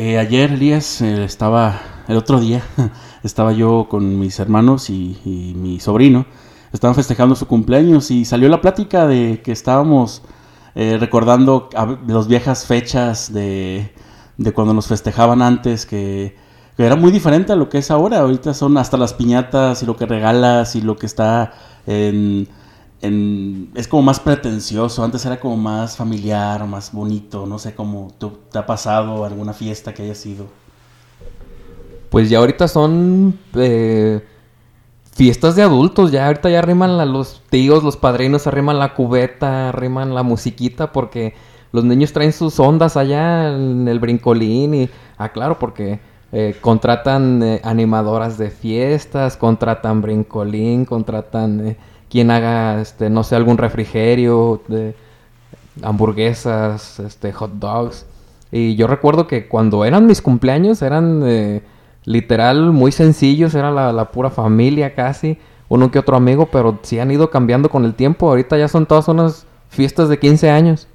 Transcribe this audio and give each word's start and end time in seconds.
Eh, 0.00 0.16
ayer, 0.16 0.52
Elías, 0.52 1.00
eh, 1.00 1.24
estaba, 1.24 1.80
el 2.06 2.16
otro 2.16 2.38
día, 2.38 2.62
estaba 3.24 3.52
yo 3.52 3.88
con 3.90 4.20
mis 4.20 4.38
hermanos 4.38 4.90
y, 4.90 5.18
y, 5.24 5.54
mi 5.56 5.80
sobrino. 5.80 6.24
Estaban 6.72 6.94
festejando 6.94 7.34
su 7.34 7.48
cumpleaños 7.48 8.12
y 8.12 8.24
salió 8.24 8.48
la 8.48 8.60
plática 8.60 9.08
de 9.08 9.42
que 9.42 9.50
estábamos 9.50 10.22
eh, 10.76 10.98
recordando 11.00 11.68
las 12.06 12.28
viejas 12.28 12.64
fechas 12.64 13.32
de, 13.32 13.92
de, 14.36 14.52
cuando 14.52 14.72
nos 14.72 14.86
festejaban 14.86 15.42
antes, 15.42 15.84
que, 15.84 16.36
que, 16.76 16.86
era 16.86 16.94
muy 16.94 17.10
diferente 17.10 17.52
a 17.52 17.56
lo 17.56 17.68
que 17.68 17.78
es 17.78 17.90
ahora. 17.90 18.20
Ahorita 18.20 18.54
son 18.54 18.78
hasta 18.78 18.98
las 18.98 19.14
piñatas 19.14 19.82
y 19.82 19.86
lo 19.86 19.96
que 19.96 20.06
regalas 20.06 20.76
y 20.76 20.80
lo 20.80 20.96
que 20.96 21.06
está 21.06 21.54
en 21.88 22.46
es 23.00 23.86
como 23.86 24.02
más 24.02 24.18
pretencioso, 24.18 25.04
antes 25.04 25.24
era 25.24 25.38
como 25.38 25.56
más 25.56 25.96
familiar, 25.96 26.66
más 26.66 26.92
bonito, 26.92 27.46
no 27.46 27.58
sé 27.58 27.74
cómo 27.74 28.12
te 28.50 28.58
ha 28.58 28.66
pasado 28.66 29.24
alguna 29.24 29.52
fiesta 29.52 29.94
que 29.94 30.02
haya 30.02 30.14
sido. 30.14 30.46
Pues 32.10 32.28
ya 32.30 32.38
ahorita 32.38 32.66
son 32.66 33.38
eh, 33.54 34.24
fiestas 35.12 35.54
de 35.54 35.62
adultos, 35.62 36.10
ya 36.10 36.26
ahorita 36.26 36.50
ya 36.50 36.58
arriman 36.58 37.12
los 37.12 37.42
tíos, 37.50 37.84
los 37.84 37.96
padrinos, 37.96 38.46
arriman 38.46 38.78
la 38.78 38.94
cubeta, 38.94 39.68
arriman 39.68 40.14
la 40.14 40.22
musiquita 40.22 40.90
porque 40.90 41.34
los 41.70 41.84
niños 41.84 42.12
traen 42.12 42.32
sus 42.32 42.58
ondas 42.58 42.96
allá 42.96 43.54
en 43.54 43.86
el 43.86 44.00
brincolín 44.00 44.74
y, 44.74 44.90
ah 45.18 45.28
claro, 45.28 45.58
porque 45.58 46.00
eh, 46.32 46.56
contratan 46.60 47.42
eh, 47.42 47.60
animadoras 47.62 48.38
de 48.38 48.50
fiestas, 48.50 49.36
contratan 49.36 50.00
brincolín, 50.00 50.84
contratan 50.84 51.76
quien 52.10 52.30
haga, 52.30 52.80
este, 52.80 53.10
no 53.10 53.24
sé, 53.24 53.36
algún 53.36 53.58
refrigerio, 53.58 54.62
hamburguesas, 55.82 57.00
este, 57.00 57.32
hot 57.32 57.52
dogs. 57.54 58.06
Y 58.50 58.76
yo 58.76 58.86
recuerdo 58.86 59.26
que 59.26 59.46
cuando 59.46 59.84
eran 59.84 60.06
mis 60.06 60.22
cumpleaños 60.22 60.80
eran 60.82 61.22
eh, 61.26 61.62
literal 62.04 62.72
muy 62.72 62.92
sencillos, 62.92 63.54
era 63.54 63.70
la, 63.70 64.10
pura 64.10 64.30
familia 64.30 64.94
casi, 64.94 65.38
uno 65.68 65.90
que 65.90 65.98
otro 65.98 66.16
amigo, 66.16 66.46
pero 66.50 66.78
sí 66.82 66.98
han 66.98 67.10
ido 67.10 67.30
cambiando 67.30 67.68
con 67.68 67.84
el 67.84 67.94
tiempo. 67.94 68.28
Ahorita 68.28 68.56
ya 68.56 68.68
son 68.68 68.86
todas 68.86 69.08
unas 69.08 69.46
fiestas 69.68 70.08
de 70.08 70.18
15 70.18 70.50
años. 70.50 70.88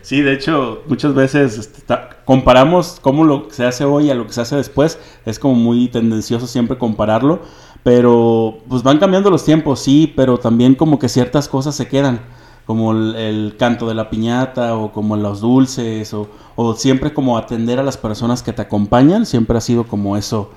Sí, 0.00 0.22
de 0.22 0.32
hecho, 0.32 0.82
muchas 0.86 1.14
veces 1.14 1.58
este, 1.58 1.82
comparamos 2.24 2.98
cómo 3.02 3.24
lo 3.24 3.48
que 3.48 3.54
se 3.54 3.66
hace 3.66 3.84
hoy 3.84 4.08
a 4.08 4.14
lo 4.14 4.26
que 4.26 4.32
se 4.32 4.40
hace 4.40 4.56
después. 4.56 4.98
Es 5.26 5.38
como 5.38 5.56
muy 5.56 5.88
tendencioso 5.88 6.46
siempre 6.46 6.78
compararlo. 6.78 7.42
Pero 7.86 8.58
pues 8.68 8.82
van 8.82 8.98
cambiando 8.98 9.30
los 9.30 9.44
tiempos, 9.44 9.78
sí, 9.78 10.12
pero 10.16 10.38
también 10.38 10.74
como 10.74 10.98
que 10.98 11.08
ciertas 11.08 11.48
cosas 11.48 11.76
se 11.76 11.86
quedan, 11.86 12.20
como 12.64 12.90
el, 12.90 13.54
canto 13.60 13.86
de 13.86 13.94
la 13.94 14.10
piñata 14.10 14.76
o 14.76 14.90
como 14.90 15.16
los 15.16 15.40
dulces 15.40 16.12
o, 16.12 16.74
siempre 16.74 17.14
como 17.14 17.38
atender 17.38 17.78
a 17.78 17.84
las 17.84 17.96
personas 17.96 18.42
que 18.42 18.52
te 18.52 18.62
acompañan, 18.62 19.24
siempre 19.24 19.56
ha 19.56 19.60
sido 19.60 19.84
como 19.84 20.16
eso, 20.16 20.50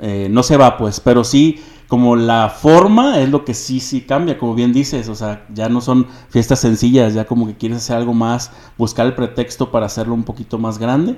eh, 0.00 0.26
no 0.28 0.42
se 0.42 0.56
va 0.56 0.76
pues, 0.76 0.98
pero 0.98 1.22
sí 1.22 1.62
como 1.86 2.16
la 2.16 2.48
forma 2.48 3.20
es 3.20 3.30
lo 3.30 3.44
que 3.44 3.54
sí, 3.54 3.78
sí 3.78 4.00
cambia, 4.00 4.36
como 4.36 4.56
bien 4.56 4.72
dices, 4.72 5.08
o 5.08 5.14
sea, 5.14 5.46
ya 5.54 5.68
no 5.68 5.80
son 5.80 6.08
fiestas 6.30 6.58
sencillas, 6.58 7.14
ya 7.14 7.26
como 7.26 7.46
que 7.46 7.54
quieres 7.54 7.78
hacer 7.78 7.94
algo 7.94 8.12
más, 8.12 8.50
buscar 8.76 9.06
el 9.06 9.14
pretexto 9.14 9.70
para 9.70 9.86
hacerlo 9.86 10.14
un 10.14 10.24
poquito 10.24 10.58
más 10.58 10.78
grande. 10.78 11.16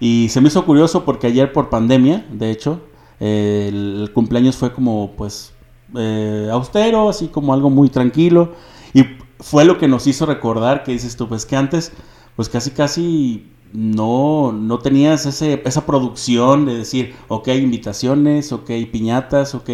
Y 0.00 0.30
se 0.30 0.40
me 0.40 0.48
hizo 0.48 0.64
curioso 0.64 1.04
porque 1.04 1.26
ayer 1.26 1.52
por 1.52 1.68
pandemia, 1.68 2.24
de 2.32 2.50
hecho, 2.50 2.80
el, 3.22 4.10
cumpleaños 4.12 4.56
fue 4.56 4.72
como 4.72 5.12
pues 5.16 5.54
eh, 5.96 6.48
austero, 6.50 7.08
así 7.08 7.28
como 7.28 7.54
algo 7.54 7.70
muy 7.70 7.88
tranquilo. 7.88 8.52
Y 8.94 9.04
fue 9.38 9.64
lo 9.64 9.78
que 9.78 9.88
nos 9.88 10.06
hizo 10.06 10.26
recordar 10.26 10.82
que 10.82 10.92
dices 10.92 11.16
tú, 11.16 11.28
pues 11.28 11.46
que 11.46 11.56
antes 11.56 11.92
pues 12.36 12.48
casi 12.48 12.70
casi 12.72 13.46
no, 13.72 14.52
no 14.52 14.78
tenías 14.78 15.26
ese, 15.26 15.62
esa 15.64 15.86
producción 15.86 16.66
de 16.66 16.76
decir, 16.78 17.14
ok, 17.28 17.48
invitaciones, 17.48 18.52
ok, 18.52 18.70
piñatas, 18.90 19.54
ok, 19.54 19.70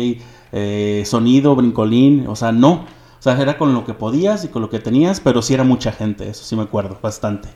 eh, 0.53 1.03
sonido, 1.07 1.57
brincolín, 1.57 2.27
o 2.29 2.37
sea, 2.37 2.53
no. 2.53 2.85
O 3.19 3.23
sea, 3.23 3.41
era 3.41 3.59
con 3.59 3.75
lo 3.75 3.85
que 3.85 3.95
podías 3.95 4.45
y 4.45 4.49
con 4.49 4.63
lo 4.63 4.71
que 4.71 4.79
tenías, 4.79 5.21
pero 5.21 5.43
sí 5.43 5.55
era 5.55 5.65
mucha 5.65 5.91
gente, 5.93 6.29
eso 6.29 6.45
sí 6.45 6.55
me 6.55 6.63
acuerdo, 6.63 6.99
bastante 7.03 7.49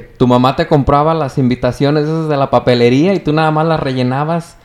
tu 0.00 0.26
mamá 0.26 0.56
te 0.56 0.66
compraba 0.66 1.14
las 1.14 1.38
invitaciones 1.38 2.06
de 2.06 2.36
la 2.36 2.50
papelería 2.50 3.14
y 3.14 3.20
tú 3.20 3.32
nada 3.32 3.50
más 3.50 3.66
las 3.66 3.80
rellenabas 3.80 4.56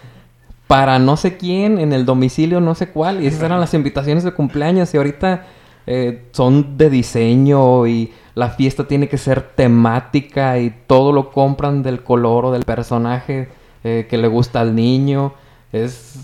para 0.67 0.99
no 0.99 1.17
sé 1.17 1.37
quién 1.37 1.79
en 1.79 1.93
el 1.93 2.05
domicilio 2.05 2.61
no 2.61 2.75
sé 2.75 2.89
cuál 2.89 3.21
y 3.21 3.27
esas 3.27 3.43
eran 3.43 3.59
las 3.59 3.73
invitaciones 3.73 4.23
de 4.23 4.31
cumpleaños 4.31 4.93
y 4.93 4.97
ahorita 4.97 5.45
eh, 5.87 6.27
son 6.31 6.77
de 6.77 6.89
diseño 6.89 7.87
y 7.87 8.13
la 8.35 8.49
fiesta 8.49 8.87
tiene 8.87 9.09
que 9.09 9.17
ser 9.17 9.41
temática 9.41 10.57
y 10.59 10.73
todo 10.87 11.11
lo 11.11 11.31
compran 11.31 11.83
del 11.83 12.03
color 12.03 12.45
o 12.45 12.51
del 12.51 12.63
personaje 12.63 13.49
eh, 13.83 14.07
que 14.09 14.17
le 14.17 14.27
gusta 14.27 14.61
al 14.61 14.75
niño. 14.75 15.33
Es 15.73 16.17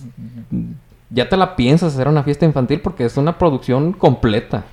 ya 1.10 1.28
te 1.30 1.38
la 1.38 1.56
piensas 1.56 1.94
hacer 1.94 2.08
una 2.08 2.24
fiesta 2.24 2.46
infantil 2.46 2.82
porque 2.82 3.06
es 3.06 3.18
una 3.18 3.38
producción 3.38 3.94
completa 3.94 4.66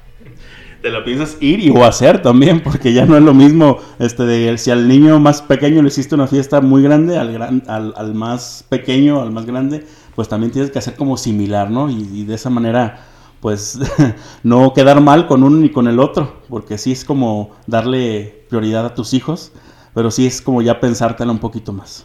te 0.85 0.91
lo 0.91 1.03
piensas 1.03 1.39
ir 1.41 1.61
y 1.61 1.71
o 1.71 1.83
hacer 1.83 2.21
también, 2.21 2.63
porque 2.63 2.93
ya 2.93 3.07
no 3.07 3.17
es 3.17 3.23
lo 3.23 3.33
mismo, 3.33 3.79
este, 3.99 4.25
de, 4.25 4.59
si 4.59 4.71
al 4.71 4.87
niño 4.87 5.19
más 5.19 5.41
pequeño 5.41 5.81
le 5.81 5.89
hiciste 5.89 6.15
una 6.15 6.27
fiesta 6.27 6.61
muy 6.61 6.83
grande, 6.83 7.17
al, 7.17 7.33
gran, 7.33 7.63
al, 7.69 7.95
al 7.97 8.15
más 8.15 8.67
pequeño, 8.69 9.23
al 9.23 9.33
más 9.33 9.47
grande, 9.47 9.87
pues 10.15 10.29
también 10.29 10.53
tienes 10.53 10.71
que 10.71 10.79
hacer 10.79 10.95
como 10.95 11.17
similar, 11.17 11.71
¿no? 11.71 11.89
Y, 11.89 12.25
de 12.25 12.35
esa 12.35 12.51
manera, 12.51 13.03
pues, 13.41 13.79
no 14.43 14.75
quedar 14.75 15.01
mal 15.01 15.27
con 15.27 15.43
uno 15.43 15.57
ni 15.57 15.71
con 15.71 15.89
el 15.89 15.99
otro, 15.99 16.35
porque 16.51 16.77
sí 16.77 16.93
es 16.93 17.07
como 17.07 17.53
darle 17.67 18.45
prioridad 18.51 18.85
a 18.85 18.95
tus 18.95 19.15
hijos, 19.15 19.53
pero 19.95 20.11
sí 20.11 20.27
es 20.27 20.43
como 20.43 20.61
ya 20.61 20.81
pensártela 20.81 21.33
un 21.33 21.39
poquito 21.39 21.73
más. 21.73 22.05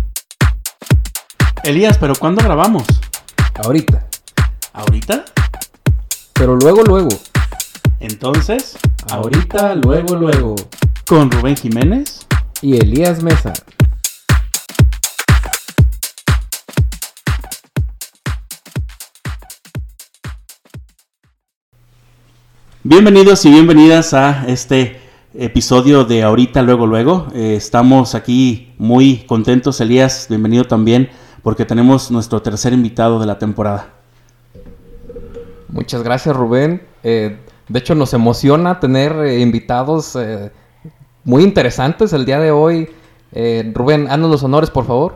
Elías, 1.63 1.99
¿pero 1.99 2.15
cuándo 2.15 2.43
grabamos? 2.43 2.87
Ahorita. 3.63 4.07
¿Ahorita? 4.73 5.25
Pero 6.33 6.55
luego, 6.55 6.81
luego. 6.81 7.09
Entonces, 7.99 8.79
ahorita, 9.11 9.75
luego, 9.75 10.15
luego. 10.15 10.55
Con 11.07 11.29
Rubén 11.29 11.55
Jiménez 11.55 12.25
y 12.63 12.77
Elías 12.77 13.21
Mesa. 13.21 13.53
Bienvenidos 22.81 23.45
y 23.45 23.51
bienvenidas 23.51 24.15
a 24.15 24.45
este 24.47 24.99
episodio 25.35 26.05
de 26.05 26.23
Ahorita, 26.23 26.63
luego, 26.63 26.87
luego. 26.87 27.27
Eh, 27.35 27.53
estamos 27.55 28.15
aquí 28.15 28.73
muy 28.79 29.17
contentos. 29.27 29.79
Elías, 29.79 30.25
bienvenido 30.27 30.63
también 30.63 31.20
porque 31.43 31.65
tenemos 31.65 32.11
nuestro 32.11 32.41
tercer 32.41 32.73
invitado 32.73 33.19
de 33.19 33.25
la 33.25 33.39
temporada. 33.39 33.89
Muchas 35.69 36.03
gracias 36.03 36.35
Rubén. 36.35 36.81
Eh, 37.03 37.37
de 37.67 37.79
hecho 37.79 37.95
nos 37.95 38.13
emociona 38.13 38.79
tener 38.79 39.13
eh, 39.13 39.39
invitados 39.39 40.15
eh, 40.15 40.51
muy 41.23 41.43
interesantes 41.43 42.13
el 42.13 42.25
día 42.25 42.39
de 42.39 42.51
hoy. 42.51 42.89
Rubén, 43.73 44.07
haznos 44.09 44.29
los 44.29 44.43
honores 44.43 44.69
por 44.69 44.85
favor. 44.85 45.15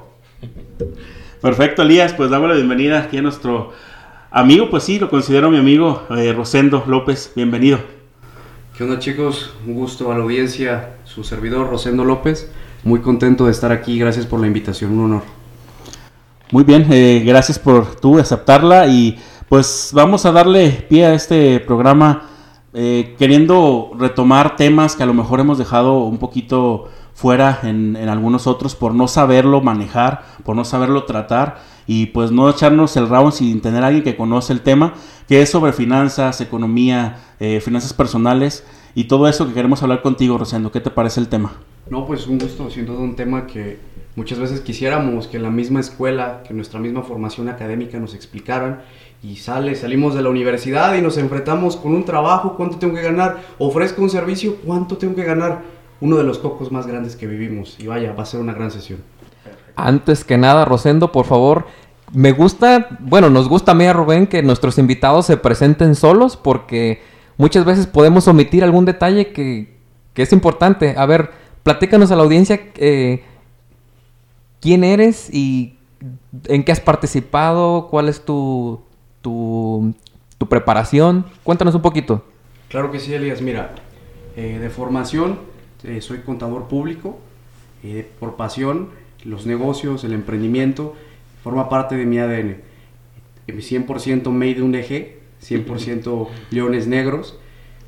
Perfecto, 1.41 1.81
Elías, 1.81 2.13
pues 2.13 2.29
damos 2.29 2.47
la 2.47 2.55
bienvenida 2.55 2.99
aquí 2.99 3.17
a 3.17 3.21
nuestro 3.21 3.73
amigo, 4.31 4.69
pues 4.69 4.83
sí, 4.83 4.99
lo 4.99 5.09
considero 5.09 5.51
mi 5.51 5.57
amigo 5.57 6.03
Rosendo 6.09 6.85
López, 6.87 7.33
bienvenido. 7.35 7.79
¿Qué 8.77 8.83
onda 8.83 8.99
chicos? 8.99 9.53
Un 9.67 9.73
gusto 9.73 10.11
a 10.13 10.17
la 10.17 10.23
audiencia, 10.23 10.95
su 11.03 11.25
servidor 11.25 11.69
Rosendo 11.69 12.05
López. 12.05 12.49
Muy 12.85 13.01
contento 13.01 13.45
de 13.45 13.51
estar 13.51 13.73
aquí, 13.73 13.99
gracias 13.99 14.25
por 14.25 14.39
la 14.39 14.47
invitación, 14.47 14.91
un 14.91 15.05
honor. 15.05 15.34
Muy 16.51 16.63
bien, 16.63 16.85
eh, 16.91 17.23
gracias 17.25 17.57
por 17.57 17.95
tú 17.95 18.19
aceptarla 18.19 18.85
y 18.85 19.17
pues 19.49 19.89
vamos 19.93 20.27
a 20.27 20.31
darle 20.31 20.69
pie 20.69 21.05
a 21.05 21.13
este 21.15 21.59
programa 21.59 22.29
eh, 22.73 23.15
queriendo 23.17 23.91
retomar 23.97 24.55
temas 24.55 24.95
que 24.95 25.01
a 25.01 25.07
lo 25.07 25.15
mejor 25.15 25.39
hemos 25.39 25.57
dejado 25.57 26.03
un 26.03 26.19
poquito 26.19 26.89
fuera 27.15 27.61
en, 27.63 27.95
en, 27.95 28.09
algunos 28.09 28.45
otros 28.45 28.75
por 28.75 28.93
no 28.93 29.07
saberlo 29.07 29.61
manejar, 29.61 30.23
por 30.43 30.55
no 30.55 30.65
saberlo 30.65 31.05
tratar 31.05 31.61
y 31.87 32.07
pues 32.07 32.31
no 32.31 32.47
echarnos 32.47 32.95
el 32.95 33.09
round 33.09 33.33
sin 33.33 33.59
tener 33.61 33.83
a 33.83 33.87
alguien 33.87 34.03
que 34.03 34.15
conoce 34.15 34.53
el 34.53 34.61
tema, 34.61 34.93
que 35.27 35.41
es 35.41 35.49
sobre 35.49 35.73
finanzas, 35.73 36.41
economía, 36.41 37.17
eh, 37.39 37.59
finanzas 37.59 37.93
personales 37.93 38.63
y 38.93 39.05
todo 39.05 39.27
eso 39.27 39.47
que 39.47 39.53
queremos 39.53 39.81
hablar 39.81 40.03
contigo, 40.03 40.37
Rosendo. 40.37 40.71
¿Qué 40.71 40.79
te 40.79 40.91
parece 40.91 41.19
el 41.21 41.27
tema? 41.27 41.53
No, 41.89 42.05
pues 42.05 42.27
un 42.27 42.39
gusto, 42.39 42.69
sin 42.69 42.85
duda 42.85 42.99
un 42.99 43.15
tema 43.15 43.45
que 43.45 43.77
muchas 44.15 44.39
veces 44.39 44.61
quisiéramos 44.61 45.27
que 45.27 45.39
la 45.39 45.49
misma 45.49 45.79
escuela, 45.79 46.41
que 46.47 46.53
nuestra 46.53 46.79
misma 46.79 47.03
formación 47.03 47.47
académica 47.49 47.99
nos 47.99 48.15
explicaran 48.15 48.81
y 49.21 49.37
sale, 49.37 49.75
salimos 49.75 50.15
de 50.15 50.21
la 50.21 50.29
universidad 50.29 50.95
y 50.95 51.01
nos 51.01 51.17
enfrentamos 51.17 51.75
con 51.75 51.93
un 51.93 52.05
trabajo, 52.05 52.55
¿cuánto 52.57 52.77
tengo 52.77 52.95
que 52.95 53.01
ganar? 53.01 53.37
Ofrezco 53.59 54.01
un 54.01 54.09
servicio, 54.09 54.57
¿cuánto 54.65 54.97
tengo 54.97 55.15
que 55.15 55.23
ganar? 55.23 55.75
uno 56.01 56.17
de 56.17 56.23
los 56.23 56.39
cocos 56.39 56.71
más 56.71 56.87
grandes 56.87 57.15
que 57.15 57.27
vivimos. 57.27 57.77
Y 57.79 57.87
vaya, 57.87 58.13
va 58.13 58.23
a 58.23 58.25
ser 58.25 58.39
una 58.39 58.53
gran 58.53 58.71
sesión. 58.71 58.99
Antes 59.75 60.23
que 60.23 60.37
nada, 60.37 60.65
Rosendo, 60.65 61.11
por 61.11 61.25
favor, 61.25 61.65
me 62.13 62.31
gusta, 62.31 62.87
bueno, 62.99 63.29
nos 63.29 63.49
gusta 63.49 63.71
a 63.71 63.75
mí 63.75 63.85
a 63.85 63.93
Rubén 63.93 64.27
que 64.27 64.41
nuestros 64.43 64.77
invitados 64.77 65.25
se 65.25 65.37
presenten 65.37 65.95
solos 65.95 66.37
porque 66.37 67.01
muchas 67.37 67.65
veces 67.65 67.87
podemos 67.87 68.27
omitir 68.27 68.63
algún 68.63 68.85
detalle 68.85 69.31
que, 69.33 69.75
que 70.13 70.21
es 70.21 70.31
importante. 70.31 70.95
A 70.97 71.05
ver, 71.05 71.31
platícanos 71.65 72.11
a 72.11 72.15
la 72.15 72.21
audiencia 72.21 72.61
eh, 72.75 73.23
quién 74.61 74.83
eres 74.83 75.33
y 75.33 75.73
en 76.43 76.63
qué 76.63 76.71
has 76.71 76.79
participado, 76.79 77.87
cuál 77.89 78.07
es 78.07 78.23
tu, 78.23 78.81
tu, 79.23 79.95
preparación. 80.47 81.25
Cuéntanos 81.43 81.73
un 81.73 81.81
poquito. 81.81 82.23
Claro 82.69 82.91
que 82.91 82.99
sí, 82.99 83.15
Elías. 83.15 83.41
Mira, 83.41 83.73
eh, 84.37 84.59
de 84.59 84.69
formación 84.69 85.39
eh, 85.83 86.01
soy 86.01 86.19
contador 86.19 86.67
público, 86.67 87.17
por 88.19 88.35
pasión, 88.35 88.89
los 89.23 89.47
negocios, 89.47 90.03
el 90.03 90.13
emprendimiento, 90.13 90.93
forma 91.43 91.67
parte 91.67 91.95
de 91.95 92.05
mi 92.05 92.19
ADN. 92.19 92.57
100% 93.47 94.29
made 94.29 94.61
un 94.61 94.75
eje, 94.75 95.19
100% 95.41 96.27
leones 96.51 96.85
negros. 96.85 97.39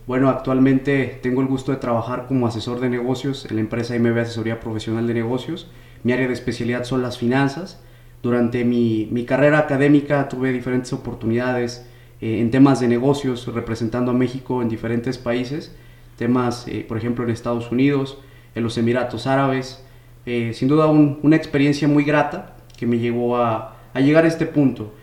Bueno, 0.07 0.29
actualmente 0.29 1.19
tengo 1.21 1.41
el 1.41 1.47
gusto 1.47 1.73
de 1.73 1.79
trabajar 1.79 2.27
como 2.27 2.47
asesor 2.47 2.79
de 2.79 2.89
negocios 2.89 3.45
en 3.49 3.57
la 3.57 3.61
empresa 3.61 3.93
MB 3.99 4.17
Asesoría 4.19 4.61
Profesional 4.61 5.05
de 5.05 5.13
Negocios. 5.13 5.69
Mi 6.03 6.13
área 6.13 6.27
de 6.27 6.33
especialidad 6.33 6.85
son 6.85 7.01
las 7.01 7.17
finanzas. 7.17 7.83
Durante 8.23 8.63
mi, 8.63 9.09
mi 9.11 9.25
carrera 9.25 9.59
académica 9.59 10.29
tuve 10.29 10.53
diferentes 10.53 10.93
oportunidades 10.93 11.85
eh, 12.21 12.39
en 12.39 12.51
temas 12.51 12.79
de 12.79 12.87
negocios, 12.87 13.53
representando 13.53 14.11
a 14.11 14.13
México 14.13 14.61
en 14.61 14.69
diferentes 14.69 15.17
países 15.17 15.75
temas, 16.15 16.69
eh, 16.69 16.85
por 16.87 16.97
ejemplo, 16.97 17.25
en 17.25 17.29
Estados 17.29 17.69
Unidos, 17.69 18.17
en 18.55 18.63
los 18.63 18.77
Emiratos 18.77 19.27
Árabes. 19.27 19.83
Eh, 20.25 20.51
sin 20.53 20.69
duda 20.69 20.87
una 20.87 21.35
experiencia 21.35 21.87
muy 21.89 22.05
grata 22.05 22.55
que 22.77 22.87
me 22.87 22.97
llevó 22.97 23.37
a, 23.37 23.75
llegar 23.95 24.23
a 24.23 24.29
este 24.29 24.45
punto. 24.45 24.93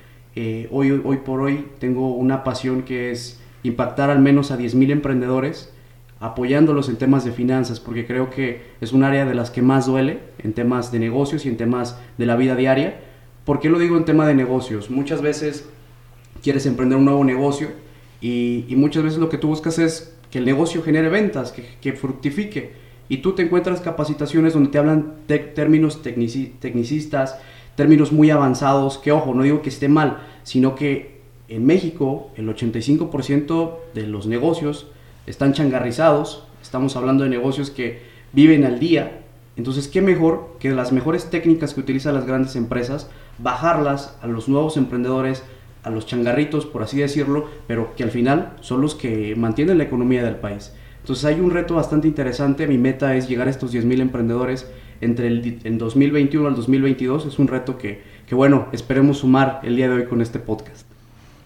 Hoy, 0.70 1.02
hoy 1.04 1.18
por 1.18 1.42
hoy 1.42 1.66
tengo 1.78 2.14
una 2.14 2.42
pasión 2.42 2.82
que 2.82 3.10
es 3.12 3.43
impactar 3.64 4.10
al 4.10 4.20
menos 4.20 4.52
a 4.52 4.58
10.000 4.58 4.92
emprendedores 4.92 5.74
apoyándolos 6.20 6.88
en 6.88 6.96
temas 6.96 7.24
de 7.24 7.32
finanzas, 7.32 7.80
porque 7.80 8.06
creo 8.06 8.30
que 8.30 8.62
es 8.80 8.92
un 8.92 9.02
área 9.02 9.26
de 9.26 9.34
las 9.34 9.50
que 9.50 9.60
más 9.60 9.86
duele 9.86 10.20
en 10.38 10.54
temas 10.54 10.90
de 10.90 10.98
negocios 10.98 11.44
y 11.44 11.48
en 11.48 11.56
temas 11.56 11.98
de 12.16 12.24
la 12.24 12.36
vida 12.36 12.56
diaria. 12.56 13.00
¿Por 13.44 13.60
qué 13.60 13.68
lo 13.68 13.78
digo 13.78 13.96
en 13.98 14.06
tema 14.06 14.26
de 14.26 14.34
negocios? 14.34 14.88
Muchas 14.88 15.20
veces 15.20 15.68
quieres 16.42 16.64
emprender 16.64 16.96
un 16.96 17.04
nuevo 17.04 17.24
negocio 17.24 17.68
y, 18.22 18.64
muchas 18.70 19.02
veces 19.02 19.18
lo 19.18 19.28
que 19.28 19.36
tú 19.36 19.48
buscas 19.48 19.78
es 19.78 20.16
que 20.30 20.38
el 20.38 20.46
negocio 20.46 20.82
genere 20.82 21.10
ventas, 21.10 21.52
que, 21.52 21.92
fructifique. 21.92 22.72
Y 23.06 23.18
tú 23.18 23.32
te 23.32 23.42
encuentras 23.42 23.82
capacitaciones 23.82 24.54
donde 24.54 24.70
te 24.70 24.78
hablan 24.78 25.16
términos 25.26 26.00
tecnicistas, 26.02 27.38
términos 27.76 28.12
muy 28.12 28.30
avanzados, 28.30 28.96
que 28.96 29.12
ojo, 29.12 29.34
no 29.34 29.42
digo 29.42 29.60
que 29.60 29.68
esté 29.68 29.88
mal, 29.88 30.22
sino 30.42 30.74
que 30.74 31.13
en 31.48 31.66
México 31.66 32.30
el 32.36 32.48
85% 32.48 33.74
de 33.94 34.06
los 34.06 34.26
negocios 34.26 34.86
están 35.26 35.52
changarrizados, 35.52 36.44
estamos 36.62 36.96
hablando 36.96 37.24
de 37.24 37.30
negocios 37.30 37.70
que 37.70 38.02
viven 38.32 38.64
al 38.64 38.78
día, 38.78 39.20
entonces 39.56 39.88
qué 39.88 40.02
mejor 40.02 40.56
que 40.58 40.70
las 40.70 40.92
mejores 40.92 41.30
técnicas 41.30 41.74
que 41.74 41.80
utilizan 41.80 42.14
las 42.14 42.26
grandes 42.26 42.56
empresas, 42.56 43.08
bajarlas 43.38 44.16
a 44.22 44.26
los 44.26 44.48
nuevos 44.48 44.76
emprendedores, 44.76 45.42
a 45.82 45.90
los 45.90 46.06
changarritos, 46.06 46.66
por 46.66 46.82
así 46.82 46.98
decirlo, 46.98 47.48
pero 47.66 47.94
que 47.94 48.02
al 48.02 48.10
final 48.10 48.56
son 48.60 48.80
los 48.80 48.94
que 48.94 49.36
mantienen 49.36 49.78
la 49.78 49.84
economía 49.84 50.24
del 50.24 50.36
país. 50.36 50.72
Entonces 51.00 51.26
hay 51.26 51.40
un 51.40 51.50
reto 51.50 51.74
bastante 51.74 52.08
interesante, 52.08 52.66
mi 52.66 52.78
meta 52.78 53.14
es 53.14 53.28
llegar 53.28 53.46
a 53.46 53.50
estos 53.50 53.74
10.000 53.74 54.00
emprendedores 54.00 54.66
entre 55.02 55.28
el 55.28 55.60
en 55.64 55.76
2021 55.76 56.48
al 56.48 56.54
2022, 56.56 57.26
es 57.26 57.38
un 57.38 57.48
reto 57.48 57.76
que, 57.76 58.02
que, 58.26 58.34
bueno, 58.34 58.68
esperemos 58.72 59.18
sumar 59.18 59.60
el 59.62 59.76
día 59.76 59.88
de 59.88 59.96
hoy 59.96 60.04
con 60.06 60.22
este 60.22 60.38
podcast. 60.38 60.93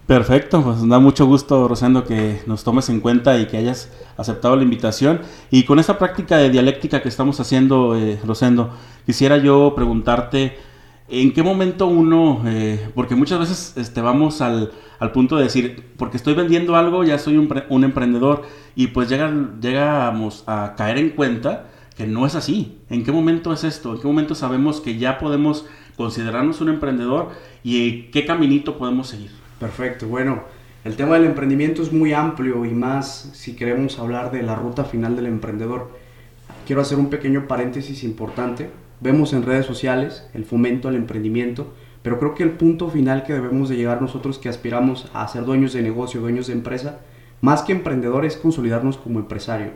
Perfecto, 0.08 0.64
pues 0.64 0.88
da 0.88 0.98
mucho 1.00 1.26
gusto, 1.26 1.68
Rosendo, 1.68 2.02
que 2.04 2.40
nos 2.46 2.64
tomes 2.64 2.88
en 2.88 3.00
cuenta 3.00 3.38
y 3.38 3.46
que 3.46 3.58
hayas 3.58 3.92
aceptado 4.16 4.56
la 4.56 4.62
invitación. 4.62 5.20
Y 5.50 5.64
con 5.64 5.78
esta 5.78 5.98
práctica 5.98 6.38
de 6.38 6.48
dialéctica 6.48 7.02
que 7.02 7.10
estamos 7.10 7.40
haciendo, 7.40 7.94
eh, 7.94 8.18
Rosendo, 8.24 8.70
quisiera 9.04 9.36
yo 9.36 9.74
preguntarte, 9.76 10.56
¿En 11.10 11.32
qué 11.32 11.42
momento 11.42 11.86
uno, 11.86 12.42
eh, 12.46 12.90
porque 12.94 13.14
muchas 13.14 13.38
veces 13.38 13.74
este, 13.76 14.00
vamos 14.00 14.40
al, 14.40 14.72
punto 15.12 15.36
de 15.36 15.44
decir, 15.44 15.92
porque 15.98 16.16
estoy 16.16 16.34
vendiendo 16.34 16.76
algo, 16.76 17.04
ya 17.04 17.18
soy 17.18 17.36
un, 17.36 17.84
emprendedor, 17.84 18.42
y 18.74 18.88
pues 18.88 19.10
llegamos 19.10 20.44
a 20.46 20.74
caer 20.76 20.98
en 20.98 21.10
cuenta 21.10 21.68
que 21.96 22.06
no 22.06 22.26
es 22.26 22.34
así. 22.34 22.78
¿En 22.88 23.04
qué 23.04 23.12
momento 23.12 23.52
es 23.52 23.64
esto? 23.64 23.94
¿En 23.94 24.00
qué 24.00 24.06
momento 24.06 24.34
sabemos 24.34 24.80
que 24.80 24.98
ya 24.98 25.18
podemos 25.18 25.66
considerarnos 25.96 26.62
un 26.62 26.70
emprendedor 26.70 27.30
y 27.62 28.04
qué 28.10 28.24
caminito 28.24 28.78
podemos 28.78 29.08
seguir? 29.08 29.47
Perfecto, 29.58 30.06
bueno, 30.06 30.42
el 30.84 30.96
tema 30.96 31.14
del 31.14 31.24
emprendimiento 31.24 31.82
es 31.82 31.92
muy 31.92 32.12
amplio 32.12 32.64
y 32.64 32.70
más 32.70 33.30
si 33.32 33.56
queremos 33.56 33.98
hablar 33.98 34.30
de 34.30 34.42
la 34.42 34.54
ruta 34.54 34.84
final 34.84 35.16
del 35.16 35.26
emprendedor. 35.26 35.90
Quiero 36.66 36.82
hacer 36.82 36.98
un 36.98 37.10
pequeño 37.10 37.46
paréntesis 37.48 38.04
importante 38.04 38.70
Vemos 39.00 39.32
en 39.32 39.44
redes 39.44 39.64
sociales 39.64 40.28
el 40.34 40.44
fomento 40.44 40.88
al 40.88 40.96
emprendimiento, 40.96 41.72
pero 42.02 42.18
creo 42.18 42.34
que 42.34 42.42
el 42.42 42.50
punto 42.50 42.88
final 42.90 43.22
que 43.22 43.32
debemos 43.32 43.68
de 43.68 43.76
llegar 43.76 44.02
nosotros 44.02 44.38
que 44.38 44.48
aspiramos 44.48 45.08
a 45.14 45.28
ser 45.28 45.44
dueños 45.44 45.72
de 45.72 45.82
negocio, 45.82 46.20
dueños 46.20 46.48
de 46.48 46.54
empresa, 46.54 47.00
más 47.40 47.62
que 47.62 47.72
emprendedores, 47.72 48.34
es 48.34 48.40
consolidarnos 48.40 48.96
como 48.96 49.20
empresario. 49.20 49.70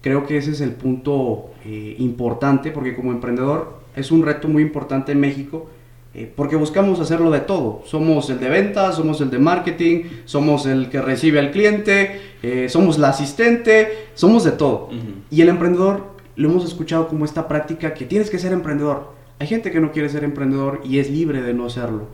Creo 0.00 0.26
que 0.26 0.36
ese 0.36 0.50
es 0.50 0.60
el 0.60 0.72
punto 0.72 1.52
eh, 1.64 1.94
importante, 1.98 2.72
porque 2.72 2.96
como 2.96 3.12
emprendedor 3.12 3.80
es 3.94 4.10
un 4.10 4.24
reto 4.24 4.48
muy 4.48 4.64
importante 4.64 5.12
en 5.12 5.20
México, 5.20 5.70
eh, 6.14 6.30
porque 6.34 6.56
buscamos 6.56 7.00
hacerlo 7.00 7.30
de 7.30 7.40
todo. 7.40 7.82
Somos 7.86 8.28
el 8.28 8.38
de 8.38 8.48
ventas, 8.48 8.96
somos 8.96 9.20
el 9.20 9.30
de 9.30 9.38
marketing, 9.38 10.04
somos 10.26 10.66
el 10.66 10.90
que 10.90 11.00
recibe 11.00 11.38
al 11.38 11.50
cliente, 11.50 12.20
eh, 12.42 12.68
somos 12.68 12.98
la 12.98 13.08
asistente, 13.08 14.08
somos 14.14 14.44
de 14.44 14.52
todo. 14.52 14.90
Y 15.30 15.40
el 15.40 15.48
emprendedor 15.48 16.12
lo 16.36 16.50
hemos 16.50 16.64
escuchado 16.64 17.08
como 17.08 17.24
esta 17.24 17.48
práctica 17.48 17.94
que 17.94 18.04
tienes 18.04 18.30
que 18.30 18.38
ser 18.38 18.52
emprendedor. 18.52 19.12
Hay 19.38 19.46
gente 19.46 19.70
que 19.70 19.80
no 19.80 19.92
quiere 19.92 20.08
ser 20.08 20.24
emprendedor 20.24 20.80
y 20.84 20.98
es 20.98 21.10
libre 21.10 21.40
de 21.40 21.54
no 21.54 21.70
serlo. 21.70 22.08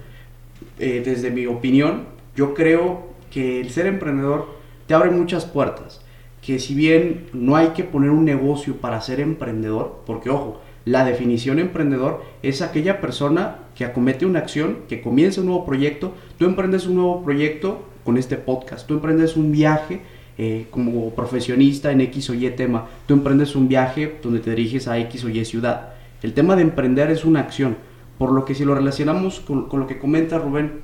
Eh, 0.79 1.03
desde 1.05 1.31
mi 1.31 1.47
opinión, 1.47 2.05
yo 2.37 2.55
creo 2.55 3.09
que 3.31 3.61
el 3.61 3.71
ser 3.71 3.87
emprendedor 3.87 4.47
te 4.87 4.95
abre 4.95 5.11
muchas 5.11 5.45
puertas. 5.45 6.01
Que 6.41 6.61
si 6.61 6.75
bien 6.75 7.27
no 7.33 7.57
hay 7.57 7.69
que 7.69 7.83
poner 7.83 8.11
un 8.11 8.25
negocio 8.25 8.77
para 8.77 9.01
ser 9.01 9.19
emprendedor, 9.19 10.03
porque 10.07 10.31
ojo, 10.31 10.61
la 10.91 11.05
definición 11.05 11.59
emprendedor 11.59 12.23
es 12.43 12.63
aquella 12.63 13.01
persona 13.01 13.59
que 13.75 13.85
acomete 13.85 14.25
una 14.25 14.39
acción, 14.39 14.79
que 14.89 15.03
comienza 15.03 15.41
un 15.41 15.49
nuevo 15.49 15.67
proyecto. 15.67 16.15
Tú 16.39 16.47
emprendes 16.47 16.87
un 16.87 16.95
nuevo 16.95 17.23
proyecto 17.23 17.85
con 18.05 18.17
este 18.17 18.37
podcast, 18.37 18.87
tú 18.87 18.95
emprendes 18.95 19.37
un 19.37 19.53
viaje 19.53 20.01
eh, 20.39 20.67
como 20.71 21.11
profesionista 21.11 21.93
en 21.93 22.01
X 22.01 22.31
o 22.31 22.35
Y 22.35 22.49
tema. 22.51 22.87
Tú 23.07 23.13
emprendes 23.13 23.55
un 23.55 23.69
viaje 23.69 24.19
donde 24.23 24.41
te 24.41 24.51
diriges 24.51 24.89
a 24.89 24.99
X 24.99 25.25
o 25.25 25.29
Y 25.29 25.45
ciudad. 25.45 25.91
El 26.23 26.33
tema 26.33 26.57
de 26.57 26.63
emprender 26.63 27.11
es 27.11 27.25
una 27.25 27.41
acción, 27.41 27.77
por 28.17 28.33
lo 28.33 28.47
que 28.47 28.55
si 28.55 28.65
lo 28.65 28.75
relacionamos 28.75 29.41
con, 29.41 29.69
lo 29.71 29.87
que 29.87 29.99
comenta 29.99 30.39
Rubén, 30.39 30.81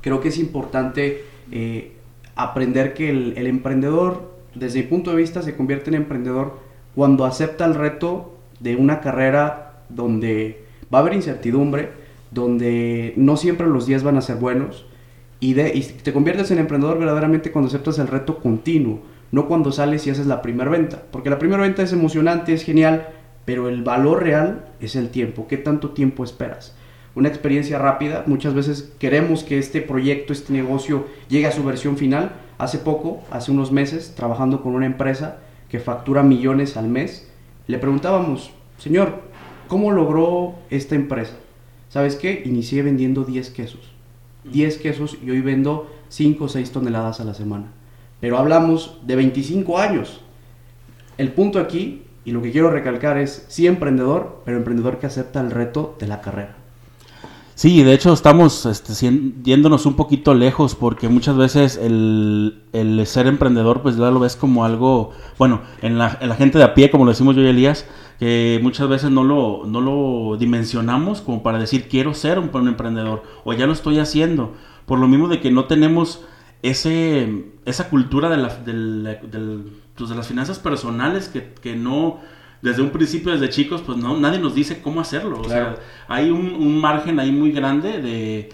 creo 0.00 0.20
que 0.20 0.28
es 0.28 0.38
importante 0.38 1.24
eh, 1.50 1.92
aprender 2.36 2.94
que 2.94 3.10
el, 3.10 3.46
emprendedor, 3.46 4.30
desde 4.54 4.82
mi 4.82 4.86
punto 4.86 5.10
de 5.10 5.16
vista, 5.16 5.42
se 5.42 5.56
convierte 5.56 5.90
en 5.90 5.96
emprendedor 5.96 6.58
cuando 6.94 7.24
acepta 7.24 7.64
el 7.64 7.74
reto 7.74 8.33
de 8.64 8.76
una 8.76 9.00
carrera 9.00 9.74
donde 9.90 10.64
va 10.92 10.98
a 10.98 11.00
haber 11.02 11.12
incertidumbre, 11.12 11.90
donde 12.30 13.12
no 13.16 13.36
siempre 13.36 13.66
los 13.66 13.86
días 13.86 14.02
van 14.02 14.16
a 14.16 14.22
ser 14.22 14.36
buenos, 14.36 14.86
y, 15.38 15.52
te 15.54 16.12
conviertes 16.14 16.50
en 16.50 16.58
emprendedor 16.58 16.98
verdaderamente 16.98 17.52
cuando 17.52 17.68
aceptas 17.68 17.98
el 17.98 18.08
reto 18.08 18.38
continuo. 18.38 19.00
no 19.30 19.48
cuando 19.48 19.72
sales 19.72 20.06
y 20.06 20.10
haces 20.10 20.26
la 20.26 20.42
primera 20.42 20.70
venta, 20.70 21.02
porque 21.10 21.28
la 21.28 21.40
primera 21.40 21.62
venta 21.62 21.82
es 21.82 21.92
emocionante, 21.92 22.54
es 22.54 22.62
genial, 22.62 23.08
pero 23.44 23.68
el 23.68 23.82
valor 23.82 24.22
real 24.22 24.66
es 24.80 24.94
el 24.96 25.10
tiempo, 25.10 25.46
¿qué 25.48 25.56
tanto 25.56 25.90
tiempo 25.90 26.22
esperas? 26.22 26.74
Una 27.16 27.28
experiencia 27.28 27.78
rápida, 27.78 28.22
muchas 28.26 28.54
veces 28.54 28.92
queremos 28.98 29.42
que 29.42 29.58
este 29.58 29.82
proyecto, 29.82 30.32
este 30.32 30.52
negocio 30.52 31.06
llegue 31.28 31.46
a 31.46 31.52
su 31.52 31.64
versión 31.64 31.96
final. 31.96 32.32
Hace 32.58 32.78
poco, 32.78 33.22
hace 33.30 33.50
unos 33.52 33.72
meses, 33.72 34.14
trabajando 34.16 34.62
con 34.62 34.74
una 34.74 34.86
empresa 34.86 35.38
que 35.68 35.80
factura 35.80 36.22
millones 36.22 36.76
al 36.76 36.88
mes, 36.88 37.28
le 37.66 37.78
preguntábamos, 37.78 38.50
señor, 38.78 39.22
¿cómo 39.68 39.90
logró 39.90 40.54
esta 40.68 40.94
empresa? 40.94 41.34
¿Sabes 41.88 42.16
qué? 42.16 42.42
Inicié 42.44 42.82
vendiendo 42.82 43.24
10 43.24 43.50
quesos. 43.50 43.80
10 44.44 44.78
quesos 44.78 45.16
y 45.24 45.30
hoy 45.30 45.40
vendo 45.40 45.90
5 46.08 46.44
o 46.44 46.48
6 46.48 46.72
toneladas 46.72 47.20
a 47.20 47.24
la 47.24 47.32
semana. 47.32 47.72
Pero 48.20 48.36
hablamos 48.38 48.98
de 49.06 49.16
25 49.16 49.78
años. 49.78 50.20
El 51.16 51.32
punto 51.32 51.58
aquí, 51.58 52.02
y 52.24 52.32
lo 52.32 52.42
que 52.42 52.50
quiero 52.50 52.70
recalcar 52.70 53.16
es, 53.16 53.46
sí 53.48 53.66
emprendedor, 53.66 54.42
pero 54.44 54.58
emprendedor 54.58 54.98
que 54.98 55.06
acepta 55.06 55.40
el 55.40 55.50
reto 55.50 55.96
de 55.98 56.08
la 56.08 56.20
carrera. 56.20 56.56
Sí, 57.56 57.84
de 57.84 57.94
hecho 57.94 58.12
estamos 58.12 58.66
este, 58.66 58.92
yéndonos 59.44 59.86
un 59.86 59.94
poquito 59.94 60.34
lejos 60.34 60.74
porque 60.74 61.08
muchas 61.08 61.36
veces 61.36 61.76
el, 61.76 62.60
ser 63.06 63.28
emprendedor 63.28 63.80
pues 63.80 63.96
ya 63.96 64.10
lo 64.10 64.18
ves 64.18 64.34
como 64.34 64.64
algo, 64.64 65.12
bueno, 65.38 65.62
en 65.80 65.96
la, 65.96 66.18
en 66.20 66.30
la, 66.30 66.34
gente 66.34 66.58
de 66.58 66.64
a 66.64 66.74
pie, 66.74 66.90
como 66.90 67.04
lo 67.04 67.12
decimos 67.12 67.36
yo 67.36 67.42
y 67.42 67.46
Elías, 67.46 67.86
que 68.18 68.58
muchas 68.60 68.88
veces 68.88 69.12
no 69.12 69.22
lo, 69.22 69.66
no 69.66 69.80
lo 69.80 70.36
dimensionamos 70.36 71.20
como 71.20 71.44
para 71.44 71.60
decir 71.60 71.88
quiero 71.88 72.12
ser 72.12 72.40
un, 72.40 72.50
emprendedor 72.66 73.22
o 73.44 73.52
ya 73.52 73.66
lo 73.66 73.72
estoy 73.72 74.00
haciendo, 74.00 74.54
por 74.84 74.98
lo 74.98 75.06
mismo 75.06 75.28
de 75.28 75.40
que 75.40 75.52
no 75.52 75.66
tenemos 75.66 76.24
ese, 76.62 77.52
esa 77.66 77.88
cultura 77.88 78.30
de, 78.30 78.36
la, 78.36 78.48
pues, 79.96 80.10
de 80.10 80.16
las 80.16 80.26
finanzas 80.26 80.58
personales 80.58 81.28
que, 81.28 81.54
que 81.62 81.76
no 81.76 82.18
desde 82.64 82.80
un 82.80 82.88
principio, 82.88 83.30
desde 83.30 83.50
chicos, 83.50 83.82
pues 83.82 83.98
no, 83.98 84.18
nadie 84.18 84.38
nos 84.38 84.54
dice 84.54 84.80
cómo 84.80 85.02
hacerlo. 85.02 85.38
O 85.38 85.46
sea, 85.46 85.76
hay 86.08 86.30
un, 86.30 86.80
margen 86.80 87.20
ahí 87.20 87.30
muy 87.30 87.52
grande 87.52 88.00
de, 88.00 88.48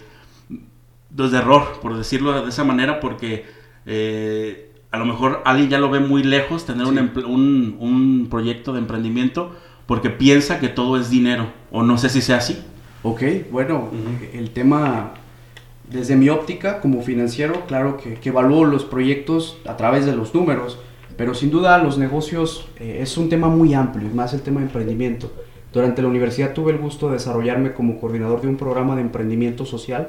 pues, 1.15 1.31
de 1.31 1.37
error, 1.37 1.79
por 1.81 1.95
decirlo 1.95 2.43
de 2.43 2.49
esa 2.49 2.65
manera, 2.65 2.99
porque 2.99 3.45
eh, 3.85 4.73
a 4.91 4.97
lo 4.97 5.05
mejor 5.05 5.41
alguien 5.45 5.69
ya 5.69 5.79
lo 5.79 5.89
ve 5.89 6.01
muy 6.01 6.23
lejos, 6.23 6.65
tener 6.65 6.87
un, 6.87 7.77
un, 7.79 8.27
proyecto 8.29 8.73
de 8.73 8.79
emprendimiento, 8.79 9.55
porque 9.85 10.09
piensa 10.09 10.59
que 10.59 10.67
todo 10.67 10.99
es 10.99 11.09
dinero, 11.09 11.47
o 11.71 11.81
no 11.81 11.97
sé 11.97 12.09
si 12.09 12.21
sea 12.21 12.37
así. 12.37 12.61
Ok, 13.03 13.23
bueno, 13.49 13.91
el 14.33 14.49
tema, 14.49 15.13
desde 15.89 16.17
mi 16.17 16.27
óptica 16.27 16.81
como 16.81 17.01
financiero, 17.01 17.65
claro 17.65 17.95
que, 17.95 18.15
que 18.15 18.27
evalúo 18.27 18.65
los 18.65 18.83
proyectos 18.83 19.57
a 19.65 19.77
través 19.77 20.05
de 20.05 20.13
los 20.17 20.35
números 20.35 20.79
pero 21.21 21.35
sin 21.35 21.51
duda 21.51 21.77
los 21.77 21.99
negocios 21.99 22.67
eh, 22.79 22.97
es 22.99 23.15
un 23.15 23.29
tema 23.29 23.47
muy 23.47 23.75
amplio, 23.75 24.09
más 24.11 24.33
el 24.33 24.41
tema 24.41 24.59
de 24.59 24.65
emprendimiento. 24.65 25.31
Durante 25.71 26.01
la 26.01 26.07
universidad 26.07 26.51
tuve 26.53 26.71
el 26.71 26.79
gusto 26.79 27.09
de 27.09 27.13
desarrollarme 27.13 27.73
como 27.73 27.99
coordinador 27.99 28.41
de 28.41 28.47
un 28.47 28.57
programa 28.57 28.95
de 28.95 29.01
emprendimiento 29.01 29.63
social, 29.63 30.07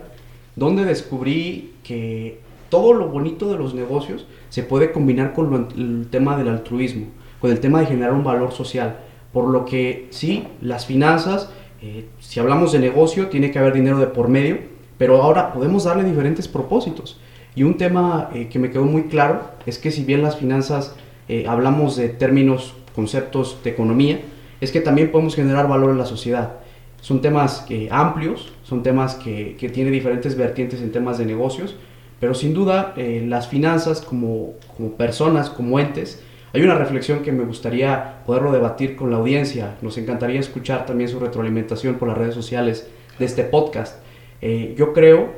donde 0.56 0.86
descubrí 0.86 1.74
que 1.84 2.40
todo 2.70 2.94
lo 2.94 3.08
bonito 3.08 3.50
de 3.50 3.58
los 3.58 3.74
negocios 3.74 4.26
se 4.48 4.62
puede 4.62 4.90
combinar 4.90 5.34
con 5.34 5.68
el 5.76 6.06
tema 6.10 6.34
del 6.38 6.48
altruismo, 6.48 7.08
con 7.42 7.50
el 7.50 7.60
tema 7.60 7.80
de 7.80 7.88
generar 7.88 8.14
un 8.14 8.24
valor 8.24 8.52
social. 8.52 9.00
Por 9.34 9.50
lo 9.50 9.66
que 9.66 10.06
sí, 10.08 10.44
las 10.62 10.86
finanzas, 10.86 11.50
eh, 11.82 12.06
si 12.20 12.40
hablamos 12.40 12.72
de 12.72 12.78
negocio, 12.78 13.28
tiene 13.28 13.50
que 13.50 13.58
haber 13.58 13.74
dinero 13.74 13.98
de 13.98 14.06
por 14.06 14.28
medio, 14.28 14.60
pero 14.96 15.20
ahora 15.20 15.52
podemos 15.52 15.84
darle 15.84 16.04
diferentes 16.04 16.48
propósitos. 16.48 17.20
Y 17.54 17.64
un 17.64 17.76
tema 17.76 18.30
eh, 18.34 18.48
que 18.48 18.58
me 18.58 18.70
quedó 18.70 18.84
muy 18.84 19.04
claro 19.04 19.50
es 19.66 19.78
que 19.78 19.90
si 19.90 20.04
bien 20.04 20.22
las 20.22 20.36
finanzas 20.36 20.94
eh, 21.28 21.44
hablamos 21.46 21.96
de 21.96 22.08
términos, 22.08 22.74
conceptos 22.94 23.58
de 23.62 23.70
economía, 23.70 24.20
es 24.60 24.72
que 24.72 24.80
también 24.80 25.10
podemos 25.10 25.34
generar 25.34 25.68
valor 25.68 25.90
en 25.90 25.98
la 25.98 26.06
sociedad. 26.06 26.54
Son 27.00 27.20
temas 27.20 27.66
eh, 27.68 27.88
amplios, 27.90 28.52
son 28.62 28.82
temas 28.82 29.16
que, 29.16 29.56
que 29.58 29.68
tienen 29.68 29.92
diferentes 29.92 30.36
vertientes 30.36 30.80
en 30.80 30.92
temas 30.92 31.18
de 31.18 31.26
negocios, 31.26 31.76
pero 32.20 32.34
sin 32.34 32.54
duda 32.54 32.94
las 32.96 33.48
finanzas 33.48 34.00
como, 34.00 34.52
como 34.76 34.92
personas, 34.92 35.50
como 35.50 35.80
entes, 35.80 36.22
hay 36.52 36.62
una 36.62 36.76
reflexión 36.76 37.22
que 37.22 37.32
me 37.32 37.42
gustaría 37.42 38.22
poderlo 38.24 38.52
debatir 38.52 38.94
con 38.94 39.10
la 39.10 39.16
audiencia. 39.16 39.74
Nos 39.82 39.98
encantaría 39.98 40.38
escuchar 40.38 40.86
también 40.86 41.10
su 41.10 41.18
retroalimentación 41.18 41.96
por 41.96 42.06
las 42.06 42.16
redes 42.16 42.36
sociales 42.36 42.88
de 43.18 43.24
este 43.24 43.42
podcast. 43.42 43.96
yo 44.40 44.92
creo 44.92 45.32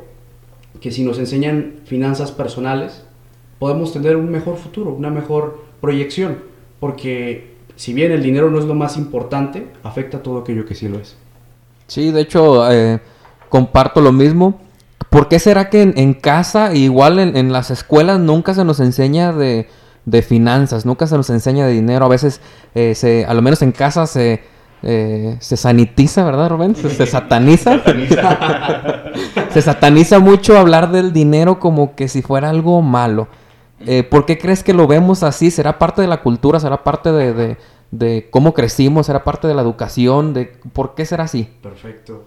que 0.85 0.91
si 0.91 1.03
nos 1.03 1.19
enseñan 1.19 1.77
finanzas 1.87 2.31
personales, 2.31 3.05
podemos 3.59 3.95
tener 3.95 4.17
un 4.17 4.31
mejor 4.31 4.59
futuro, 4.59 4.93
una 4.93 5.09
mejor 5.09 5.65
proyección, 5.81 6.41
porque 6.79 7.55
si 7.75 7.95
bien 7.95 8.13
el 8.13 8.23
dinero 8.23 8.51
no 8.51 8.59
es 8.59 8.67
lo 8.67 8.75
más 8.75 8.99
importante, 8.99 9.69
afecta 9.83 10.23
todo 10.23 10.41
aquello 10.41 10.67
que 10.67 10.75
sí 10.75 10.87
lo 10.87 10.99
es. 10.99 11.17
Sí, 11.87 12.11
de 12.11 12.21
hecho, 12.21 12.71
eh, 12.71 13.01
comparto 13.49 14.03
lo 14.03 14.13
mismo. 14.13 14.61
¿Por 15.09 15.29
qué 15.29 15.39
será 15.39 15.71
que 15.71 15.81
en, 15.81 16.13
casa, 16.13 16.75
igual 16.75 17.19
en, 17.19 17.51
las 17.51 17.71
escuelas, 17.71 18.21
nunca 18.21 18.53
se 18.53 18.67
nos 18.67 18.79
enseña 18.79 19.33
de, 19.33 19.67
finanzas, 20.21 20.85
nunca 20.85 21.07
se 21.07 21.17
nos 21.17 21.31
enseña 21.31 21.67
de 21.67 21.73
dinero? 21.73 22.05
A 22.05 22.09
veces, 22.09 22.43
eh, 22.75 22.95
se, 22.95 23.25
a 23.25 23.33
lo 23.33 23.41
menos 23.41 23.63
en 23.63 23.73
casa, 23.73 24.07
se, 24.07 24.43
eh, 24.87 25.37
se 25.41 25.57
sanitiza, 25.57 26.25
¿verdad, 26.25 26.51
Rubén? 26.51 26.77
Se, 26.77 27.07
sataniza. 27.07 27.81
se 29.51 29.63
sataniza 29.63 30.19
mucho 30.19 30.59
hablar 30.59 30.93
del 30.93 31.15
dinero 31.15 31.59
como 31.59 31.95
que 31.95 32.07
si 32.07 32.21
fuera 32.21 32.51
algo 32.51 32.83
malo. 32.83 33.29
Eh, 33.87 34.03
¿Por 34.03 34.27
qué 34.27 34.37
crees 34.37 34.63
que 34.63 34.75
lo 34.75 34.87
vemos 34.87 35.23
así? 35.23 35.51
¿Será 35.51 35.79
parte 35.79 36.03
de 36.03 36.09
la 36.09 36.21
cultura? 36.21 36.61
¿Será 36.61 36.85
parte 36.85 37.13
de, 37.13 37.57
de, 37.93 38.29
cómo 38.31 38.53
crecimos? 38.53 39.07
¿Será 39.07 39.25
parte 39.25 39.49
de 39.49 39.55
la 39.55 39.63
educación? 39.63 40.35
De, 40.35 40.53
¿Por 40.75 40.95
qué 40.95 41.07
será 41.07 41.25
así? 41.25 41.49
Perfecto. 41.63 42.25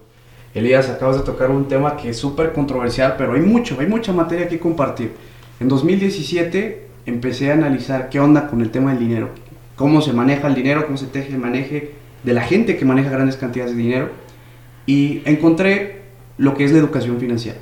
Elías, 0.52 0.90
acabas 0.90 1.16
de 1.16 1.22
tocar 1.22 1.52
un 1.52 1.68
tema 1.68 1.96
que 1.96 2.08
es 2.10 2.18
súper 2.18 2.52
controversial, 2.52 3.14
pero 3.16 3.34
hay 3.34 3.40
mucho, 3.40 3.76
hay 3.78 3.86
mucha 3.86 4.12
materia 4.12 4.48
que 4.48 4.58
compartir. 4.58 5.14
En 5.60 5.68
2017 5.68 6.88
empecé 7.06 7.52
a 7.52 7.54
analizar 7.54 8.08
qué 8.08 8.18
onda 8.18 8.48
con 8.48 8.62
el 8.62 8.70
tema 8.72 8.90
del 8.90 8.98
dinero, 8.98 9.30
cómo 9.76 10.00
se 10.00 10.12
maneja 10.12 10.48
el 10.48 10.56
dinero, 10.56 10.86
cómo 10.86 10.98
se 10.98 11.06
teje, 11.06 11.36
maneje 11.38 11.97
de 12.28 12.34
la 12.34 12.42
gente 12.42 12.76
que 12.76 12.84
maneja 12.84 13.08
grandes 13.08 13.38
cantidades 13.38 13.74
de 13.74 13.82
dinero 13.82 14.10
y 14.84 15.22
encontré 15.24 16.02
lo 16.36 16.52
que 16.52 16.64
es 16.64 16.72
la 16.72 16.78
educación 16.78 17.18
financiera. 17.18 17.56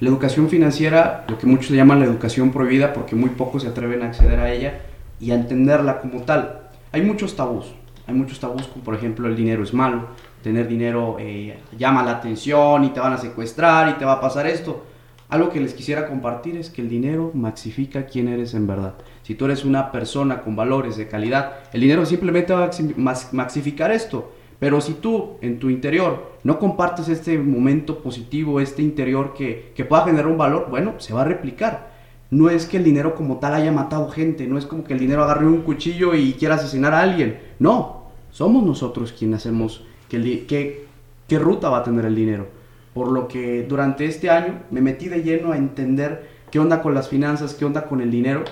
La 0.00 0.08
educación 0.08 0.48
financiera, 0.48 1.24
lo 1.28 1.38
que 1.38 1.46
muchos 1.46 1.70
llaman 1.70 2.00
la 2.00 2.06
educación 2.06 2.50
prohibida 2.50 2.92
porque 2.92 3.14
muy 3.14 3.30
pocos 3.30 3.62
se 3.62 3.68
atreven 3.68 4.02
a 4.02 4.06
acceder 4.06 4.40
a 4.40 4.52
ella 4.52 4.80
y 5.20 5.30
a 5.30 5.36
entenderla 5.36 6.00
como 6.00 6.22
tal. 6.22 6.70
Hay 6.90 7.02
muchos 7.02 7.36
tabús, 7.36 7.66
hay 8.08 8.14
muchos 8.14 8.40
tabús 8.40 8.66
como 8.66 8.82
por 8.82 8.96
ejemplo 8.96 9.28
el 9.28 9.36
dinero 9.36 9.62
es 9.62 9.72
malo, 9.72 10.08
tener 10.42 10.66
dinero 10.66 11.16
eh, 11.20 11.60
llama 11.78 12.02
la 12.02 12.10
atención 12.10 12.82
y 12.82 12.88
te 12.88 12.98
van 12.98 13.12
a 13.12 13.18
secuestrar 13.18 13.90
y 13.90 13.92
te 13.92 14.04
va 14.04 14.14
a 14.14 14.20
pasar 14.20 14.48
esto. 14.48 14.86
Algo 15.28 15.50
que 15.50 15.60
les 15.60 15.72
quisiera 15.72 16.08
compartir 16.08 16.56
es 16.56 16.68
que 16.68 16.82
el 16.82 16.88
dinero 16.88 17.30
maxifica 17.32 18.06
quién 18.06 18.26
eres 18.26 18.54
en 18.54 18.66
verdad. 18.66 18.94
Si 19.30 19.36
tú 19.36 19.44
eres 19.44 19.64
una 19.64 19.92
persona 19.92 20.42
con 20.42 20.56
valores 20.56 20.96
de 20.96 21.06
calidad, 21.06 21.58
el 21.72 21.82
dinero 21.82 22.04
simplemente 22.04 22.52
va 22.52 22.64
a 22.64 23.14
maxificar 23.30 23.92
esto. 23.92 24.32
Pero 24.58 24.80
si 24.80 24.94
tú 24.94 25.36
en 25.40 25.60
tu 25.60 25.70
interior 25.70 26.32
no 26.42 26.58
compartes 26.58 27.08
este 27.08 27.38
momento 27.38 28.02
positivo, 28.02 28.58
este 28.58 28.82
interior 28.82 29.32
que, 29.32 29.70
que 29.76 29.84
pueda 29.84 30.02
generar 30.02 30.26
un 30.26 30.36
valor, 30.36 30.66
bueno, 30.68 30.94
se 30.98 31.14
va 31.14 31.20
a 31.20 31.26
replicar. 31.26 31.92
No 32.32 32.50
es 32.50 32.66
que 32.66 32.78
el 32.78 32.82
dinero 32.82 33.14
como 33.14 33.38
tal 33.38 33.54
haya 33.54 33.70
matado 33.70 34.08
gente, 34.08 34.48
no 34.48 34.58
es 34.58 34.66
como 34.66 34.82
que 34.82 34.94
el 34.94 34.98
dinero 34.98 35.22
agarre 35.22 35.46
un 35.46 35.62
cuchillo 35.62 36.16
y 36.16 36.32
quiera 36.32 36.56
asesinar 36.56 36.92
a 36.92 37.00
alguien. 37.00 37.38
No, 37.60 38.06
somos 38.32 38.64
nosotros 38.64 39.14
quienes 39.16 39.42
hacemos 39.42 39.86
que, 40.08 40.44
que, 40.46 40.86
qué 41.28 41.38
ruta 41.38 41.68
va 41.68 41.78
a 41.78 41.84
tener 41.84 42.04
el 42.04 42.16
dinero. 42.16 42.48
Por 42.94 43.12
lo 43.12 43.28
que 43.28 43.62
durante 43.62 44.06
este 44.06 44.28
año 44.28 44.62
me 44.72 44.80
metí 44.80 45.08
de 45.08 45.22
lleno 45.22 45.52
a 45.52 45.56
entender 45.56 46.40
qué 46.50 46.58
onda 46.58 46.82
con 46.82 46.94
las 46.94 47.08
finanzas, 47.08 47.54
qué 47.54 47.64
onda 47.64 47.86
con 47.86 48.00
el 48.00 48.10
dinero 48.10 48.42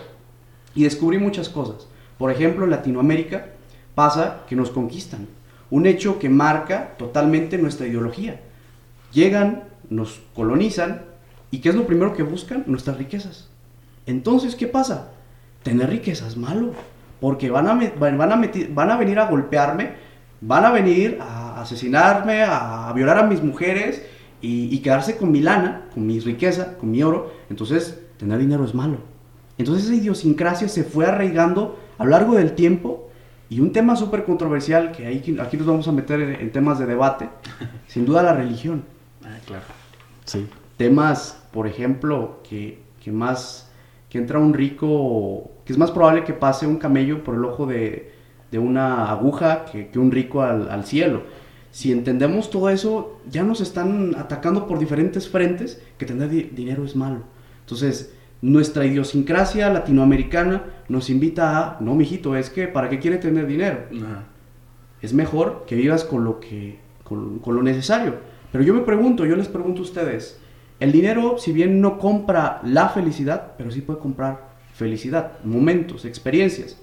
y 0.78 0.84
descubrí 0.84 1.18
muchas 1.18 1.48
cosas. 1.48 1.88
Por 2.18 2.30
ejemplo, 2.30 2.62
en 2.62 2.70
Latinoamérica 2.70 3.46
pasa 3.96 4.44
que 4.48 4.54
nos 4.54 4.70
conquistan. 4.70 5.26
Un 5.70 5.86
hecho 5.86 6.20
que 6.20 6.28
marca 6.28 6.94
totalmente 6.96 7.58
nuestra 7.58 7.88
ideología. 7.88 8.40
Llegan, 9.12 9.64
nos 9.90 10.20
colonizan 10.36 11.02
y 11.50 11.58
¿qué 11.58 11.70
es 11.70 11.74
lo 11.74 11.84
primero 11.84 12.14
que 12.14 12.22
buscan? 12.22 12.62
Nuestras 12.68 12.96
riquezas. 12.96 13.48
Entonces, 14.06 14.54
¿qué 14.54 14.68
pasa? 14.68 15.10
Tener 15.64 15.90
riquezas 15.90 16.36
malo. 16.36 16.70
Porque 17.20 17.50
van 17.50 17.66
a, 17.66 17.92
van, 17.98 18.90
a 18.92 18.96
venir 18.96 19.18
a 19.18 19.26
golpearme, 19.28 19.94
van 20.40 20.64
a 20.64 20.70
venir 20.70 21.18
a 21.20 21.60
asesinarme, 21.60 22.44
a 22.44 22.92
violar 22.94 23.18
a 23.18 23.26
mis 23.26 23.42
mujeres 23.42 24.06
y 24.40 24.78
quedarse 24.78 25.16
con 25.16 25.32
mi 25.32 25.40
lana, 25.40 25.88
con 25.92 26.06
mi 26.06 26.20
riqueza, 26.20 26.76
con 26.78 26.92
mi 26.92 27.02
oro. 27.02 27.32
Entonces, 27.50 27.98
tener 28.16 28.38
dinero 28.38 28.64
es 28.64 28.76
malo. 28.76 29.17
Entonces 29.58 29.86
esa 29.86 29.94
idiosincrasia 29.94 30.68
se 30.68 30.84
fue 30.84 31.06
arraigando 31.06 31.78
a 31.98 32.04
lo 32.04 32.10
largo 32.10 32.34
del 32.36 32.52
tiempo 32.54 33.08
y 33.50 33.60
un 33.60 33.72
tema 33.72 33.96
súper 33.96 34.24
controversial 34.24 34.92
que 34.92 35.06
ahí, 35.06 35.36
aquí 35.40 35.56
nos 35.56 35.66
vamos 35.66 35.88
a 35.88 35.92
meter 35.92 36.20
en, 36.20 36.52
temas 36.52 36.78
de 36.78 36.86
debate, 36.86 37.28
sin 37.88 38.04
duda 38.06 38.22
la 38.22 38.34
religión. 38.34 38.84
Ah, 39.24 39.36
claro. 39.46 39.64
Sí. 40.24 40.46
Temas, 40.76 41.42
por 41.52 41.66
ejemplo, 41.66 42.40
que, 42.48 42.78
que 43.02 43.10
más 43.10 43.70
que 44.10 44.18
entra 44.18 44.38
un 44.38 44.54
rico, 44.54 45.50
que 45.64 45.72
es 45.72 45.78
más 45.78 45.90
probable 45.90 46.24
que 46.24 46.32
pase 46.32 46.66
un 46.66 46.76
camello 46.78 47.24
por 47.24 47.34
el 47.34 47.44
ojo 47.44 47.66
de, 47.66 48.12
de 48.50 48.58
una 48.58 49.10
aguja 49.10 49.64
que, 49.66 49.88
que 49.88 49.98
un 49.98 50.10
rico 50.12 50.42
al, 50.42 50.70
al 50.70 50.84
cielo. 50.84 51.22
Si 51.70 51.92
entendemos 51.92 52.48
todo 52.50 52.70
eso, 52.70 53.18
ya 53.30 53.42
nos 53.42 53.60
están 53.60 54.14
atacando 54.16 54.66
por 54.66 54.78
diferentes 54.78 55.28
frentes 55.28 55.82
que 55.98 56.06
tener 56.06 56.28
di- 56.30 56.44
dinero 56.44 56.84
es 56.84 56.96
malo. 56.96 57.20
Entonces, 57.60 58.14
nuestra 58.40 58.84
idiosincrasia 58.86 59.70
latinoamericana 59.70 60.64
nos 60.88 61.10
invita 61.10 61.58
a, 61.58 61.80
no, 61.80 61.94
mijito, 61.94 62.36
es 62.36 62.50
que 62.50 62.68
¿para 62.68 62.88
qué 62.88 62.98
quiere 62.98 63.18
tener 63.18 63.46
dinero? 63.46 63.84
Ajá. 63.96 64.24
Es 65.02 65.12
mejor 65.12 65.64
que 65.66 65.76
vivas 65.76 66.04
con 66.04 66.24
lo 66.24 66.40
que 66.40 66.78
con, 67.04 67.38
con 67.38 67.54
lo 67.54 67.62
necesario. 67.62 68.16
Pero 68.52 68.64
yo 68.64 68.74
me 68.74 68.80
pregunto, 68.80 69.26
yo 69.26 69.36
les 69.36 69.48
pregunto 69.48 69.80
a 69.80 69.84
ustedes, 69.84 70.40
el 70.80 70.92
dinero 70.92 71.38
si 71.38 71.52
bien 71.52 71.80
no 71.80 71.98
compra 71.98 72.60
la 72.64 72.88
felicidad, 72.88 73.52
pero 73.56 73.70
sí 73.70 73.80
puede 73.80 73.98
comprar 73.98 74.48
felicidad, 74.74 75.32
momentos, 75.44 76.04
experiencias. 76.04 76.78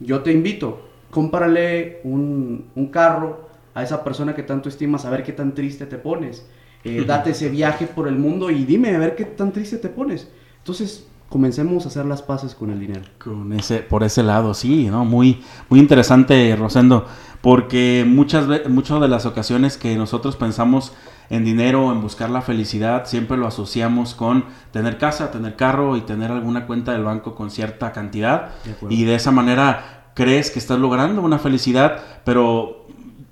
Yo 0.00 0.20
te 0.22 0.32
invito, 0.32 0.88
cómprale 1.10 2.00
un, 2.04 2.66
un 2.74 2.86
carro 2.88 3.48
a 3.74 3.82
esa 3.82 4.02
persona 4.02 4.34
que 4.34 4.42
tanto 4.42 4.68
estimas, 4.68 5.04
a 5.04 5.10
ver 5.10 5.22
qué 5.22 5.32
tan 5.32 5.54
triste 5.54 5.86
te 5.86 5.96
pones. 5.96 6.46
Eh, 6.84 7.04
date 7.06 7.30
ese 7.30 7.48
viaje 7.48 7.86
por 7.86 8.08
el 8.08 8.16
mundo 8.16 8.50
y 8.50 8.64
dime 8.64 8.94
a 8.94 8.98
ver 8.98 9.14
qué 9.14 9.24
tan 9.24 9.52
triste 9.52 9.78
te 9.78 9.88
pones. 9.88 10.28
Entonces, 10.60 11.06
comencemos 11.28 11.84
a 11.84 11.88
hacer 11.88 12.06
las 12.06 12.22
paces 12.22 12.54
con 12.54 12.70
el 12.70 12.80
dinero. 12.80 13.02
Con 13.22 13.52
ese, 13.52 13.78
por 13.78 14.02
ese 14.02 14.22
lado, 14.22 14.52
sí, 14.52 14.88
¿no? 14.90 15.04
Muy, 15.04 15.42
muy 15.68 15.80
interesante, 15.80 16.54
Rosendo, 16.56 17.06
porque 17.40 18.04
muchas, 18.06 18.46
muchas 18.68 19.00
de 19.00 19.08
las 19.08 19.26
ocasiones 19.26 19.78
que 19.78 19.96
nosotros 19.96 20.36
pensamos 20.36 20.92
en 21.30 21.44
dinero, 21.44 21.92
en 21.92 22.02
buscar 22.02 22.28
la 22.28 22.42
felicidad, 22.42 23.06
siempre 23.06 23.36
lo 23.36 23.46
asociamos 23.46 24.14
con 24.14 24.44
tener 24.72 24.98
casa, 24.98 25.30
tener 25.30 25.54
carro 25.54 25.96
y 25.96 26.00
tener 26.00 26.32
alguna 26.32 26.66
cuenta 26.66 26.92
del 26.92 27.04
banco 27.04 27.36
con 27.36 27.50
cierta 27.50 27.92
cantidad. 27.92 28.50
De. 28.64 28.92
Y 28.92 29.04
de 29.04 29.14
esa 29.14 29.30
manera 29.30 30.10
crees 30.14 30.50
que 30.50 30.58
estás 30.58 30.80
logrando 30.80 31.22
una 31.22 31.38
felicidad, 31.38 32.00
pero 32.24 32.79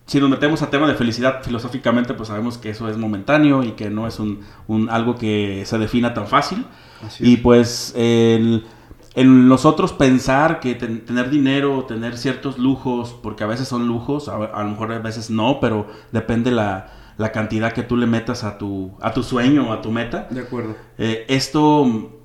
si 0.08 0.18
nos 0.20 0.28
metemos 0.30 0.62
a 0.62 0.70
tema 0.70 0.88
de 0.88 0.94
felicidad 0.94 1.42
filosóficamente, 1.44 2.14
pues 2.14 2.28
sabemos 2.28 2.58
que 2.58 2.70
eso 2.70 2.88
es 2.88 2.96
momentáneo 2.98 3.62
y 3.62 3.72
que 3.72 3.90
no 3.90 4.08
es 4.08 4.18
un, 4.18 4.40
un- 4.66 4.90
algo 4.90 5.14
que 5.16 5.62
se 5.66 5.78
defina 5.78 6.14
tan 6.14 6.26
fácil. 6.26 6.66
Así 7.06 7.24
Y 7.24 7.34
es. 7.34 7.40
pues 7.42 7.94
el, 7.96 8.66
en 9.14 9.48
nosotros 9.48 9.92
pensar 9.92 10.60
que 10.60 10.74
ten- 10.74 11.04
tener 11.04 11.30
dinero, 11.30 11.84
tener 11.84 12.18
ciertos 12.18 12.58
lujos, 12.58 13.14
porque 13.22 13.44
a 13.44 13.46
veces 13.46 13.68
son 13.68 13.86
lujos, 13.86 14.28
a, 14.28 14.36
a 14.36 14.64
lo 14.64 14.70
mejor 14.70 14.92
a 14.92 14.98
veces 14.98 15.30
no, 15.30 15.60
pero 15.60 15.86
depende 16.12 16.50
la, 16.50 16.90
la 17.18 17.32
cantidad 17.32 17.72
que 17.72 17.82
tú 17.84 17.96
le 17.96 18.06
metas 18.06 18.44
a 18.44 18.58
tu, 18.58 18.92
a 19.00 19.12
tu 19.12 19.22
sueño 19.22 19.68
o 19.70 19.72
a 19.72 19.82
tu 19.82 19.90
meta. 19.92 20.26
De 20.30 20.40
acuerdo. 20.40 20.74
Eh, 20.98 21.26
esto, 21.28 22.17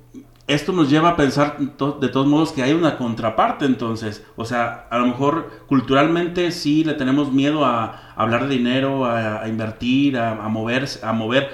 esto 0.46 0.72
nos 0.72 0.90
lleva 0.90 1.10
a 1.10 1.16
pensar 1.16 1.58
de 1.58 2.08
todos 2.08 2.26
modos 2.26 2.52
que 2.52 2.62
hay 2.62 2.72
una 2.72 2.98
contraparte 2.98 3.64
entonces. 3.64 4.24
O 4.36 4.44
sea, 4.44 4.86
a 4.90 4.98
lo 4.98 5.06
mejor 5.06 5.50
culturalmente 5.66 6.50
sí 6.52 6.84
le 6.84 6.94
tenemos 6.94 7.32
miedo 7.32 7.64
a, 7.64 8.12
hablar 8.16 8.48
de 8.48 8.56
dinero, 8.56 9.06
a, 9.06 9.42
a 9.42 9.48
invertir, 9.48 10.18
a, 10.18 10.44
a 10.44 10.48
moverse, 10.48 11.04
a 11.04 11.12
mover. 11.12 11.50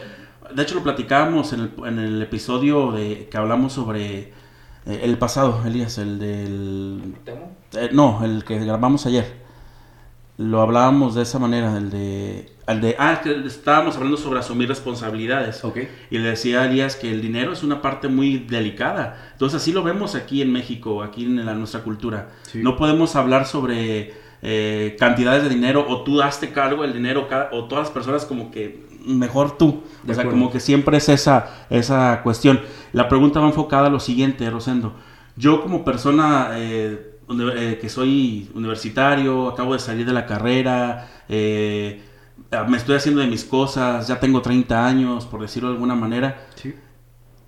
De 0.54 0.62
hecho 0.62 0.74
lo 0.74 0.82
platicábamos 0.82 1.52
en 1.52 1.60
el, 1.60 1.72
en 1.86 1.98
el 1.98 2.22
episodio 2.22 2.92
de 2.92 3.28
que 3.30 3.36
hablamos 3.36 3.72
sobre 3.72 4.32
eh, 4.86 5.00
el 5.02 5.18
pasado, 5.18 5.62
Elías, 5.66 5.98
el 5.98 6.18
del... 6.18 7.14
Eh, 7.74 7.90
no, 7.92 8.24
el 8.24 8.44
que 8.44 8.58
grabamos 8.58 9.06
ayer. 9.06 9.40
Lo 10.40 10.62
hablábamos 10.62 11.14
de 11.14 11.22
esa 11.22 11.38
manera, 11.38 11.76
el 11.76 11.90
de... 11.90 12.50
El 12.66 12.80
de 12.80 12.96
ah, 12.98 13.20
que 13.22 13.44
estábamos 13.44 13.96
hablando 13.96 14.16
sobre 14.16 14.38
asumir 14.38 14.70
responsabilidades. 14.70 15.62
Ok. 15.64 15.80
Y 16.10 16.16
le 16.16 16.30
decía 16.30 16.62
a 16.62 16.64
Elías 16.64 16.96
que 16.96 17.10
el 17.10 17.20
dinero 17.20 17.52
es 17.52 17.62
una 17.62 17.82
parte 17.82 18.08
muy 18.08 18.38
delicada. 18.38 19.32
Entonces 19.32 19.60
así 19.60 19.70
lo 19.70 19.82
vemos 19.82 20.14
aquí 20.14 20.40
en 20.40 20.50
México, 20.50 21.02
aquí 21.02 21.26
en 21.26 21.44
la, 21.44 21.52
nuestra 21.52 21.82
cultura. 21.82 22.30
Sí. 22.50 22.62
No 22.62 22.78
podemos 22.78 23.16
hablar 23.16 23.44
sobre 23.44 24.14
eh, 24.40 24.96
cantidades 24.98 25.42
de 25.42 25.50
dinero 25.50 25.84
o 25.86 26.04
tú 26.04 26.16
daste 26.16 26.52
cargo 26.52 26.84
del 26.84 26.94
dinero 26.94 27.28
o 27.52 27.64
todas 27.66 27.84
las 27.84 27.92
personas 27.92 28.24
como 28.24 28.50
que 28.50 28.86
mejor 29.04 29.58
tú. 29.58 29.82
De 30.04 30.12
o 30.12 30.14
sea, 30.14 30.22
acuerdo. 30.22 30.30
como 30.30 30.50
que 30.50 30.60
siempre 30.60 30.96
es 30.96 31.10
esa, 31.10 31.66
esa 31.68 32.22
cuestión. 32.22 32.62
La 32.94 33.10
pregunta 33.10 33.40
va 33.40 33.46
enfocada 33.46 33.88
a 33.88 33.90
lo 33.90 34.00
siguiente, 34.00 34.48
Rosendo. 34.48 34.94
Yo 35.36 35.60
como 35.60 35.84
persona 35.84 36.52
eh, 36.54 37.09
eh, 37.30 37.78
que 37.80 37.88
soy 37.88 38.50
universitario, 38.54 39.48
acabo 39.48 39.72
de 39.74 39.78
salir 39.78 40.04
de 40.06 40.12
la 40.12 40.26
carrera, 40.26 41.08
eh, 41.28 42.02
me 42.68 42.76
estoy 42.76 42.96
haciendo 42.96 43.20
de 43.20 43.28
mis 43.28 43.44
cosas, 43.44 44.08
ya 44.08 44.18
tengo 44.18 44.42
30 44.42 44.86
años, 44.86 45.26
por 45.26 45.40
decirlo 45.40 45.68
de 45.68 45.74
alguna 45.74 45.94
manera. 45.94 46.48
Sí. 46.56 46.74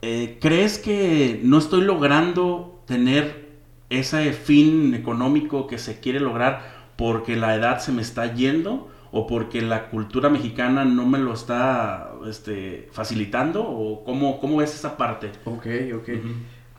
Eh, 0.03 0.39
¿Crees 0.41 0.79
que 0.79 1.41
no 1.43 1.59
estoy 1.59 1.83
logrando 1.83 2.83
tener 2.87 3.51
ese 3.91 4.33
fin 4.33 4.95
económico 4.95 5.67
que 5.67 5.79
se 5.79 6.01
quiere 6.01 6.21
lograr 6.21 6.91
porque 6.97 7.37
la 7.37 7.55
edad 7.55 7.81
se 7.81 7.93
me 7.93 8.03
está 8.03 8.33
yendo 8.35 8.91
o 9.11 9.27
porque 9.27 9.61
la 9.61 9.91
cultura 9.91 10.29
mexicana 10.29 10.85
no 10.85 11.07
me 11.07 11.19
lo 11.19 11.33
está 11.35 12.13
este, 12.29 12.89
facilitando? 12.93 13.63
¿O 13.63 14.05
cómo, 14.05 14.41
cómo 14.41 14.57
ves 14.59 14.75
esa 14.75 14.97
parte? 14.97 15.33
Ok, 15.45 15.67
ok. 15.95 16.09
Ujú. 16.09 16.29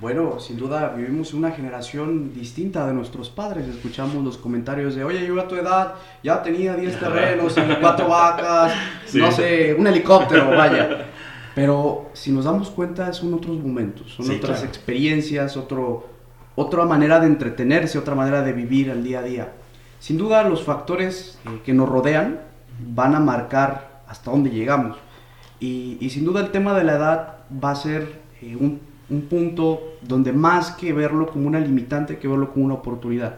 Bueno, 0.04 0.38
sin 0.42 0.58
duda 0.58 0.90
vivimos 0.90 1.34
una 1.34 1.52
generación 1.52 2.34
distinta 2.34 2.86
de 2.86 2.94
nuestros 2.94 3.30
padres. 3.30 3.66
Escuchamos 3.70 4.22
los 4.22 4.38
comentarios 4.38 4.96
de, 4.96 5.06
oye, 5.06 5.26
yo 5.26 5.40
a 5.40 5.48
tu 5.48 5.56
edad 5.56 5.94
ya 6.22 6.44
tenía 6.44 6.76
10 6.76 7.00
terrenos 7.00 7.58
y 7.58 7.62
cuatro 7.80 8.10
vacas, 8.10 8.74
Sí. 9.06 9.20
no 9.20 9.32
sé, 9.32 9.74
un 9.74 9.88
helicóptero, 9.88 10.50
vaya. 10.50 11.06
Pero 11.56 12.10
si 12.12 12.34
nos 12.34 12.44
damos 12.44 12.70
cuenta, 12.70 13.14
son 13.14 13.34
otros 13.34 13.58
momentos, 13.58 14.12
son 14.12 14.26
Sí, 14.26 14.34
otras 14.36 14.58
claro. 14.60 14.68
experiencias, 14.68 15.56
otro, 15.56 16.06
otra 16.56 16.84
manera 16.84 17.22
de 17.22 17.28
entretenerse, 17.28 17.98
otra 17.98 18.14
manera 18.14 18.42
de 18.42 18.52
vivir 18.52 18.92
al 18.92 19.06
día 19.06 19.20
a 19.20 19.24
día. 19.24 19.54
Sin 20.02 20.18
duda, 20.18 20.44
los 20.44 20.64
factores 20.66 21.40
eh, 21.46 21.62
que 21.64 21.74
nos 21.74 21.88
rodean 21.88 22.42
van 22.94 23.16
a 23.16 23.22
marcar 23.22 24.02
hasta 24.10 24.32
dónde 24.32 24.50
llegamos. 24.50 24.98
Y, 25.62 25.96
y 26.02 26.10
sin 26.10 26.26
duda 26.26 26.42
el 26.42 26.52
tema 26.52 26.74
de 26.74 26.84
la 26.84 26.96
edad 26.98 27.36
va 27.64 27.72
a 27.72 27.76
ser 27.76 28.20
eh, 28.42 28.58
un, 28.60 28.92
un 29.10 29.24
punto 29.24 29.82
donde 30.02 30.34
más 30.34 30.72
que 30.72 30.94
verlo 30.94 31.28
como 31.28 31.48
una 31.48 31.60
limitante, 31.60 32.18
que 32.18 32.28
verlo 32.28 32.52
como 32.54 32.66
una 32.66 32.76
oportunidad. 32.76 33.38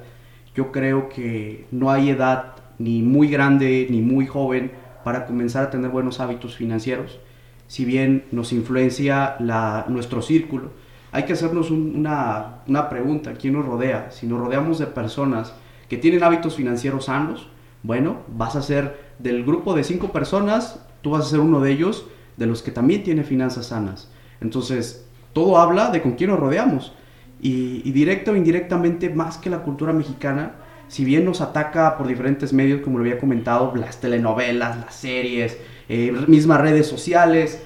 Yo 0.56 0.72
creo 0.72 1.10
que 1.10 1.66
no 1.72 1.92
hay 1.92 2.10
edad 2.10 2.54
ni 2.80 3.02
muy 3.02 3.28
grande 3.30 3.88
ni 3.90 4.02
muy 4.02 4.26
joven 4.28 4.72
para 5.04 5.26
comenzar 5.26 5.66
a 5.66 5.70
tener 5.70 5.92
buenos 5.92 6.20
hábitos 6.20 6.56
financieros. 6.56 7.20
Si 7.68 7.84
bien 7.86 8.26
nos 8.32 8.54
influencia 8.54 9.36
la, 9.40 9.86
nuestro 9.90 10.22
círculo, 10.22 10.70
hay 11.12 11.24
que 11.24 11.34
hacernos 11.34 11.72
un- 11.72 11.94
una, 11.96 12.58
una 12.68 12.90
pregunta, 12.90 13.34
¿quién 13.34 13.54
nos 13.54 13.66
rodea? 13.66 14.12
Si 14.12 14.28
nos 14.28 14.40
rodeamos 14.40 14.80
de 14.80 14.88
personas 14.88 15.54
que 15.90 15.98
tienen 15.98 16.24
hábitos 16.24 16.56
financieros 16.56 17.06
sanos, 17.06 17.48
bueno, 17.84 18.18
vas 18.36 18.56
a 18.56 18.62
ser 18.62 18.98
del 19.20 19.44
grupo 19.46 19.74
de 19.76 19.84
cinco 19.84 20.12
personas, 20.12 20.80
tú 21.02 21.12
vas 21.12 21.26
a 21.26 21.30
ser 21.30 21.40
uno 21.40 21.60
de 21.62 21.72
ellos, 21.72 22.08
de 22.38 22.48
los 22.48 22.62
que 22.62 22.72
también 22.72 23.04
tiene 23.04 23.24
finanzas 23.24 23.68
sanas. 23.68 24.10
Entonces, 24.42 25.05
todo 25.36 25.58
habla 25.58 25.92
de 25.92 26.02
con 26.02 26.14
quién 26.14 26.30
nos 26.30 26.40
rodeamos. 26.40 26.94
Y, 27.42 27.82
y 27.84 27.92
directa 27.92 28.32
o 28.32 28.36
indirectamente, 28.38 29.10
más 29.10 29.38
que 29.38 29.50
la 29.50 29.60
cultura 29.64 29.92
mexicana, 29.92 30.54
si 30.88 31.04
bien 31.04 31.26
nos 31.26 31.42
ataca 31.42 31.98
por 31.98 32.08
diferentes 32.08 32.54
medios, 32.54 32.80
como 32.82 32.98
lo 32.98 33.04
había 33.04 33.20
comentado, 33.20 33.76
las 33.76 34.00
telenovelas, 34.00 34.78
las 34.78 34.96
series, 34.96 35.58
eh, 35.90 36.14
mismas 36.28 36.62
redes 36.62 36.88
sociales, 36.88 37.62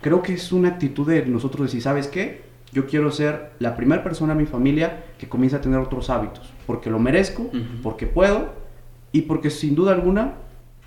creo 0.00 0.22
que 0.22 0.34
es 0.34 0.52
una 0.52 0.68
actitud 0.68 1.08
de 1.08 1.26
nosotros 1.26 1.66
decir, 1.66 1.82
¿sabes 1.82 2.06
qué? 2.06 2.42
Yo 2.72 2.86
quiero 2.86 3.10
ser 3.10 3.50
la 3.58 3.74
primera 3.74 4.04
persona 4.04 4.32
en 4.32 4.38
mi 4.38 4.46
familia 4.46 5.04
que 5.18 5.28
comience 5.28 5.56
a 5.56 5.60
tener 5.60 5.80
otros 5.80 6.10
hábitos, 6.10 6.52
porque 6.66 6.90
lo 6.90 7.00
merezco, 7.00 7.50
porque 7.82 8.06
puedo 8.06 8.54
y 9.10 9.22
porque 9.22 9.50
sin 9.50 9.74
duda 9.74 9.92
alguna 9.92 10.34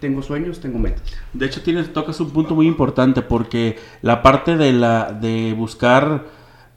tengo 0.04 0.22
sueños, 0.22 0.60
tengo 0.60 0.80
metas. 0.80 1.02
De 1.32 1.46
hecho, 1.46 1.62
tienes, 1.62 1.94
tocas 1.94 2.20
un 2.20 2.32
punto 2.32 2.56
muy 2.56 2.68
importante 2.68 3.22
porque 3.22 3.80
la 4.02 4.22
parte 4.22 4.58
de, 4.58 4.74
la, 4.74 5.14
de 5.14 5.54
buscar 5.54 6.26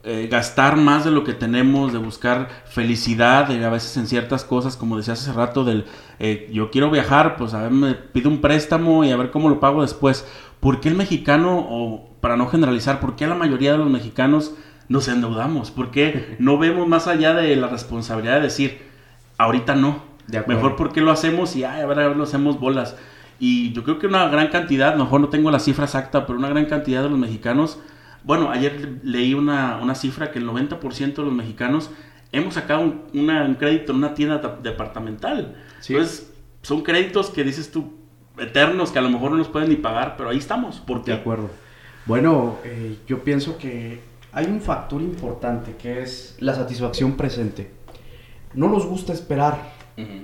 eh, 0.05 0.29
gastar 0.31 0.77
más 0.77 1.05
de 1.05 1.11
lo 1.11 1.25
que 1.25 1.33
tenemos, 1.33 1.93
de 1.93 1.99
buscar 1.99 2.49
felicidad, 2.67 3.51
eh, 3.51 3.65
a 3.65 3.69
veces 3.69 3.97
en 3.97 4.07
ciertas 4.07 4.45
cosas, 4.45 4.77
como 4.77 4.97
decías 4.97 5.21
hace 5.21 5.33
rato, 5.33 5.65
del 5.65 5.87
eh, 6.21 6.49
yo 6.53 6.71
quiero 6.71 6.89
viajar, 6.89 7.35
pues 7.37 7.53
a 7.53 7.63
ver, 7.63 7.73
me 7.73 7.95
pido 7.95 8.31
un 8.31 8.41
préstamo 8.41 9.05
y 9.05 9.11
a 9.11 9.17
ver 9.17 9.33
cómo 9.33 9.49
lo 9.49 9.59
pago 9.59 9.83
después. 9.83 10.25
¿Por 10.61 10.79
qué 10.79 10.89
el 10.89 10.95
mexicano, 10.95 11.67
o 11.69 12.11
para 12.21 12.37
no 12.37 12.47
generalizar, 12.47 13.01
por 13.01 13.17
qué 13.17 13.27
la 13.27 13.35
mayoría 13.35 13.73
de 13.73 13.79
los 13.79 13.91
mexicanos 13.91 14.55
nos 14.89 15.09
endeudamos? 15.09 15.73
¿Por 15.73 15.91
qué 15.91 16.37
no 16.39 16.59
vemos 16.59 16.87
más 16.87 17.09
allá 17.09 17.35
de 17.35 17.57
la 17.57 17.67
responsabilidad 17.67 18.37
de 18.37 18.43
decir, 18.43 18.83
ahorita 19.37 19.75
no? 19.75 20.15
De. 20.29 20.45
Mejor 20.47 20.77
porque 20.77 21.01
lo 21.01 21.11
hacemos 21.11 21.57
y 21.57 21.65
ay, 21.65 21.81
a 21.81 21.87
ver, 21.87 21.99
a 21.99 22.09
ver, 22.09 22.17
lo 22.17 22.23
hacemos 22.23 22.61
bolas. 22.61 22.97
Y 23.39 23.73
yo 23.73 23.85
creo 23.85 23.99
que 23.99 24.07
una 24.07 24.29
gran 24.29 24.49
cantidad, 24.49 24.97
mejor 24.97 25.21
no 25.21 25.29
tengo 25.29 25.51
la 25.51 25.59
cifra 25.59 25.85
exacta, 25.85 26.27
pero 26.27 26.39
una 26.39 26.49
gran 26.49 26.65
cantidad 26.67 27.03
de 27.03 27.11
los 27.11 27.19
mexicanos, 27.19 27.79
bueno, 28.25 28.51
ayer 28.51 29.01
leí 29.03 29.35
una, 29.35 29.79
una 29.83 29.95
cifra 29.95 30.31
que 30.33 30.39
el 30.39 30.47
90% 30.49 31.15
de 31.15 31.23
los 31.23 31.33
mexicanos 31.33 31.91
hemos 32.33 32.55
sacado 32.55 32.81
un, 32.81 33.03
una- 33.15 33.45
un 33.45 33.55
crédito 33.55 33.93
en 33.93 33.99
una 33.99 34.15
tienda 34.15 34.41
ta- 34.41 34.59
departamental. 34.63 35.55
Sí. 35.81 35.93
Entonces, 35.95 36.33
son 36.63 36.83
créditos 36.83 37.31
que 37.31 37.45
dices 37.45 37.71
tú, 37.71 37.93
eternos, 38.39 38.91
que 38.91 38.99
a 38.99 39.03
lo 39.03 39.11
mejor 39.11 39.31
no 39.31 39.37
los 39.37 39.49
pueden 39.49 39.69
ni 39.69 39.77
pagar, 39.77 40.17
pero 40.17 40.31
ahí 40.31 40.39
estamos. 40.39 40.81
¿Por 40.81 41.05
De 41.05 41.13
acuerdo. 41.13 41.51
Bueno, 42.07 42.57
eh, 42.65 42.97
yo 43.07 43.23
pienso 43.25 43.59
que 43.59 44.01
Hay 44.33 44.47
un 44.47 44.61
factor 44.61 45.01
importante 45.01 45.77
que 45.81 46.03
es 46.03 46.37
la 46.41 46.55
satisfacción 46.55 47.13
presente. 47.17 47.71
No 48.53 48.69
nos 48.69 48.85
gusta 48.85 49.13
esperar 49.15 49.73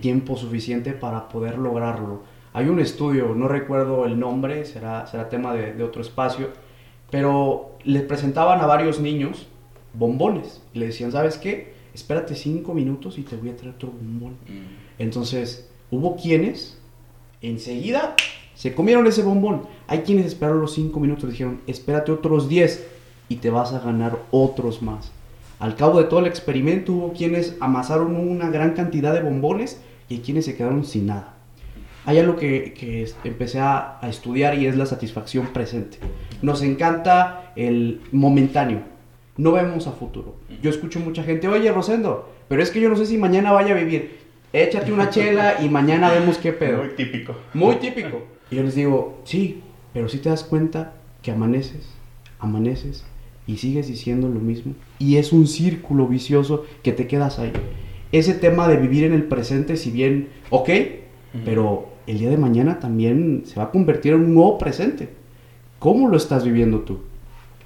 tiempo 0.03 0.37
suficiente 0.37 0.93
para 0.93 1.29
poder 1.31 1.57
lograrlo. 1.57 2.23
Hay 2.53 2.69
un 2.69 2.81
estudio, 2.81 3.35
no 3.35 3.49
recuerdo 3.49 4.05
el 4.07 4.19
nombre, 4.19 4.65
será, 4.65 5.07
será 5.07 5.29
tema 5.29 5.55
de, 5.55 5.73
de 5.73 5.83
otro 5.83 6.03
espacio, 6.03 6.49
pero 7.11 7.77
le 7.85 8.01
presentaban 8.01 8.61
a 8.61 8.67
varios 8.67 9.01
niños 9.01 9.47
bombones. 9.95 10.63
Y 10.75 10.79
le 10.79 10.87
decían, 10.87 11.13
¿sabes 11.13 11.39
qué? 11.39 11.75
Espérate 11.95 12.35
cinco 12.35 12.75
minutos 12.75 13.19
y 13.19 13.23
te 13.23 13.37
voy 13.37 13.51
a 13.51 13.57
traer 13.57 13.75
otro 13.75 13.91
bombón. 13.91 14.37
Entonces, 14.99 15.71
hubo 15.91 16.17
quienes 16.17 16.79
enseguida 17.43 18.17
se 18.55 18.75
comieron 18.75 19.07
ese 19.07 19.23
bombón. 19.23 19.63
Hay 19.89 20.01
quienes 20.01 20.27
esperaron 20.27 20.61
los 20.61 20.75
cinco 20.75 21.01
minutos 21.01 21.25
y 21.25 21.33
dijeron, 21.33 21.61
espérate 21.67 22.13
otros 22.13 22.49
10 22.49 22.87
y 23.29 23.37
te 23.37 23.51
vas 23.51 23.73
a 23.73 23.81
ganar 23.81 24.19
otros 24.31 24.83
más. 24.83 25.11
Al 25.59 25.77
cabo 25.77 25.99
de 25.99 26.05
todo 26.05 26.21
el 26.21 26.27
experimento 26.27 26.93
hubo 26.93 27.13
quienes 27.13 27.57
amasaron 27.61 28.17
una 28.17 28.51
gran 28.51 28.73
cantidad 28.73 29.13
de 29.13 29.23
bombones 29.23 29.81
y 30.09 30.15
hay 30.15 30.21
quienes 30.21 30.45
se 30.45 30.57
quedaron 30.57 30.85
sin 30.85 31.07
nada. 31.07 31.35
Hay 32.05 32.19
algo 32.19 32.37
que, 32.37 32.75
que 32.75 33.09
empecé 33.25 33.61
a, 33.61 33.99
a 34.01 34.09
estudiar 34.09 34.59
y 34.59 34.67
es 34.67 34.77
la 34.77 34.87
satisfacción 34.87 35.49
presente. 35.49 35.99
Nos 36.43 36.63
encanta 36.63 37.53
el 37.55 38.01
momentáneo, 38.11 38.81
no 39.37 39.53
vemos 39.53 39.87
a 39.87 39.93
futuro. 39.93 40.37
Yo 40.63 40.71
escucho 40.71 41.01
mucha 41.01 41.23
gente, 41.23 41.49
oye 41.49 41.71
Rosendo, 41.73 42.29
pero 42.49 42.63
es 42.63 42.71
que 42.71 42.81
yo 42.81 42.89
no 42.89 42.97
sé 42.97 43.07
si 43.07 43.19
mañana 43.19 43.53
vaya 43.53 43.75
a 43.75 43.79
vivir. 43.79 44.19
Échate 44.53 44.93
una 44.93 45.09
chela 45.09 45.57
y 45.63 45.69
mañana 45.71 46.11
vemos 46.13 46.37
qué 46.37 46.53
pedo. 46.53 46.79
Muy 46.79 46.95
típico. 46.95 47.35
Muy 47.55 47.77
típico. 47.77 48.23
Y 48.51 48.57
yo 48.57 48.63
les 48.63 48.75
digo, 48.75 49.23
sí, 49.25 49.63
pero 49.95 50.09
si 50.09 50.19
te 50.19 50.29
das 50.29 50.45
cuenta 50.45 50.93
que 51.23 51.31
amaneces, 51.31 51.89
amaneces 52.39 53.05
y 53.47 53.57
sigues 53.57 53.89
diciendo 53.89 54.29
lo 54.29 54.41
mismo. 54.41 54.75
Y 54.99 55.17
es 55.17 55.33
un 55.33 55.47
círculo 55.47 56.07
vicioso 56.07 56.67
que 56.83 56.93
te 56.93 57.07
quedas 57.07 57.39
ahí. 57.39 57.53
Ese 58.13 58.35
tema 58.35 58.69
de 58.69 58.77
vivir 58.77 59.05
en 59.05 59.15
el 59.15 59.25
presente, 59.25 59.79
si 59.79 59.91
bien, 59.91 60.29
ok, 60.51 60.69
pero 61.47 61.92
el 62.07 62.19
día 62.19 62.31
de 62.31 62.37
mañana 62.37 62.81
también 62.81 63.43
se 63.47 63.57
va 63.57 63.65
a 63.65 63.71
convertir 63.71 64.15
en 64.15 64.21
un 64.21 64.35
nuevo 64.35 64.59
presente. 64.59 65.09
¿Cómo 65.79 66.09
lo 66.09 66.17
estás 66.17 66.45
viviendo 66.45 66.81
tú? 66.81 67.01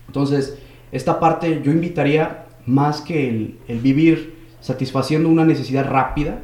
Entonces, 0.06 0.58
esta 0.92 1.20
parte 1.20 1.62
yo 1.62 1.72
invitaría 1.72 2.46
más 2.66 3.00
que 3.00 3.28
el, 3.28 3.80
vivir 3.80 4.34
satisfaciendo 4.60 5.28
una 5.28 5.44
necesidad 5.44 5.88
rápida, 5.88 6.40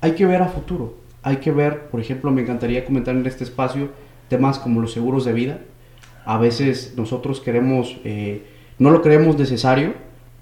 hay 0.00 0.12
que 0.12 0.26
ver 0.26 0.42
a 0.42 0.48
futuro. 0.48 0.96
Hay 1.22 1.36
que 1.36 1.52
ver, 1.52 1.88
por 1.88 2.00
ejemplo, 2.00 2.30
me 2.30 2.42
encantaría 2.42 2.84
comentar 2.84 3.14
en 3.14 3.26
este 3.26 3.44
espacio 3.44 3.90
temas 4.28 4.58
como 4.58 4.80
los 4.80 4.92
seguros 4.92 5.24
de 5.24 5.32
vida. 5.32 5.60
A 6.24 6.38
veces 6.38 6.94
nosotros 6.96 7.40
queremos, 7.40 7.98
eh, 8.04 8.42
no 8.78 8.90
lo 8.90 9.00
creemos 9.00 9.38
necesario, 9.38 9.94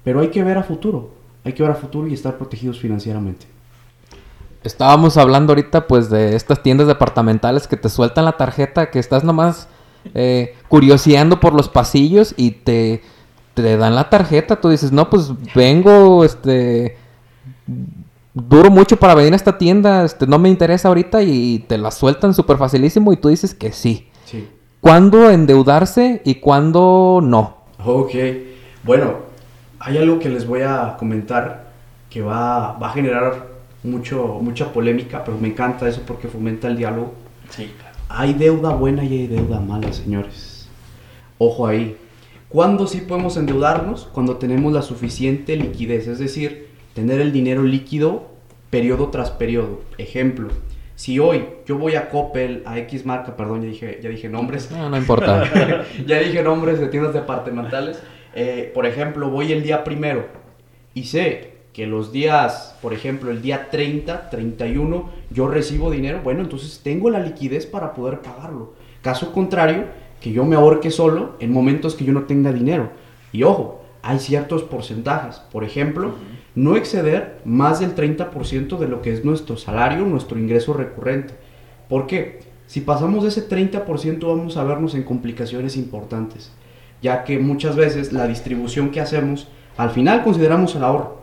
pero 0.03 0.19
hay 0.19 0.29
que 0.29 0.43
ver 0.43 0.57
a 0.57 0.63
futuro. 0.63 1.13
Hay 1.43 1.53
que 1.53 1.63
ver 1.63 1.71
a 1.71 1.75
futuro 1.75 2.07
y 2.07 2.13
estar 2.13 2.37
protegidos 2.37 2.79
financieramente. 2.79 3.52
Estábamos 4.63 5.17
hablando 5.17 5.51
ahorita 5.51 5.87
pues 5.87 6.09
de 6.09 6.35
estas 6.35 6.63
tiendas 6.63 6.87
departamentales 6.87 7.67
que 7.67 7.77
te 7.77 7.89
sueltan 7.89 8.25
la 8.25 8.37
tarjeta, 8.37 8.89
que 8.89 8.99
estás 8.99 9.23
nomás 9.23 9.67
eh, 10.13 10.55
curioseando 10.69 11.39
por 11.39 11.53
los 11.53 11.69
pasillos 11.69 12.33
y 12.37 12.51
te, 12.51 13.01
te 13.53 13.77
dan 13.77 13.95
la 13.95 14.09
tarjeta. 14.09 14.61
Tú 14.61 14.69
dices, 14.69 14.91
no, 14.91 15.09
pues 15.09 15.31
vengo, 15.53 16.23
este, 16.23 16.97
duro 18.33 18.69
mucho 18.71 18.97
para 18.97 19.15
venir 19.15 19.33
a 19.33 19.35
esta 19.35 19.57
tienda, 19.57 20.05
este, 20.05 20.27
no 20.27 20.39
me 20.39 20.49
interesa 20.49 20.87
ahorita 20.87 21.21
y 21.21 21.59
te 21.67 21.77
la 21.77 21.91
sueltan 21.91 22.33
súper 22.33 22.57
facilísimo 22.57 23.11
y 23.11 23.17
tú 23.17 23.29
dices 23.29 23.53
que 23.53 23.71
sí. 23.71 24.09
Sí. 24.25 24.49
¿Cuándo 24.79 25.29
endeudarse 25.29 26.21
y 26.25 26.35
cuándo 26.35 27.19
no? 27.21 27.57
Ok. 27.83 28.13
Bueno, 28.83 29.15
hay 29.79 29.97
algo 29.97 30.19
que 30.19 30.29
les 30.29 30.47
voy 30.47 30.61
a 30.61 30.95
comentar 30.97 31.71
que 32.09 32.21
va, 32.21 32.73
va 32.73 32.89
a 32.89 32.93
generar 32.93 33.52
mucho, 33.83 34.39
mucha 34.41 34.71
polémica, 34.71 35.23
pero 35.23 35.37
me 35.37 35.49
encanta 35.49 35.87
eso 35.87 36.01
porque 36.05 36.27
fomenta 36.27 36.67
el 36.67 36.77
diálogo. 36.77 37.13
Sí, 37.49 37.71
claro. 37.77 37.95
Hay 38.09 38.33
deuda 38.33 38.73
buena 38.73 39.03
y 39.03 39.13
hay 39.13 39.27
deuda 39.27 39.59
mala, 39.59 39.91
señores. 39.93 40.69
Ojo 41.37 41.67
ahí. 41.67 41.97
¿Cuándo 42.49 42.87
sí 42.87 43.01
podemos 43.01 43.35
endeudarnos? 43.37 44.05
Cuando 44.13 44.37
tenemos 44.37 44.73
la 44.73 44.81
suficiente 44.81 45.55
liquidez, 45.55 46.07
es 46.07 46.19
decir, 46.19 46.67
tener 46.93 47.19
el 47.19 47.31
dinero 47.31 47.63
líquido 47.63 48.27
periodo 48.69 49.09
tras 49.09 49.31
periodo. 49.31 49.81
Ejemplo, 49.97 50.49
si 50.95 51.19
hoy 51.19 51.45
yo 51.65 51.77
voy 51.77 51.95
a 51.95 52.09
Coppel, 52.09 52.61
a 52.65 52.77
X 52.79 53.05
marca, 53.05 53.35
perdón, 53.35 53.63
ya 53.63 53.69
dije, 53.69 53.99
ya 54.01 54.09
dije 54.09 54.29
nombres, 54.29 54.69
No, 54.71 54.89
no 54.89 54.97
importa. 54.97 55.43
ya 56.05 56.19
dije 56.19 56.43
nombres 56.43 56.79
de 56.79 56.87
tiendas 56.87 57.13
departamentales. 57.13 58.01
Eh, 58.35 58.71
por 58.73 58.85
ejemplo, 58.85 59.29
voy 59.29 59.51
el 59.51 59.63
día 59.63 59.83
primero 59.83 60.27
y 60.93 61.05
sé 61.05 61.52
que 61.73 61.87
los 61.87 62.11
días, 62.11 62.77
por 62.81 62.93
ejemplo, 62.93 63.31
el 63.31 63.41
día 63.41 63.69
30, 63.71 64.29
31, 64.29 65.09
yo 65.31 65.47
recibo 65.47 65.89
dinero, 65.89 66.21
bueno, 66.23 66.41
entonces 66.41 66.81
tengo 66.83 67.09
la 67.09 67.19
liquidez 67.19 67.65
para 67.65 67.93
poder 67.93 68.21
pagarlo. 68.21 68.73
Caso 69.01 69.33
contrario, 69.33 69.85
que 70.21 70.31
yo 70.31 70.45
me 70.45 70.55
ahorque 70.55 70.91
solo 70.91 71.35
en 71.39 71.51
momentos 71.51 71.95
que 71.95 72.05
yo 72.05 72.13
no 72.13 72.23
tenga 72.23 72.53
dinero. 72.53 72.91
Y 73.31 73.43
ojo, 73.43 73.81
hay 74.03 74.19
ciertos 74.19 74.63
porcentajes. 74.63 75.37
Por 75.51 75.63
ejemplo, 75.63 76.13
no 76.55 76.75
exceder 76.75 77.41
más 77.43 77.79
del 77.79 77.95
30% 77.95 78.77
de 78.77 78.87
lo 78.87 79.01
que 79.01 79.11
es 79.11 79.25
nuestro 79.25 79.57
salario, 79.57 80.05
nuestro 80.05 80.37
ingreso 80.37 80.73
recurrente. 80.73 81.33
¿Por 81.89 82.05
qué? 82.05 82.41
Si 82.67 82.81
pasamos 82.81 83.23
de 83.23 83.29
ese 83.29 83.49
30% 83.49 84.27
vamos 84.27 84.57
a 84.57 84.63
vernos 84.63 84.93
en 84.95 85.03
complicaciones 85.03 85.75
importantes, 85.75 86.51
ya 87.01 87.23
que 87.23 87.39
muchas 87.39 87.75
veces 87.75 88.13
la 88.13 88.27
distribución 88.27 88.91
que 88.91 89.01
hacemos, 89.01 89.47
al 89.75 89.89
final 89.89 90.23
consideramos 90.23 90.75
el 90.75 90.83
ahorro, 90.83 91.22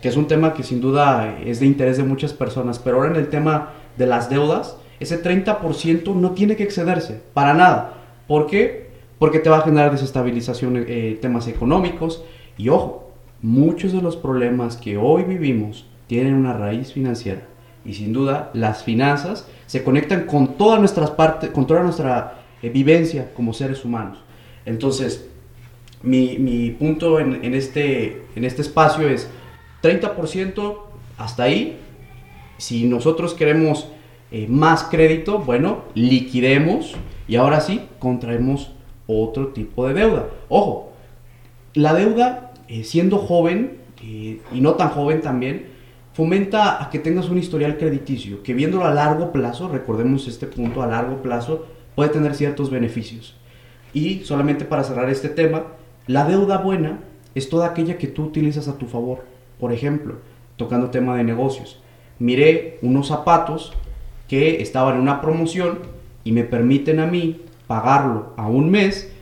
que 0.00 0.08
es 0.08 0.16
un 0.16 0.26
tema 0.26 0.54
que 0.54 0.62
sin 0.62 0.80
duda 0.80 1.38
es 1.44 1.60
de 1.60 1.66
interés 1.66 1.96
de 1.96 2.04
muchas 2.04 2.32
personas, 2.32 2.78
pero 2.78 2.96
ahora 2.96 3.10
en 3.10 3.16
el 3.16 3.28
tema 3.28 3.70
de 3.96 4.06
las 4.06 4.30
deudas, 4.30 4.76
ese 5.00 5.22
30% 5.22 6.14
no 6.14 6.32
tiene 6.32 6.56
que 6.56 6.62
excederse, 6.62 7.20
para 7.34 7.54
nada. 7.54 7.94
¿Por 8.26 8.46
qué? 8.46 8.88
Porque 9.18 9.38
te 9.38 9.50
va 9.50 9.58
a 9.58 9.62
generar 9.62 9.90
desestabilización 9.90 10.76
en 10.76 10.84
eh, 10.88 11.18
temas 11.20 11.48
económicos 11.48 12.22
y 12.56 12.68
ojo, 12.68 13.10
muchos 13.42 13.92
de 13.92 14.02
los 14.02 14.16
problemas 14.16 14.76
que 14.76 14.96
hoy 14.96 15.22
vivimos 15.22 15.86
tienen 16.06 16.34
una 16.34 16.52
raíz 16.52 16.92
financiera 16.92 17.42
y 17.84 17.94
sin 17.94 18.12
duda 18.12 18.50
las 18.54 18.82
finanzas 18.82 19.48
se 19.66 19.82
conectan 19.82 20.26
con 20.26 20.54
todas 20.54 20.78
nuestras 20.78 21.10
partes, 21.10 21.50
con 21.50 21.66
toda 21.66 21.82
nuestra 21.82 22.42
eh, 22.62 22.68
vivencia 22.68 23.32
como 23.34 23.52
seres 23.52 23.84
humanos. 23.84 24.18
Entonces, 24.64 25.28
mi, 26.02 26.38
mi 26.38 26.70
punto 26.70 27.18
en, 27.18 27.54
este, 27.54 28.22
en 28.36 28.44
este 28.44 28.62
espacio 28.62 29.08
es 29.08 29.28
30% 29.82 30.78
hasta 31.16 31.42
ahí. 31.44 31.78
Si 32.56 32.86
nosotros 32.86 33.34
queremos 33.34 33.88
eh, 34.30 34.46
más 34.48 34.84
crédito, 34.84 35.38
bueno, 35.38 35.84
liquidemos 35.94 36.94
y 37.26 37.36
ahora 37.36 37.60
sí 37.60 37.82
contraemos 37.98 38.72
otro 39.06 39.48
tipo 39.48 39.86
de 39.86 39.94
deuda. 39.94 40.26
Ojo, 40.48 40.92
la 41.74 41.94
deuda, 41.94 42.52
eh, 42.68 42.84
siendo 42.84 43.18
joven 43.18 43.78
eh, 44.02 44.40
y 44.52 44.60
no 44.60 44.74
tan 44.74 44.90
joven 44.90 45.20
también, 45.20 45.66
fomenta 46.12 46.82
a 46.82 46.90
que 46.90 46.98
tengas 46.98 47.28
un 47.28 47.38
historial 47.38 47.78
crediticio, 47.78 48.42
que 48.42 48.54
viéndolo 48.54 48.84
a 48.84 48.92
largo 48.92 49.30
plazo, 49.30 49.68
recordemos 49.68 50.26
este 50.26 50.46
punto, 50.46 50.82
a 50.82 50.86
largo 50.86 51.22
plazo, 51.22 51.66
puede 51.94 52.10
tener 52.10 52.34
ciertos 52.34 52.70
beneficios. 52.70 53.36
Y 53.94 54.20
solamente 54.24 54.64
para 54.64 54.84
cerrar 54.84 55.08
este 55.10 55.28
tema, 55.28 55.64
la 56.06 56.24
deuda 56.24 56.58
buena 56.58 56.98
es 57.34 57.48
toda 57.48 57.68
aquella 57.68 57.98
que 57.98 58.08
tú 58.08 58.24
utilizas 58.24 58.68
a 58.68 58.76
tu 58.76 58.86
favor. 58.86 59.24
Por 59.58 59.72
ejemplo, 59.72 60.16
tocando 60.56 60.90
tema 60.90 61.16
de 61.16 61.24
negocios, 61.24 61.80
miré 62.18 62.78
unos 62.82 63.08
zapatos 63.08 63.72
que 64.28 64.60
estaban 64.62 64.96
en 64.96 65.00
una 65.00 65.20
promoción 65.20 65.78
y 66.24 66.32
me 66.32 66.44
permiten 66.44 67.00
a 67.00 67.06
mí 67.06 67.42
pagarlo 67.66 68.32
a 68.36 68.48
un 68.48 68.70
mes, 68.70 69.12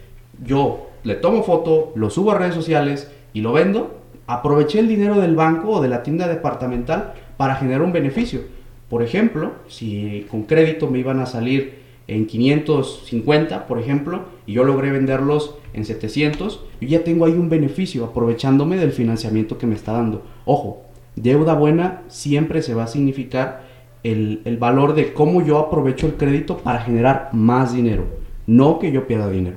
yo 0.45 0.89
le 1.05 1.15
tomo 1.15 1.43
foto, 1.43 1.93
lo 1.95 2.11
subo 2.11 2.33
a 2.33 2.39
redes 2.39 2.55
sociales 2.55 3.11
y 3.33 3.41
lo 3.41 3.53
vendo, 3.53 4.01
aproveché 4.27 4.81
el 4.81 4.89
dinero 4.89 5.21
del 5.21 5.37
banco 5.37 5.71
o 5.71 5.83
de 5.83 5.89
la 5.89 6.03
tienda 6.03 6.27
departamental 6.27 7.15
para 7.37 7.57
generar 7.57 7.83
un 7.83 7.93
beneficio. 7.93 8.41
Por 8.89 9.03
ejemplo, 9.03 9.53
si 9.69 10.27
con 10.31 10.45
crédito 10.45 10.89
me 10.89 10.99
iban 10.99 11.21
a 11.21 11.27
salir 11.27 11.86
en 12.09 12.27
550, 12.27 13.67
por 13.67 13.79
ejemplo, 13.79 14.25
y 14.47 14.53
yo 14.55 14.65
logré 14.65 14.91
venderlos 14.91 15.55
en 15.73 15.85
700, 15.85 16.61
yo 16.81 16.89
ya 16.89 17.05
tengo 17.05 17.25
ahí 17.27 17.33
un 17.33 17.49
beneficio 17.49 18.05
aprovechándome 18.05 18.77
del 18.77 18.93
financiamiento 18.93 19.59
que 19.59 19.67
me 19.67 19.75
está 19.75 19.93
dando. 19.93 20.23
Ojo, 20.45 20.83
deuda 21.17 21.55
buena 21.55 22.03
siempre 22.09 22.63
se 22.63 22.75
va 22.75 22.85
a 22.85 22.89
significar 22.89 23.65
el, 24.05 24.43
el 24.45 24.57
valor 24.57 24.95
de 24.95 25.13
cómo 25.13 25.43
yo 25.45 25.59
aprovecho 25.59 26.07
el 26.07 26.15
crédito 26.15 26.59
para 26.59 26.81
generar 26.81 27.31
más 27.33 27.75
dinero, 27.75 28.05
no 28.47 28.79
que 28.79 28.93
yo 28.93 29.07
pierda 29.07 29.29
dinero. 29.29 29.57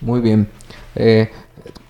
Muy 0.00 0.20
bien. 0.20 0.48
Eh, 0.94 1.30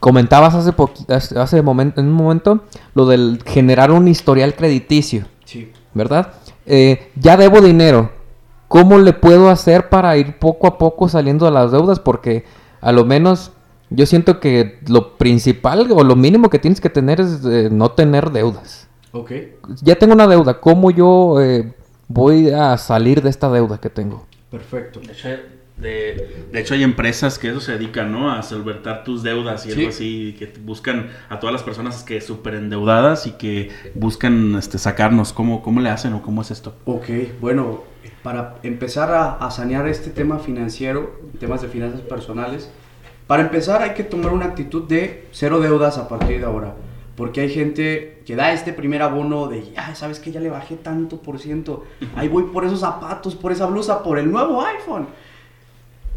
comentabas 0.01 0.55
hace, 0.55 0.72
hace, 1.09 1.38
hace 1.38 1.62
momento, 1.62 2.01
en 2.01 2.09
un 2.09 2.12
momento 2.12 2.61
lo 2.94 3.07
del 3.07 3.38
generar 3.46 3.92
un 3.92 4.09
historial 4.09 4.55
crediticio, 4.55 5.27
Sí. 5.44 5.70
¿verdad? 5.94 6.33
Eh, 6.66 7.09
ya 7.14 7.37
debo 7.37 7.61
dinero. 7.61 8.11
¿Cómo 8.68 8.98
le 8.98 9.12
puedo 9.12 9.48
hacer 9.50 9.88
para 9.88 10.16
ir 10.16 10.38
poco 10.38 10.66
a 10.66 10.79
poco 10.79 11.09
saliendo 11.09 11.46
de 11.46 11.52
las 11.52 11.72
deudas? 11.72 12.00
Porque 12.00 12.44
a 12.81 12.92
lo 12.92 13.05
menos 13.05 13.52
Yo 13.88 14.05
siento 14.07 14.40
que 14.40 14.81
lo 14.88 15.16
principal 15.16 15.87
o 15.92 16.02
lo 16.02 16.16
mínimo 16.16 16.50
que 16.50 16.59
tienes 16.59 16.81
que 16.81 16.90
tener 16.90 17.20
es 17.20 17.44
eh, 17.44 17.68
no 17.70 17.92
tener 17.92 18.33
deudas. 18.33 18.88
Ok. 19.12 19.31
Ya 19.81 19.94
tengo 19.96 20.14
una 20.14 20.26
deuda, 20.26 20.61
¿cómo 20.61 20.90
yo 20.90 21.40
eh, 21.40 21.72
voy 22.09 22.50
a 22.50 22.76
salir 22.79 23.22
de 23.22 23.31
esta 23.31 23.48
deuda 23.48 23.79
que 23.81 23.88
tengo? 23.90 24.29
Perfecto. 24.50 25.00
De 25.07 25.12
hecho, 25.12 25.29
de, 25.76 26.46
de 26.50 26.61
hecho, 26.61 26.74
hay 26.74 26.83
empresas 26.83 27.38
que 27.38 27.50
eso 27.50 27.61
se 27.61 27.72
dedican, 27.72 28.11
¿no? 28.11 28.31
A 28.33 28.42
solventar 28.42 29.05
tus 29.05 29.22
deudas 29.22 29.66
y 29.66 29.70
Sí. 29.70 29.79
algo 29.79 29.88
así, 29.90 30.35
que 30.38 30.52
buscan 30.61 31.11
a 31.29 31.38
todas 31.38 31.52
las 31.52 31.62
personas 31.62 32.02
que 32.02 32.20
súper 32.20 32.55
endeudadas 32.55 33.26
y 33.26 33.33
que 33.33 33.70
buscan 33.94 34.55
este, 34.57 34.79
sacarnos. 34.79 35.33
¿Cómo, 35.33 35.62
¿Cómo 35.62 35.81
le 35.81 35.90
hacen 35.90 36.14
o 36.14 36.22
cómo 36.22 36.42
es 36.42 36.50
esto? 36.50 36.74
Ok, 36.87 37.07
bueno, 37.40 37.85
para 38.26 38.56
empezar 38.64 39.12
a, 39.12 39.36
a 39.36 39.52
sanear 39.52 39.86
este 39.86 40.10
tema 40.10 40.40
financiero, 40.40 41.20
temas 41.38 41.62
de 41.62 41.68
finanzas 41.68 42.00
personales, 42.00 42.68
para 43.28 43.44
empezar 43.44 43.82
hay 43.82 43.94
que 43.94 44.02
tomar 44.02 44.32
una 44.32 44.46
actitud 44.46 44.82
de 44.88 45.28
cero 45.30 45.60
deudas 45.60 45.96
a 45.96 46.08
partir 46.08 46.40
de 46.40 46.44
ahora. 46.44 46.74
Porque 47.14 47.42
hay 47.42 47.50
gente 47.50 48.24
que 48.26 48.34
da 48.34 48.52
este 48.52 48.72
primer 48.72 49.02
abono 49.02 49.46
de, 49.46 49.70
ya, 49.70 49.94
¿sabes 49.94 50.18
que 50.18 50.32
Ya 50.32 50.40
le 50.40 50.50
bajé 50.50 50.74
tanto 50.74 51.22
por 51.22 51.38
ciento. 51.38 51.84
Ahí 52.16 52.26
voy 52.26 52.46
por 52.52 52.64
esos 52.64 52.80
zapatos, 52.80 53.36
por 53.36 53.52
esa 53.52 53.66
blusa, 53.66 54.02
por 54.02 54.18
el 54.18 54.28
nuevo 54.28 54.60
iPhone. 54.60 55.06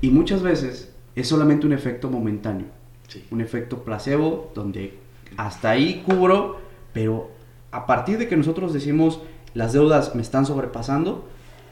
Y 0.02 0.10
muchas 0.10 0.42
veces 0.42 0.92
es 1.16 1.28
solamente 1.28 1.68
un 1.68 1.74
efecto 1.74 2.10
momentáneo. 2.10 2.66
Sí. 3.08 3.24
Un 3.30 3.40
efecto 3.40 3.84
placebo 3.84 4.52
donde 4.56 4.98
hasta 5.38 5.70
ahí 5.70 6.02
cubro, 6.08 6.58
pero 6.92 7.30
a 7.70 7.86
partir 7.86 8.18
de 8.18 8.28
que 8.28 8.36
nosotros 8.36 8.74
decimos 8.74 9.22
las 9.54 9.74
deudas 9.74 10.16
me 10.16 10.24
están 10.24 10.48
sobrepasando, 10.48 11.30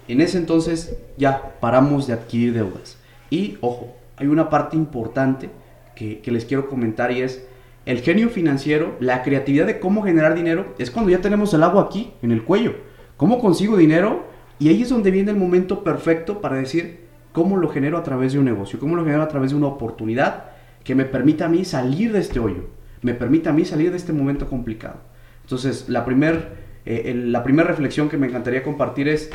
en 0.08 0.22
ese 0.22 0.38
entonces 0.38 0.98
ya 1.18 1.58
paramos 1.60 2.08
de 2.08 2.14
adquirir 2.14 2.54
deudas. 2.54 2.98
Y 3.30 3.58
ojo, 3.62 3.96
hay 4.16 4.28
una 4.28 4.50
parte 4.50 4.76
importante 4.76 5.50
que, 5.96 6.20
que 6.20 6.32
les 6.32 6.46
quiero 6.46 6.70
comentar 6.70 7.12
y 7.12 7.22
es 7.22 7.46
el 7.86 8.02
genio 8.02 8.30
financiero, 8.30 8.96
la 9.00 9.24
creatividad 9.24 9.66
de 9.66 9.80
cómo 9.80 10.04
generar 10.04 10.36
dinero, 10.36 10.76
es 10.78 10.92
cuando 10.92 11.10
ya 11.12 11.22
tenemos 11.22 11.54
el 11.54 11.64
agua 11.64 11.84
aquí, 11.84 12.12
en 12.22 12.32
el 12.32 12.44
cuello. 12.44 12.76
¿Cómo 13.16 13.40
consigo 13.40 13.78
dinero? 13.78 14.26
Y 14.60 14.70
ahí 14.70 14.82
es 14.82 14.90
donde 14.90 15.12
viene 15.12 15.32
el 15.32 15.38
momento 15.38 15.84
perfecto 15.84 16.42
para 16.42 16.58
decir 16.58 17.08
cómo 17.32 17.58
lo 17.58 17.70
genero 17.70 17.98
a 17.98 18.04
través 18.04 18.34
de 18.34 18.40
un 18.40 18.46
negocio, 18.46 18.80
cómo 18.80 18.96
lo 18.96 19.04
genero 19.04 19.24
a 19.24 19.28
través 19.28 19.52
de 19.52 19.58
una 19.58 19.68
oportunidad 19.68 20.46
que 20.84 20.96
me 20.96 21.06
permita 21.06 21.46
a 21.46 21.50
mí 21.50 21.64
salir 21.64 22.12
de 22.12 22.20
este 22.20 22.40
hoyo, 22.40 22.66
me 23.02 23.14
permita 23.14 23.52
a 23.52 23.54
mí 23.54 23.64
salir 23.64 23.92
de 23.92 23.98
este 23.98 24.14
momento 24.14 24.48
complicado. 24.48 25.00
Entonces, 25.44 25.88
la 25.88 26.04
primera 26.04 26.50
la 26.88 27.44
primera 27.44 27.68
reflexión 27.68 28.08
que 28.10 28.18
me 28.18 28.28
encantaría 28.28 28.64
compartir 28.64 29.08
es, 29.10 29.30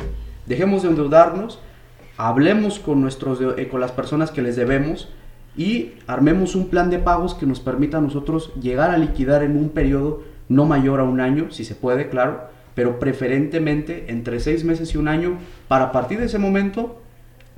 dejemos 0.45 0.83
de 0.83 0.89
endeudarnos, 0.89 1.59
hablemos 2.17 2.79
con, 2.79 3.01
nuestros, 3.01 3.39
eh, 3.57 3.67
con 3.69 3.79
las 3.81 3.91
personas 3.91 4.31
que 4.31 4.41
les 4.41 4.55
debemos 4.55 5.09
y 5.55 5.91
armemos 6.07 6.55
un 6.55 6.69
plan 6.69 6.89
de 6.89 6.99
pagos 6.99 7.33
que 7.35 7.45
nos 7.45 7.59
permita 7.59 7.97
a 7.97 8.01
nosotros 8.01 8.51
llegar 8.61 8.89
a 8.91 8.97
liquidar 8.97 9.43
en 9.43 9.57
un 9.57 9.69
periodo 9.69 10.23
no 10.49 10.65
mayor 10.65 10.99
a 10.99 11.03
un 11.03 11.19
año, 11.21 11.51
si 11.51 11.63
se 11.63 11.75
puede, 11.75 12.09
claro, 12.09 12.41
pero 12.75 12.99
preferentemente 12.99 14.05
entre 14.09 14.39
seis 14.39 14.63
meses 14.63 14.93
y 14.93 14.97
un 14.97 15.07
año, 15.07 15.37
para 15.67 15.85
a 15.85 15.91
partir 15.91 16.19
de 16.19 16.25
ese 16.25 16.39
momento 16.39 16.99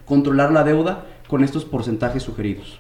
controlar 0.06 0.52
la 0.52 0.64
deuda 0.64 1.06
con 1.28 1.44
estos 1.44 1.66
porcentajes 1.66 2.22
sugeridos. 2.24 2.80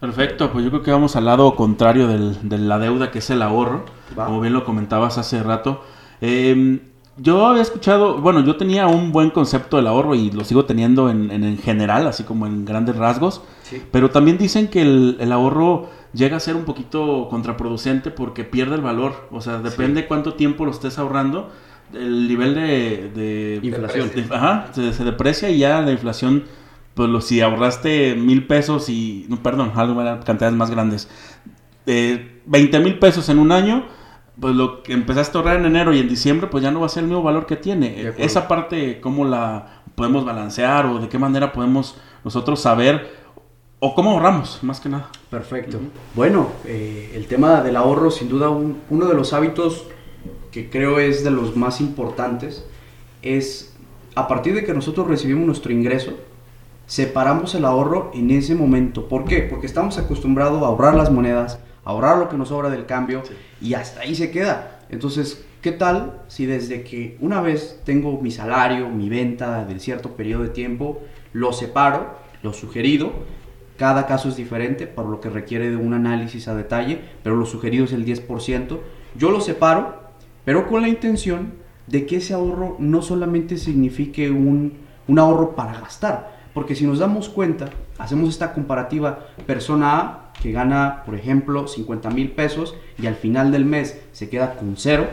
Perfecto, 0.00 0.50
pues 0.50 0.64
yo 0.64 0.70
creo 0.70 0.82
que 0.82 0.90
vamos 0.92 1.14
al 1.16 1.26
lado 1.26 1.54
contrario 1.56 2.08
del- 2.08 2.48
de 2.48 2.56
la 2.58 2.78
deuda, 2.78 3.10
que 3.10 3.18
es 3.18 3.28
el 3.30 3.42
ahorro, 3.42 3.84
Va. 4.18 4.24
como 4.26 4.40
bien 4.40 4.54
lo 4.54 4.64
comentabas 4.64 5.18
hace 5.18 5.42
rato. 5.42 5.84
Eh, 6.22 6.80
yo 7.22 7.46
había 7.46 7.62
escuchado, 7.62 8.18
bueno, 8.20 8.40
yo 8.44 8.56
tenía 8.56 8.86
un 8.86 9.12
buen 9.12 9.30
concepto 9.30 9.76
del 9.76 9.86
ahorro 9.86 10.14
y 10.14 10.30
lo 10.30 10.44
sigo 10.44 10.64
teniendo 10.64 11.10
en, 11.10 11.30
en- 11.30 11.44
en 11.44 11.58
general, 11.58 12.06
así 12.06 12.24
como 12.24 12.46
en 12.46 12.64
grandes 12.64 12.96
rasgos, 12.96 13.42
Sí. 13.62 13.82
pero 13.92 14.10
también 14.10 14.38
dicen 14.38 14.68
que 14.68 14.82
el, 14.82 15.16
el 15.20 15.30
ahorro 15.32 15.88
llega 16.12 16.36
a 16.36 16.40
ser 16.40 16.56
un 16.56 16.64
poquito 16.64 17.28
contraproducente 17.30 18.10
porque 18.10 18.44
pierde 18.44 18.74
el 18.76 18.80
valor, 18.80 19.28
o 19.30 19.40
sea, 19.40 19.58
depende 19.58 20.06
cuánto 20.06 20.34
tiempo 20.34 20.64
lo 20.64 20.70
estés 20.72 20.98
ahorrando, 20.98 21.50
el 21.92 22.26
nivel 22.28 22.54
de... 22.54 23.10
de- 23.14 23.60
Inflación. 23.62 24.10
de- 24.14 24.34
ajá, 24.34 24.68
se, 24.72 24.92
se 24.92 25.04
deprecia 25.04 25.50
y 25.50 25.58
ya 25.58 25.80
la 25.82 25.92
inflación, 25.92 26.44
pues 26.94 27.08
lo, 27.10 27.20
si 27.20 27.40
ahorraste 27.40 28.14
mil 28.16 28.46
pesos 28.46 28.88
y, 28.88 29.26
no, 29.28 29.36
perdón, 29.42 29.72
algo 29.76 29.96
cantidades 30.24 30.54
más 30.56 30.70
grandes, 30.70 31.08
eh, 31.86 32.40
20 32.46 32.80
mil 32.80 32.98
pesos 32.98 33.28
en 33.28 33.38
un 33.38 33.52
año, 33.52 33.84
pues 34.40 34.54
lo 34.54 34.82
que 34.82 34.92
empezaste 34.94 35.36
a 35.36 35.40
ahorrar 35.40 35.56
en 35.58 35.66
enero 35.66 35.92
y 35.92 35.98
en 36.00 36.08
diciembre, 36.08 36.46
pues 36.48 36.62
ya 36.62 36.70
no 36.70 36.80
va 36.80 36.86
a 36.86 36.88
ser 36.88 37.02
el 37.02 37.08
mismo 37.08 37.22
valor 37.22 37.46
que 37.46 37.56
tiene. 37.56 38.12
Esa 38.16 38.48
parte, 38.48 39.00
¿cómo 39.00 39.24
la 39.24 39.82
podemos 39.94 40.24
balancear 40.24 40.86
o 40.86 40.98
de 40.98 41.08
qué 41.08 41.18
manera 41.18 41.52
podemos 41.52 41.96
nosotros 42.24 42.60
saber 42.60 43.20
o 43.80 43.94
cómo 43.94 44.10
ahorramos, 44.12 44.58
más 44.62 44.80
que 44.80 44.88
nada? 44.88 45.08
Perfecto. 45.30 45.78
Bueno, 46.14 46.48
eh, 46.64 47.12
el 47.14 47.26
tema 47.26 47.60
del 47.62 47.76
ahorro, 47.76 48.10
sin 48.10 48.28
duda, 48.28 48.48
un- 48.50 48.78
uno 48.90 49.06
de 49.06 49.14
los 49.14 49.32
hábitos 49.32 49.86
que 50.50 50.68
creo 50.70 50.98
es 50.98 51.22
de 51.22 51.30
los 51.30 51.54
más 51.56 51.80
importantes, 51.80 52.66
es 53.22 53.74
a 54.14 54.26
partir 54.26 54.54
de 54.54 54.64
que 54.64 54.72
nosotros 54.74 55.06
recibimos 55.06 55.46
nuestro 55.46 55.70
ingreso, 55.72 56.12
separamos 56.86 57.54
el 57.54 57.64
ahorro 57.64 58.10
en 58.14 58.30
ese 58.30 58.54
momento. 58.54 59.08
¿Por 59.08 59.24
qué? 59.24 59.42
Porque 59.42 59.66
estamos 59.66 59.98
acostumbrados 59.98 60.62
a 60.62 60.66
ahorrar 60.66 60.94
las 60.94 61.10
monedas, 61.12 61.60
ahorrar 61.90 62.18
lo 62.18 62.28
que 62.28 62.36
nos 62.36 62.48
sobra 62.48 62.70
del 62.70 62.86
cambio 62.86 63.22
y 63.60 63.74
hasta 63.74 64.00
ahí 64.00 64.14
se 64.14 64.30
queda. 64.30 64.80
Entonces, 64.88 65.44
¿qué 65.60 65.72
tal 65.72 66.22
si 66.28 66.46
desde 66.46 66.82
que 66.82 67.16
una 67.20 67.40
vez 67.40 67.80
tengo 67.84 68.20
mi 68.20 68.30
salario, 68.30 68.88
mi 68.88 69.08
venta 69.08 69.64
de 69.64 69.78
cierto 69.78 70.16
periodo 70.16 70.44
de 70.44 70.48
tiempo, 70.50 71.00
lo 71.32 71.52
separo, 71.52 72.14
lo 72.42 72.52
sugerido, 72.52 73.12
cada 73.76 74.06
caso 74.06 74.28
es 74.28 74.36
diferente, 74.36 74.86
por 74.86 75.06
lo 75.06 75.20
que 75.20 75.30
requiere 75.30 75.70
de 75.70 75.76
un 75.76 75.94
análisis 75.94 76.48
a 76.48 76.54
detalle, 76.54 77.00
pero 77.22 77.36
lo 77.36 77.46
sugerido 77.46 77.86
es 77.86 77.92
el 77.92 78.04
10%. 78.04 78.78
Yo 79.16 79.30
lo 79.30 79.40
separo, 79.40 80.00
pero 80.44 80.68
con 80.68 80.82
la 80.82 80.88
intención 80.88 81.54
de 81.86 82.04
que 82.04 82.16
ese 82.16 82.34
ahorro 82.34 82.76
no 82.78 83.00
solamente 83.00 83.56
signifique 83.56 84.30
un, 84.30 84.74
un 85.08 85.18
ahorro 85.18 85.56
para 85.56 85.80
gastar, 85.80 86.38
porque 86.52 86.74
si 86.74 86.86
nos 86.86 86.98
damos 86.98 87.28
cuenta, 87.28 87.70
hacemos 87.98 88.28
esta 88.28 88.52
comparativa, 88.52 89.26
persona 89.46 89.98
A 89.98 90.19
que 90.42 90.52
gana, 90.52 91.02
por 91.04 91.14
ejemplo, 91.14 91.68
50 91.68 92.10
mil 92.10 92.30
pesos 92.30 92.74
y 92.98 93.06
al 93.06 93.14
final 93.14 93.52
del 93.52 93.64
mes 93.64 94.00
se 94.12 94.28
queda 94.28 94.54
con 94.54 94.74
cero, 94.76 95.08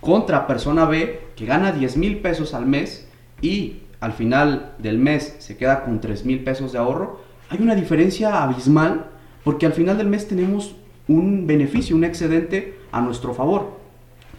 contra 0.00 0.46
persona 0.46 0.84
B 0.84 1.20
que 1.36 1.46
gana 1.46 1.72
10 1.72 1.96
mil 1.96 2.18
pesos 2.18 2.54
al 2.54 2.66
mes 2.66 3.08
y 3.40 3.78
al 4.00 4.12
final 4.12 4.74
del 4.78 4.98
mes 4.98 5.36
se 5.38 5.56
queda 5.56 5.84
con 5.84 6.00
3 6.00 6.24
mil 6.24 6.44
pesos 6.44 6.72
de 6.72 6.78
ahorro, 6.78 7.20
hay 7.48 7.60
una 7.60 7.74
diferencia 7.74 8.42
abismal 8.42 9.06
porque 9.44 9.66
al 9.66 9.72
final 9.72 9.98
del 9.98 10.08
mes 10.08 10.28
tenemos 10.28 10.76
un 11.08 11.46
beneficio, 11.46 11.96
un 11.96 12.04
excedente 12.04 12.78
a 12.92 13.00
nuestro 13.00 13.34
favor. 13.34 13.78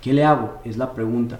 ¿Qué 0.01 0.13
le 0.13 0.23
hago? 0.23 0.59
Es 0.65 0.77
la 0.77 0.93
pregunta. 0.93 1.39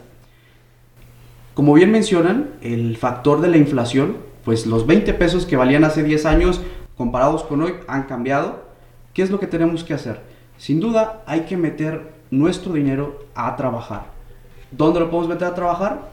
Como 1.53 1.73
bien 1.73 1.91
mencionan, 1.91 2.51
el 2.61 2.97
factor 2.97 3.41
de 3.41 3.47
la 3.47 3.57
inflación, 3.57 4.17
pues 4.43 4.67
los 4.67 4.85
20 4.85 5.13
pesos 5.13 5.45
que 5.45 5.55
valían 5.55 5.83
hace 5.83 6.03
10 6.03 6.25
años 6.25 6.61
comparados 6.97 7.43
con 7.43 7.61
hoy 7.61 7.75
han 7.87 8.03
cambiado. 8.03 8.64
¿Qué 9.15 9.23
es 9.23 9.31
lo 9.31 9.39
que 9.39 9.47
tenemos 9.47 9.83
que 9.83 9.95
hacer? 9.95 10.19
Sin 10.57 10.79
duda 10.79 11.23
hay 11.25 11.41
que 11.41 11.57
meter 11.57 12.11
nuestro 12.29 12.73
dinero 12.73 13.25
a 13.33 13.55
trabajar. 13.55 14.11
¿Dónde 14.71 14.99
lo 14.99 15.09
podemos 15.09 15.29
meter 15.29 15.47
a 15.47 15.55
trabajar? 15.55 16.11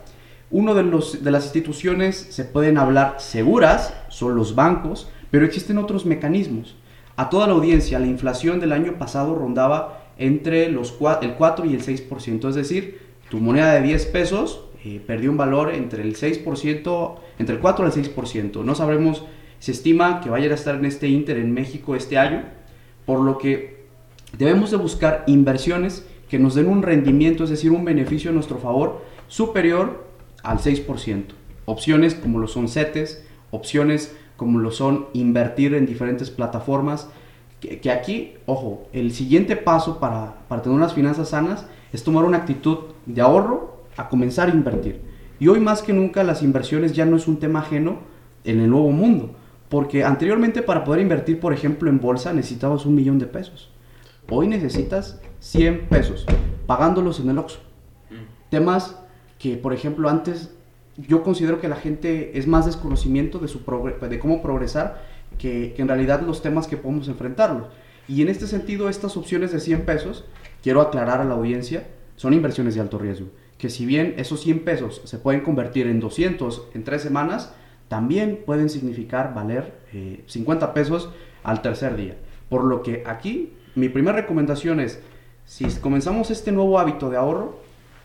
Uno 0.50 0.74
de, 0.74 0.82
los, 0.84 1.22
de 1.24 1.30
las 1.30 1.44
instituciones 1.44 2.16
se 2.30 2.44
pueden 2.44 2.78
hablar 2.78 3.16
seguras, 3.18 3.92
son 4.08 4.36
los 4.36 4.54
bancos, 4.54 5.10
pero 5.30 5.44
existen 5.44 5.78
otros 5.78 6.06
mecanismos. 6.06 6.76
A 7.16 7.28
toda 7.28 7.46
la 7.46 7.54
audiencia, 7.54 7.98
la 7.98 8.06
inflación 8.06 8.60
del 8.60 8.72
año 8.72 8.94
pasado 8.98 9.34
rondaba 9.34 10.00
entre 10.16 10.70
los, 10.70 10.98
cua- 10.98 11.18
el 11.22 11.34
4 11.34 11.64
y 11.66 11.74
el 11.74 11.82
6%, 11.82 12.48
es 12.48 12.54
decir, 12.54 13.00
tu 13.30 13.38
moneda 13.38 13.74
de 13.74 13.82
10 13.82 14.06
pesos 14.06 14.66
eh, 14.84 15.02
perdió 15.06 15.30
un 15.30 15.36
valor 15.36 15.72
entre 15.74 16.02
el 16.02 16.14
6%, 16.16 17.14
entre 17.38 17.54
el 17.56 17.60
4 17.60 17.84
al 17.84 17.92
6%. 17.92 18.62
No 18.64 18.74
sabremos, 18.74 19.24
se 19.58 19.72
estima 19.72 20.20
que 20.20 20.30
vaya 20.30 20.50
a 20.50 20.54
estar 20.54 20.74
en 20.76 20.84
este 20.84 21.08
Inter 21.08 21.38
en 21.38 21.52
México 21.52 21.96
este 21.96 22.18
año, 22.18 22.44
por 23.12 23.20
lo 23.20 23.36
que 23.36 23.84
debemos 24.38 24.70
de 24.70 24.78
buscar 24.78 25.24
inversiones 25.26 26.06
que 26.30 26.38
nos 26.38 26.54
den 26.54 26.66
un 26.66 26.80
rendimiento, 26.80 27.44
es 27.44 27.50
decir, 27.50 27.70
un 27.70 27.84
beneficio 27.84 28.30
a 28.30 28.32
nuestro 28.32 28.56
favor 28.56 29.02
superior 29.28 30.06
al 30.42 30.60
6%. 30.60 31.24
Opciones 31.66 32.14
como 32.14 32.38
lo 32.38 32.46
son 32.46 32.68
CETES, 32.70 33.22
opciones 33.50 34.16
como 34.38 34.60
lo 34.60 34.70
son 34.70 35.08
invertir 35.12 35.74
en 35.74 35.84
diferentes 35.84 36.30
plataformas, 36.30 37.10
que, 37.60 37.80
que 37.80 37.90
aquí, 37.90 38.32
ojo, 38.46 38.88
el 38.94 39.12
siguiente 39.12 39.56
paso 39.56 40.00
para, 40.00 40.36
para 40.48 40.62
tener 40.62 40.78
unas 40.78 40.94
finanzas 40.94 41.28
sanas 41.28 41.66
es 41.92 42.02
tomar 42.02 42.24
una 42.24 42.38
actitud 42.38 42.78
de 43.04 43.20
ahorro 43.20 43.82
a 43.98 44.08
comenzar 44.08 44.48
a 44.48 44.54
invertir. 44.54 45.02
Y 45.38 45.48
hoy 45.48 45.60
más 45.60 45.82
que 45.82 45.92
nunca 45.92 46.24
las 46.24 46.42
inversiones 46.42 46.94
ya 46.94 47.04
no 47.04 47.18
es 47.18 47.28
un 47.28 47.36
tema 47.36 47.58
ajeno 47.58 47.98
en 48.44 48.58
el 48.60 48.70
nuevo 48.70 48.90
mundo, 48.90 49.34
porque 49.72 50.04
anteriormente 50.04 50.60
para 50.60 50.84
poder 50.84 51.00
invertir, 51.00 51.40
por 51.40 51.54
ejemplo, 51.54 51.88
en 51.88 51.98
bolsa 51.98 52.34
necesitabas 52.34 52.84
un 52.84 52.94
millón 52.94 53.18
de 53.18 53.24
pesos. 53.24 53.70
Hoy 54.28 54.46
necesitas 54.46 55.18
100 55.40 55.88
pesos, 55.88 56.26
pagándolos 56.66 57.20
en 57.20 57.30
el 57.30 57.38
Oxxo. 57.38 57.60
Temas 58.50 58.98
que, 59.38 59.56
por 59.56 59.72
ejemplo, 59.72 60.10
antes 60.10 60.54
yo 60.98 61.22
considero 61.22 61.58
que 61.58 61.70
la 61.70 61.76
gente 61.76 62.38
es 62.38 62.46
más 62.46 62.66
desconocimiento 62.66 63.38
de, 63.38 63.48
su 63.48 63.60
de 64.10 64.18
cómo 64.18 64.42
progresar 64.42 65.06
que, 65.38 65.72
que 65.74 65.80
en 65.80 65.88
realidad 65.88 66.20
los 66.20 66.42
temas 66.42 66.66
que 66.66 66.76
podemos 66.76 67.08
enfrentarlos. 67.08 67.68
Y 68.06 68.20
en 68.20 68.28
este 68.28 68.46
sentido, 68.46 68.90
estas 68.90 69.16
opciones 69.16 69.52
de 69.52 69.60
100 69.60 69.86
pesos, 69.86 70.26
quiero 70.62 70.82
aclarar 70.82 71.22
a 71.22 71.24
la 71.24 71.32
audiencia, 71.32 71.86
son 72.16 72.34
inversiones 72.34 72.74
de 72.74 72.82
alto 72.82 72.98
riesgo. 72.98 73.28
Que 73.56 73.70
si 73.70 73.86
bien 73.86 74.16
esos 74.18 74.42
100 74.42 74.64
pesos 74.64 75.00
se 75.06 75.16
pueden 75.16 75.40
convertir 75.40 75.86
en 75.86 75.98
200 75.98 76.68
en 76.74 76.84
tres 76.84 77.00
semanas, 77.00 77.54
también 77.92 78.38
pueden 78.46 78.70
significar 78.70 79.34
valer 79.34 79.74
eh, 79.92 80.24
50 80.26 80.72
pesos 80.72 81.10
al 81.44 81.60
tercer 81.60 81.94
día. 81.94 82.16
Por 82.48 82.64
lo 82.64 82.82
que 82.82 83.02
aquí 83.06 83.52
mi 83.74 83.90
primera 83.90 84.16
recomendación 84.16 84.80
es, 84.80 85.02
si 85.44 85.66
comenzamos 85.78 86.30
este 86.30 86.52
nuevo 86.52 86.78
hábito 86.78 87.10
de 87.10 87.18
ahorro, 87.18 87.58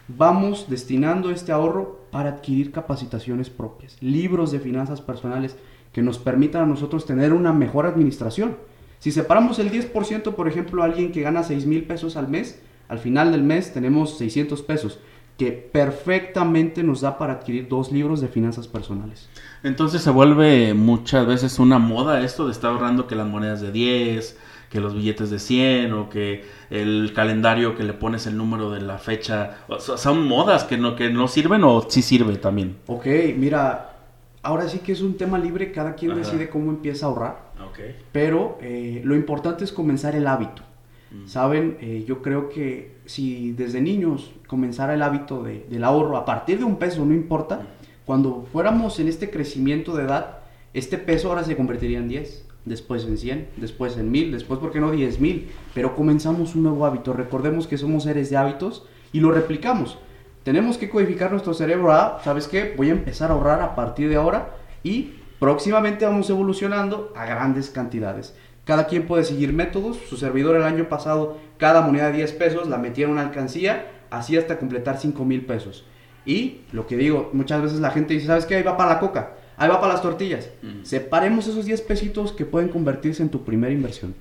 vamos 0.09 0.69
destinando 0.69 1.29
este 1.29 1.53
ahorro 1.53 2.01
para 2.11 2.31
adquirir 2.31 2.73
capacitaciones 2.73 3.49
propias, 3.49 3.95
libros 4.03 4.51
de 4.51 4.59
finanzas 4.59 4.99
personales 4.99 5.55
que 5.93 6.01
nos 6.01 6.19
permitan 6.19 6.63
a 6.63 6.65
nosotros 6.65 7.05
tener 7.05 7.31
una 7.31 7.53
mejor 7.53 7.85
administración. 7.85 8.57
Si 8.99 9.13
separamos 9.13 9.57
el 9.57 9.71
10%, 9.71 10.35
por 10.35 10.49
ejemplo, 10.49 10.81
a 10.81 10.85
alguien 10.87 11.13
que 11.13 11.21
gana 11.21 11.43
6 11.43 11.65
mil 11.65 11.85
pesos 11.85 12.17
al 12.17 12.27
mes, 12.27 12.59
al 12.89 12.99
final 12.99 13.31
del 13.31 13.43
mes 13.43 13.71
tenemos 13.71 14.17
600 14.17 14.61
pesos, 14.63 14.99
que 15.37 15.51
perfectamente 15.51 16.81
nos 16.83 17.01
da 17.01 17.17
para 17.17 17.33
adquirir 17.33 17.67
dos 17.67 17.91
libros 17.91 18.21
de 18.21 18.27
finanzas 18.27 18.67
personales. 18.67 19.29
Entonces 19.63 20.01
se 20.01 20.09
vuelve 20.09 20.73
muchas 20.73 21.27
veces 21.27 21.59
una 21.59 21.77
moda 21.79 22.21
esto 22.21 22.45
de 22.45 22.51
estar 22.51 22.71
ahorrando 22.71 23.05
que 23.07 23.15
las 23.15 23.27
monedas 23.27 23.61
de 23.61 23.71
10, 23.71 24.37
que 24.71 24.79
los 24.79 24.95
billetes 24.95 25.29
de 25.29 25.39
100 25.39 25.93
o 25.93 26.09
que 26.09 26.43
el 26.69 27.13
calendario 27.15 27.75
que 27.75 27.83
le 27.83 27.93
pones 27.93 28.25
el 28.27 28.35
número 28.35 28.71
de 28.71 28.81
la 28.81 28.97
fecha. 28.97 29.57
O 29.67 29.79
sea, 29.79 29.97
son 29.97 30.27
modas 30.27 30.63
que 30.63 30.77
no, 30.77 30.95
que 30.95 31.09
no 31.09 31.27
sirven 31.27 31.63
o 31.63 31.85
sí 31.87 32.01
sirve 32.01 32.37
también. 32.37 32.77
Ok, 32.87 33.05
mira, 33.37 33.93
ahora 34.41 34.67
sí 34.67 34.79
que 34.79 34.91
es 34.91 35.01
un 35.01 35.17
tema 35.17 35.37
libre, 35.37 35.71
cada 35.71 35.93
quien 35.95 36.11
Ajá. 36.13 36.21
decide 36.21 36.49
cómo 36.49 36.71
empieza 36.71 37.05
a 37.05 37.09
ahorrar, 37.09 37.51
Ok. 37.69 37.79
pero 38.11 38.57
eh, 38.61 39.01
lo 39.05 39.15
importante 39.15 39.63
es 39.63 39.71
comenzar 39.71 40.15
el 40.15 40.25
hábito. 40.27 40.63
Mm. 41.11 41.27
Saben, 41.27 41.77
Eh, 41.81 42.03
yo 42.07 42.21
creo 42.21 42.49
que 42.49 42.97
si 43.05 43.51
desde 43.53 43.81
niños 43.81 44.33
comenzara 44.47 44.93
el 44.93 45.01
hábito 45.01 45.43
de- 45.43 45.65
del 45.69 45.83
ahorro 45.83 46.17
a 46.17 46.25
partir 46.25 46.59
de 46.59 46.65
un 46.65 46.77
peso, 46.77 47.05
no 47.05 47.13
importa, 47.13 47.61
cuando 48.05 48.45
fuéramos 48.51 48.99
en 48.99 49.07
este 49.07 49.29
crecimiento 49.29 49.95
de 49.95 50.03
edad, 50.03 50.39
este 50.73 50.97
peso 50.97 51.29
ahora 51.29 51.43
se 51.43 51.55
convertiría 51.55 51.97
en 51.99 52.07
10, 52.09 52.45
después 52.65 53.05
en 53.05 53.17
100, 53.17 53.47
después 53.57 53.97
en 53.97 54.11
1000, 54.11 54.31
después, 54.31 54.59
¿por 54.59 54.71
qué 54.71 54.79
no 54.79 54.91
10 54.91 55.19
mil? 55.19 55.49
Pero 55.73 55.95
comenzamos 55.95 56.55
un 56.55 56.63
nuevo 56.63 56.85
hábito. 56.85 57.13
Recordemos 57.13 57.67
que 57.67 57.77
somos 57.77 58.03
seres 58.03 58.29
de 58.29 58.37
hábitos 58.37 58.85
y 59.13 59.19
lo 59.21 59.31
replicamos. 59.31 59.97
Tenemos 60.43 60.77
que 60.77 60.89
codificar 60.89 61.31
nuestro 61.31 61.53
cerebro 61.53 61.91
a, 61.91 62.21
¿sabes 62.23 62.47
qué? 62.47 62.73
Voy 62.77 62.89
a 62.89 62.93
empezar 62.93 63.31
a 63.31 63.33
ahorrar 63.33 63.61
a 63.61 63.75
partir 63.75 64.07
de 64.09 64.15
ahora 64.15 64.55
y 64.83 65.13
próximamente 65.39 66.05
vamos 66.05 66.29
evolucionando 66.29 67.11
a 67.15 67.25
grandes 67.25 67.69
cantidades. 67.69 68.35
Cada 68.67 68.85
quien 68.87 69.07
puede 69.07 69.23
seguir 69.23 69.53
métodos. 69.53 69.97
Su 70.09 70.17
servidor 70.17 70.57
el 70.57 70.63
año 70.63 70.89
pasado, 70.89 71.37
cada 71.57 71.81
moneda 71.81 72.07
de 72.07 72.17
10 72.17 72.33
pesos 72.33 72.67
la 72.67 72.77
metía 72.77 73.05
en 73.05 73.11
una 73.11 73.21
alcancía, 73.21 73.89
así 74.09 74.35
hasta 74.35 74.59
completar 74.59 74.99
5 74.99 75.23
mil 75.23 75.45
pesos. 75.45 75.85
Y 76.25 76.57
lo 76.73 76.85
que 76.85 76.97
digo, 76.97 77.29
muchas 77.31 77.61
veces 77.61 77.79
la 77.79 77.91
gente 77.91 78.13
dice, 78.13 78.27
¿sabes 78.27 78.45
qué? 78.45 78.55
Ahí 78.55 78.63
va 78.63 78.75
para 78.75 78.95
la 78.95 78.99
coca, 78.99 79.35
ahí 79.55 79.69
va 79.69 79.79
para 79.79 79.93
las 79.93 80.01
tortillas. 80.01 80.49
Separemos 80.83 81.47
esos 81.47 81.65
10 81.65 81.79
pesitos 81.83 82.33
que 82.33 82.43
pueden 82.43 82.67
convertirse 82.67 83.23
en 83.23 83.29
tu 83.29 83.45
primera 83.45 83.71
inversión. 83.71 84.13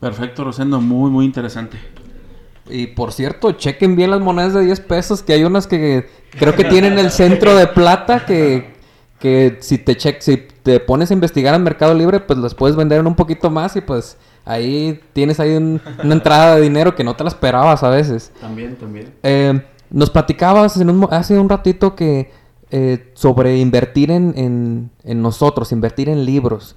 Perfecto, 0.00 0.42
Rosendo, 0.42 0.80
muy, 0.80 1.08
muy 1.08 1.24
interesante. 1.24 1.78
Y 2.68 2.88
por 2.88 3.12
cierto, 3.12 3.52
chequen 3.52 3.94
bien 3.94 4.10
las 4.10 4.20
monedas 4.20 4.52
de 4.52 4.64
10 4.64 4.80
pesos, 4.80 5.22
que 5.22 5.34
hay 5.34 5.44
unas 5.44 5.68
que 5.68 6.08
creo 6.32 6.56
que 6.56 6.64
tienen 6.64 6.98
el 6.98 7.12
centro 7.12 7.54
de 7.54 7.68
plata 7.68 8.26
que, 8.26 8.77
que 9.18 9.58
si 9.60 9.78
te 9.78 9.96
check, 9.96 10.20
si 10.20 10.36
te 10.62 10.80
pones 10.80 11.10
a 11.10 11.14
investigar 11.14 11.54
en 11.54 11.62
Mercado 11.62 11.94
Libre, 11.94 12.20
pues 12.20 12.38
las 12.38 12.54
puedes 12.54 12.76
vender 12.76 13.00
en 13.00 13.06
un 13.06 13.14
poquito 13.16 13.50
más 13.50 13.74
y 13.76 13.80
pues 13.80 14.16
ahí 14.44 15.00
tienes 15.12 15.40
ahí 15.40 15.56
un- 15.56 15.80
una 16.04 16.14
entrada 16.14 16.56
de 16.56 16.62
dinero 16.62 16.94
que 16.94 17.04
no 17.04 17.16
te 17.16 17.24
la 17.24 17.28
esperabas 17.28 17.82
a 17.82 17.90
veces. 17.90 18.32
También, 18.40 18.76
también. 18.76 19.12
Eh, 19.22 19.60
nos 19.90 20.10
platicabas 20.10 20.76
en 20.78 20.90
un 20.90 21.08
hace 21.10 21.38
un 21.38 21.48
ratito 21.48 21.94
que 21.96 22.30
eh, 22.70 23.12
sobre 23.14 23.56
invertir 23.58 24.10
en, 24.10 24.34
en- 24.36 24.90
en 25.04 25.22
nosotros, 25.22 25.72
invertir 25.72 26.10
en 26.10 26.26
libros. 26.26 26.76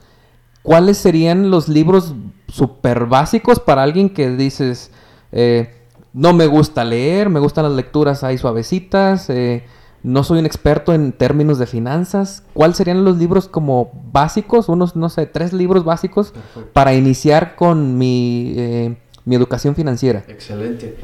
¿Cuáles 0.63 0.97
serían 0.97 1.49
los 1.51 1.67
libros 1.67 2.13
super 2.47 3.07
básicos 3.07 3.59
para 3.59 3.83
alguien 3.83 4.09
que 4.09 4.29
dices, 4.29 4.91
eh, 5.33 5.73
no 6.13 6.31
me 6.33 6.47
gusta 6.47 6.85
leer, 6.85 7.29
me 7.29 7.39
gustan 7.41 7.65
las 7.65 7.73
lecturas 7.73 8.23
ahí 8.23 8.37
suavecitas, 8.37 9.29
eh, 9.29 9.65
no 10.03 10.23
soy 10.23 10.39
un 10.39 10.45
experto 10.45 10.93
en 10.93 11.11
términos 11.11 11.59
de 11.59 11.67
finanzas? 11.67 12.43
¿Cuáles 12.53 12.77
serían 12.77 13.03
los 13.03 13.17
libros 13.17 13.47
como 13.47 13.91
básicos, 14.11 14.69
unos, 14.69 14.95
no 14.95 15.09
sé, 15.09 15.25
tres 15.25 15.53
libros 15.53 15.83
básicos 15.83 16.31
Perfecto. 16.31 16.69
para 16.73 16.93
iniciar 16.93 17.55
con 17.55 17.97
mi, 17.97 18.53
eh, 18.57 18.95
mi 19.25 19.35
educación 19.35 19.75
financiera? 19.75 20.23
Excelente. 20.27 20.95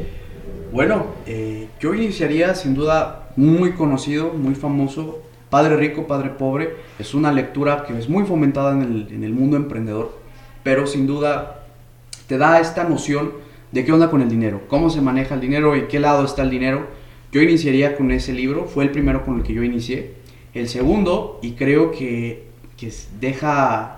Bueno, 0.71 1.05
eh, 1.25 1.69
yo 1.79 1.93
iniciaría 1.93 2.55
sin 2.55 2.73
duda 2.73 3.29
muy 3.35 3.73
conocido, 3.73 4.33
muy 4.33 4.55
famoso, 4.55 5.19
Padre 5.49 5.77
Rico, 5.77 6.07
Padre 6.07 6.31
Pobre. 6.31 6.75
Es 6.99 7.13
una 7.13 7.31
lectura 7.31 7.85
que 7.87 7.97
es 7.97 8.09
muy 8.09 8.25
fomentada 8.25 8.73
en 8.73 8.81
el, 8.81 9.07
en 9.11 9.23
el 9.23 9.33
mundo 9.33 9.57
emprendedor, 9.57 10.17
pero 10.63 10.87
sin 10.87 11.07
duda 11.07 11.63
te 12.27 12.37
da 12.37 12.59
esta 12.59 12.83
noción 12.83 13.31
de 13.71 13.85
qué 13.85 13.91
onda 13.91 14.09
con 14.09 14.21
el 14.21 14.29
dinero, 14.29 14.61
cómo 14.67 14.89
se 14.89 15.01
maneja 15.01 15.35
el 15.35 15.41
dinero 15.41 15.75
y 15.75 15.83
qué 15.83 15.99
lado 15.99 16.25
está 16.25 16.41
el 16.41 16.49
dinero. 16.49 16.87
Yo 17.31 17.41
iniciaría 17.41 17.97
con 17.97 18.11
ese 18.11 18.33
libro, 18.33 18.65
fue 18.65 18.85
el 18.85 18.91
primero 18.91 19.25
con 19.25 19.37
el 19.37 19.43
que 19.43 19.53
yo 19.53 19.63
inicié. 19.63 20.11
El 20.53 20.69
segundo, 20.69 21.39
y 21.41 21.51
creo 21.51 21.91
que, 21.91 22.45
que 22.77 22.91
deja 23.19 23.97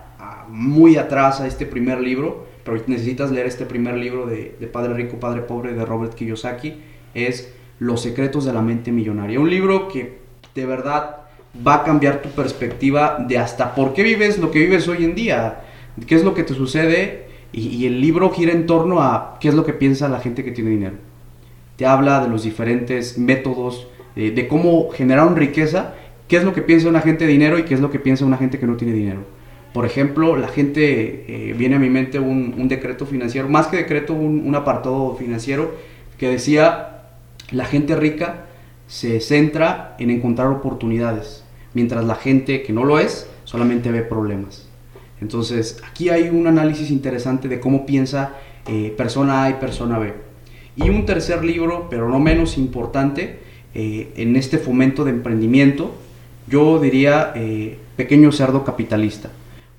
muy 0.50 0.98
atrás 0.98 1.39
a 1.39 1.48
este 1.48 1.65
primer 1.65 2.02
libro, 2.02 2.48
pero 2.63 2.82
necesitas 2.88 3.32
leer 3.32 3.46
este 3.48 3.65
primer 3.65 3.96
libro 3.96 4.26
de, 4.26 4.70
Padre 4.72 4.94
Rico, 4.94 5.20
Padre 5.20 5.42
Pobre 5.42 5.74
de 5.74 5.86
Robert 5.86 6.15
Kiyosaki, 6.15 6.74
es 7.13 7.54
Los 7.80 8.02
secretos 8.02 8.46
de 8.46 8.54
la 8.54 8.62
mente 8.62 8.92
millonaria. 8.92 9.39
Un 9.39 9.50
libro 9.50 9.88
que 9.88 10.18
de 10.56 10.65
verdad 10.65 11.18
va 11.65 11.76
a 11.76 11.84
cambiar 11.84 12.22
tu 12.22 12.30
perspectiva 12.30 13.24
de 13.28 13.38
hasta 13.38 13.74
por 13.74 13.94
qué 13.94 14.04
vives 14.04 14.38
lo 14.38 14.52
que 14.52 14.60
vives 14.60 14.88
hoy 14.88 15.06
en 15.06 15.15
día, 15.15 15.62
qué 16.06 16.15
es 16.15 16.24
lo 16.24 16.34
que 16.34 16.44
te 16.44 16.54
sucede 16.54 17.28
y 17.52 17.88
el 17.88 18.00
libro 18.00 18.30
gira 18.30 18.52
en 18.52 18.68
torno 18.68 19.02
a 19.02 19.38
qué 19.39 19.48
es 19.48 19.56
lo 19.56 19.65
que 19.65 19.74
piensa 19.74 20.08
la 20.08 20.20
gente 20.20 20.44
que 20.44 20.52
tiene 20.52 20.70
dinero. 20.70 21.09
Te 21.80 21.86
habla 21.86 22.20
de 22.20 22.28
los 22.28 22.44
diferentes 22.44 23.18
métodos, 23.18 23.88
eh, 24.18 24.32
de 24.32 24.50
cómo 24.50 24.89
generar 24.89 25.34
riqueza, 25.34 25.94
qué 26.28 26.36
es 26.36 26.44
lo 26.44 26.54
que 26.54 26.62
piensa 26.62 26.89
una 26.89 27.00
gente 27.00 27.26
de 27.26 27.32
dinero 27.32 27.58
y 27.58 27.63
qué 27.63 27.74
es 27.74 27.80
lo 27.80 27.89
que 27.89 28.00
piensa 28.00 28.26
una 28.26 28.36
gente 28.36 28.60
que 28.60 28.68
no 28.68 28.76
tiene 28.76 28.94
dinero. 28.94 29.22
Por 29.72 29.86
ejemplo, 29.86 30.36
la 30.36 30.50
gente, 30.50 31.24
eh, 31.30 31.54
viene 31.58 31.78
a 31.78 31.80
mi 31.80 31.89
mente 31.89 32.20
un, 32.20 32.54
un 32.58 32.68
decreto 32.68 33.06
financiero, 33.06 33.48
más 33.48 33.68
que 33.68 33.78
decreto, 33.78 34.13
un, 34.13 34.46
un 34.46 34.56
apartado 34.56 35.15
financiero 35.15 35.72
que 36.18 36.28
decía, 36.28 37.04
la 37.52 37.63
gente 37.63 37.96
rica 37.96 38.48
se 38.88 39.22
centra 39.22 39.96
en 40.00 40.10
encontrar 40.10 40.48
oportunidades, 40.50 41.46
mientras 41.74 42.04
la 42.04 42.15
gente 42.15 42.62
que 42.62 42.74
no 42.74 42.84
lo 42.84 43.00
es 43.00 43.26
solamente 43.46 43.89
ve 43.89 44.02
problemas. 44.02 44.68
Entonces, 45.22 45.82
aquí 45.89 46.10
hay 46.10 46.28
un 46.28 46.46
análisis 46.46 46.92
interesante 46.92 47.48
de 47.48 47.62
cómo 47.62 47.86
piensa 47.86 48.34
eh, 48.68 48.94
persona 48.98 49.46
A 49.46 49.50
y 49.52 49.54
persona 49.54 49.98
B. 49.98 50.29
Y 50.82 50.89
un 50.89 51.06
tercer 51.06 51.44
libro, 51.44 51.88
pero 51.89 52.08
no 52.08 52.20
menos 52.20 52.58
importante, 52.58 53.39
eh, 53.74 54.13
en 54.15 54.38
este 54.38 54.58
fomento 54.58 55.04
de 55.04 55.12
emprendimiento, 55.12 55.94
yo 56.48 56.80
diría 56.80 57.34
eh, 57.36 57.78
Pequeño 57.98 58.32
Cerdo 58.32 58.63
Capitalista. 58.63 59.30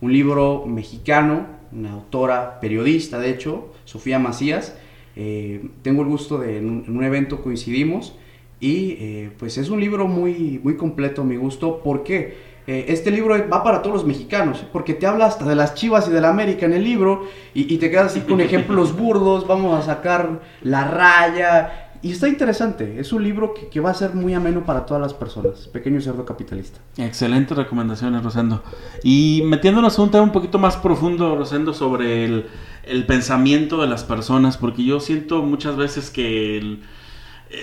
Un 0.03 0.13
libro 0.13 0.67
mexicano, 0.67 1.47
una 1.73 1.93
autora, 1.93 2.61
periodista 2.61 3.19
de 3.19 3.31
hecho, 3.31 3.73
Sofía 3.87 4.19
Macías. 4.19 4.77
Eh, 5.17 5.65
tengo 5.81 6.03
el 6.03 6.09
gusto 6.09 6.37
de, 6.37 6.59
en 6.59 6.69
un, 6.69 6.85
en 6.87 6.95
un 6.95 7.03
evento 7.03 7.43
coincidimos 7.43 8.15
y 8.61 9.29
pues 9.39 9.57
es 9.57 9.71
un 9.71 9.81
libro 9.81 10.07
muy, 10.07 10.61
muy 10.63 10.77
completo 10.77 11.23
a 11.23 11.25
mi 11.25 11.37
gusto. 11.37 11.79
¿Por 11.83 12.05
qué? 12.05 12.50
Eh, 12.67 12.87
este 12.89 13.11
libro 13.11 13.35
va 13.49 13.63
para 13.65 13.83
todos 13.83 13.97
los 13.97 14.07
mexicanos, 14.07 14.65
porque 14.73 14.95
te 14.95 15.07
habla 15.07 15.27
hasta 15.27 15.45
de 15.45 15.55
las 15.55 15.75
chivas 15.75 16.09
y 16.09 16.11
de 16.13 16.21
la 16.21 16.29
América 16.29 16.67
en 16.67 16.73
el 16.73 16.85
libro, 16.85 17.27
y, 17.55 17.79
te 17.79 17.91
quedas 17.91 18.13
así 18.13 18.21
con 18.21 18.41
ejemplos 18.41 18.97
burdos, 18.97 19.47
vamos 19.47 19.79
a 19.79 19.83
sacar 19.83 20.41
la 20.63 20.85
raya, 20.85 21.91
y 22.03 22.13
está 22.13 22.29
interesante, 22.29 22.99
es 22.99 23.13
un 23.13 23.23
libro 23.23 23.53
que, 23.71 23.81
va 23.81 23.91
a 23.91 23.95
ser 23.95 24.15
muy 24.15 24.33
ameno 24.33 24.65
para 24.65 24.87
todas 24.87 25.03
las 25.03 25.13
personas, 25.13 25.69
Pequeño 25.69 26.01
Cerdo 26.01 26.25
Capitalista. 26.25 26.81
Excelentes 26.97 27.57
recomendaciones, 27.57 28.23
Rosendo. 28.23 28.63
Y 29.03 29.43
metiéndonos 29.45 29.99
a 29.99 30.03
un 30.03 30.11
tema 30.11 30.23
un 30.23 30.33
poquito 30.33 30.59
más 30.59 30.77
profundo, 30.77 31.37
Rosendo, 31.37 31.75
sobre 31.75 32.25
el, 32.25 32.47
el 32.85 33.05
pensamiento 33.05 33.81
de 33.81 33.87
las 33.87 34.05
personas, 34.05 34.57
porque 34.57 34.85
yo 34.85 35.01
siento 35.01 35.43
muchas 35.43 35.77
veces 35.77 36.11
que 36.11 36.57
el- 36.57 36.81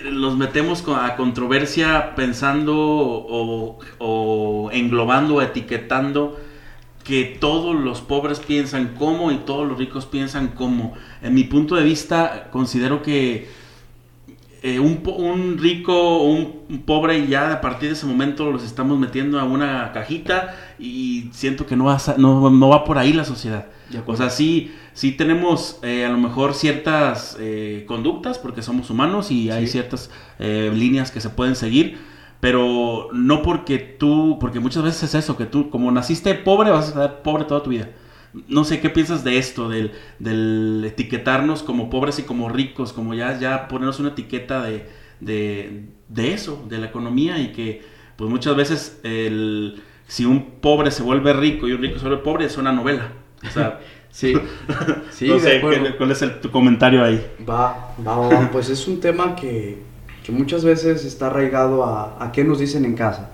los 0.04 0.38
metemos 0.38 0.84
a 0.88 1.16
controversia 1.16 2.16
pensando 2.16 2.76
o, 2.78 3.80
o 4.00 4.70
englobando 4.72 5.36
o 5.36 5.42
etiquetando 5.42 6.38
que 7.08 7.38
todos 7.40 7.74
los 7.74 8.02
pobres 8.02 8.40
piensan 8.40 8.96
como 9.00 9.32
y 9.32 9.38
todos 9.38 9.66
los 9.66 9.78
ricos 9.78 10.06
piensan 10.06 10.50
como. 10.50 10.94
En 11.22 11.34
mi 11.34 11.46
punto 11.46 11.76
de 11.76 11.84
vista, 11.84 12.50
considero 12.52 13.02
que 13.02 13.48
eh, 14.62 14.80
un, 14.80 15.02
un 15.06 15.58
rico 15.58 15.94
o 15.98 16.32
un, 16.32 16.84
pobre 16.86 17.26
ya 17.28 17.54
a 17.54 17.62
partir 17.62 17.88
de 17.88 17.96
ese 17.96 18.06
momento 18.06 18.52
los 18.52 18.66
estamos 18.66 19.00
metiendo 19.00 19.40
a 19.40 19.46
una 19.46 19.94
cajita 19.94 20.56
y 20.78 21.30
siento 21.32 21.66
que 21.66 21.78
no 21.78 21.86
va, 21.86 21.98
no, 22.18 22.50
no 22.50 22.70
va 22.70 22.84
por 22.84 22.98
ahí 22.98 23.14
la 23.14 23.24
sociedad. 23.24 23.68
O 24.06 24.18
sea, 24.18 24.30
sí, 24.30 24.74
sí 24.98 25.12
tenemos 25.12 25.80
eh, 25.84 26.06
a 26.06 26.10
lo 26.10 26.18
mejor 26.18 26.56
ciertas 26.56 27.38
eh, 27.40 27.84
conductas 27.88 28.40
porque 28.40 28.64
somos 28.64 28.90
humanos 28.90 29.30
y 29.32 29.52
hay 29.52 29.68
Sí. 29.68 29.74
ciertas 29.74 30.10
eh, 30.40 30.72
líneas 30.74 31.12
que 31.12 31.22
se 31.22 31.30
pueden 31.30 31.56
seguir, 31.56 31.98
pero 32.40 33.10
no 33.14 33.42
porque 33.44 33.78
tú, 33.78 34.38
porque 34.40 34.60
muchas 34.60 34.84
veces 34.84 35.04
es 35.04 35.16
eso, 35.16 35.38
que 35.38 35.46
tú 35.46 35.70
como 35.70 35.92
naciste 35.92 36.34
pobre 36.36 36.72
vas 36.72 36.90
a 36.96 37.02
ser 37.10 37.22
pobre 37.22 37.46
toda 37.46 37.62
tu 37.64 37.70
vida. 37.70 37.90
No 38.48 38.64
sé 38.64 38.80
qué 38.80 38.90
piensas 38.90 39.24
de 39.24 39.38
esto, 39.38 39.70
del, 39.70 39.92
del 40.20 40.84
etiquetarnos 40.86 41.64
como 41.64 41.90
pobres 41.90 42.20
y 42.20 42.24
como 42.24 42.50
ricos, 42.50 42.94
como 42.94 43.14
ya, 43.14 43.40
ya 43.40 43.68
ponernos 43.68 44.00
una 44.00 44.10
etiqueta 44.10 44.62
de, 44.64 44.88
de, 45.20 45.86
de 46.10 46.34
eso, 46.34 46.64
de 46.70 46.78
la 46.80 46.88
economía 46.88 47.40
y 47.40 47.52
que 47.54 47.84
pues 48.16 48.30
muchas 48.30 48.56
veces 48.56 49.00
el, 49.04 49.82
si 50.08 50.26
un 50.26 50.60
pobre 50.62 50.92
se 50.92 51.04
vuelve 51.04 51.34
rico 51.34 51.68
y 51.68 51.74
un 51.74 51.82
rico 51.82 52.00
se 52.00 52.06
vuelve 52.08 52.24
pobre 52.24 52.46
es 52.46 52.58
una 52.58 52.72
novela. 52.72 53.12
O 53.48 53.50
sea, 53.52 53.80
Sí, 54.12 54.34
sí, 55.12 55.28
no 55.28 55.40
sé, 55.40 55.58
acuerdo. 55.58 55.84
¿qué- 55.84 55.96
¿cuál 55.98 56.12
es 56.12 56.22
el- 56.22 56.40
tu 56.40 56.50
comentario 56.52 57.04
ahí? 57.04 57.26
Va, 57.48 57.94
va, 58.06 58.18
va, 58.18 58.30
va. 58.30 58.52
Pues 58.52 58.70
es 58.70 58.88
un 58.88 59.00
tema 59.00 59.36
que, 59.36 59.78
que 60.24 60.32
muchas 60.32 60.64
veces 60.64 61.06
está 61.06 61.28
arraigado 61.28 61.84
a, 61.86 62.24
a 62.24 62.32
qué 62.32 62.44
nos 62.44 62.60
dicen 62.60 62.86
en 62.86 62.96
casa. 62.96 63.32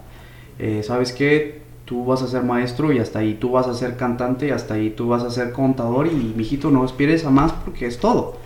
Eh, 0.59 0.83
¿Sabes 0.83 1.13
qué? 1.13 1.63
Tú 1.85 2.05
vas 2.05 2.21
a 2.21 2.27
ser 2.27 2.43
maestro 2.43 2.91
y 2.93 2.99
hasta 2.99 3.19
ahí. 3.19 3.35
Tú 3.35 3.51
vas 3.51 3.67
a 3.67 3.73
ser 3.73 3.97
cantante 3.97 4.47
y 4.47 4.51
hasta 4.51 4.75
ahí. 4.75 4.89
Tú 4.91 5.07
vas 5.09 5.23
a 5.23 5.29
ser 5.31 5.51
contador 5.51 6.07
y, 6.07 6.11
mijito, 6.35 6.71
no 6.71 6.83
aspires 6.83 7.25
a 7.25 7.29
más 7.29 7.51
porque 7.53 7.85
es 7.87 7.99
todo. 7.99 8.37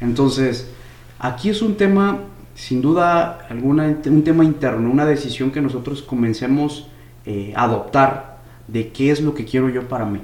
Entonces, 0.00 0.70
aquí 1.18 1.50
es 1.50 1.62
un 1.62 1.76
tema, 1.76 2.20
sin 2.54 2.80
duda 2.82 3.46
alguna, 3.50 3.84
un 4.06 4.24
tema 4.24 4.44
interno, 4.44 4.90
una 4.90 5.06
decisión 5.06 5.50
que 5.50 5.60
nosotros 5.60 6.02
comencemos 6.02 6.88
eh, 7.26 7.52
a 7.56 7.64
adoptar 7.64 8.38
de 8.68 8.88
qué 8.90 9.10
es 9.10 9.20
lo 9.20 9.34
que 9.34 9.44
quiero 9.44 9.68
yo 9.68 9.88
para 9.88 10.04
mí. 10.06 10.20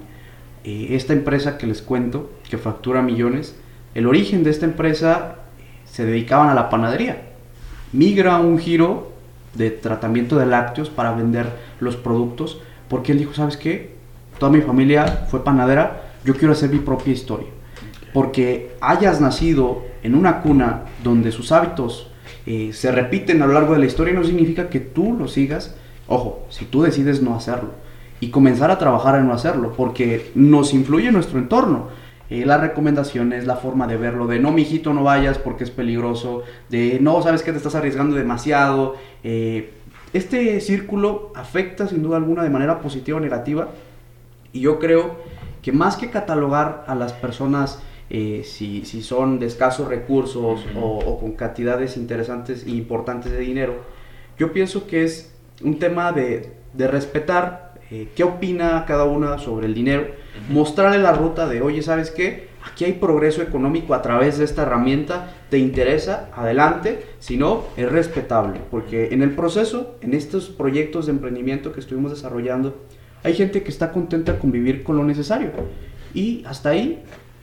Eh, 0.65 0.97
esta 0.97 1.13
empresa 1.13 1.59
que 1.59 1.67
les 1.67 1.83
cuento, 1.83 2.31
que 2.49 2.57
factura 2.57 3.03
millones, 3.03 3.55
el 3.95 4.07
origen 4.07 4.45
de 4.45 4.51
esta 4.51 4.65
empresa 4.65 5.37
eh, 5.59 5.63
se 5.85 6.07
dedicaban 6.07 6.49
a 6.49 6.55
la 6.55 6.71
panadería. 6.71 7.21
Migra 7.93 8.39
un 8.39 8.59
giro 8.59 9.13
de 9.53 9.71
tratamiento 9.71 10.39
de 10.39 10.47
lácteos 10.47 10.89
para 10.89 11.13
vender 11.13 11.47
los 11.81 11.97
productos, 11.97 12.63
porque 12.89 13.13
él 13.13 13.19
dijo, 13.19 13.35
¿sabes 13.35 13.59
qué? 13.59 13.95
Toda 14.39 14.51
mi 14.51 14.63
familia 14.63 15.27
fue 15.31 15.45
panadera, 15.45 16.15
yo 16.25 16.35
quiero 16.35 16.55
hacer 16.55 16.71
mi 16.71 16.79
propia 16.79 17.13
historia. 17.13 17.49
Porque 18.15 18.75
hayas 18.81 19.21
nacido 19.21 19.83
en 20.03 20.15
una 20.15 20.41
cuna 20.41 20.85
donde 21.03 21.31
sus 21.31 21.53
hábitos 21.53 22.11
eh, 22.47 22.71
se 22.73 22.91
repiten 22.91 23.43
a 23.43 23.47
lo 23.47 23.53
largo 23.53 23.75
de 23.75 23.81
la 23.81 23.87
historia 23.87 24.15
no 24.15 24.25
significa 24.25 24.71
que 24.71 24.81
tú 24.81 25.15
lo 25.19 25.29
sigas. 25.29 25.77
Ojo, 26.09 26.47
si 26.49 26.65
tú 26.65 26.83
decides 26.83 27.21
no 27.21 27.35
hacerlo 27.37 27.84
y 28.25 28.31
comenzar 28.31 28.71
a 28.71 28.79
trabajar 28.79 29.17
en 29.17 29.27
no 29.27 29.35
hacerlo, 29.35 29.75
porque 29.77 30.31
nos 30.35 30.73
influye 30.73 31.13
nuestro 31.13 31.39
entorno. 31.39 31.89
Eh, 32.31 32.47
las 32.47 32.59
recomendaciones, 32.59 33.47
la 33.47 33.57
forma 33.57 33.87
de 33.87 33.99
verlo, 33.99 34.27
de 34.27 34.39
no, 34.39 34.51
mijito, 34.51 34.95
no 34.95 35.05
vayas 35.05 35.37
porque 35.37 35.65
es 35.65 35.71
peligroso, 35.71 36.43
de 36.71 36.99
no, 37.03 37.21
sabes 37.21 37.43
que 37.43 37.51
te 37.51 37.59
estás 37.59 37.75
arriesgando 37.75 38.17
demasiado. 38.17 38.95
Eh, 39.23 39.75
este 40.15 40.59
círculo 40.63 41.33
afecta 41.35 41.87
sin 41.87 42.03
duda 42.03 42.17
alguna 42.17 42.43
de 42.43 42.49
manera 42.49 42.81
positiva 42.81 43.19
o 43.19 43.21
negativa 43.21 43.69
y 44.55 44.61
yo 44.61 44.79
creo 44.79 45.17
que 45.61 45.73
más 45.73 45.99
que 45.99 46.09
catalogar 46.09 46.85
a 46.87 46.95
las 46.95 47.13
personas 47.13 47.83
eh, 48.09 48.41
si, 48.43 48.87
si 48.87 49.03
son 49.03 49.39
de 49.39 49.47
escasos 49.47 49.87
recursos 49.89 50.65
o, 50.75 50.81
o 50.81 51.21
con 51.21 51.33
cantidades 51.33 51.99
interesantes 51.99 52.65
e 52.65 52.71
importantes 52.71 53.33
de 53.33 53.41
dinero, 53.41 53.83
yo 54.39 54.51
pienso 54.51 54.87
que 54.87 55.05
es 55.05 55.35
un 55.63 55.79
tema 55.79 56.13
de, 56.13 56.55
de 56.73 56.89
respetar 56.89 57.64
eh, 57.95 58.09
qué 58.17 58.25
opina 58.25 58.85
cada 58.89 59.05
una 59.05 59.39
sobre 59.39 59.67
el 59.67 59.75
dinero, 59.75 60.09
mostrarle 60.49 60.99
la 60.99 61.13
ruta 61.13 61.47
de, 61.47 61.63
oye, 61.63 61.81
¿sabes 61.81 62.11
qué? 62.11 62.49
Aquí 62.69 62.85
hay 62.85 62.95
progreso 62.95 63.41
económico 63.41 63.95
a 63.95 64.03
través 64.03 64.37
de 64.37 64.45
esta 64.45 64.63
herramienta, 64.63 65.33
¿te 65.49 65.59
interesa? 65.59 66.29
Adelante, 66.35 67.07
si 67.21 67.37
no, 67.37 67.63
es 67.77 67.89
respetable, 67.89 68.59
porque 68.69 69.11
en 69.13 69.23
el 69.23 69.31
proceso, 69.37 69.97
en 70.01 70.13
estos 70.13 70.49
proyectos 70.49 71.07
de 71.07 71.13
emprendimiento 71.13 71.71
que 71.71 71.79
estuvimos 71.79 72.11
desarrollando, 72.11 72.83
hay 73.23 73.35
gente 73.35 73.63
que 73.63 73.71
está 73.71 73.93
contenta 73.93 74.41
con 74.41 74.51
vivir 74.51 74.83
con 74.83 74.97
lo 74.97 75.05
necesario. 75.05 75.53
Y 76.15 76.45
hasta 76.47 76.71
ahí 76.71 77.01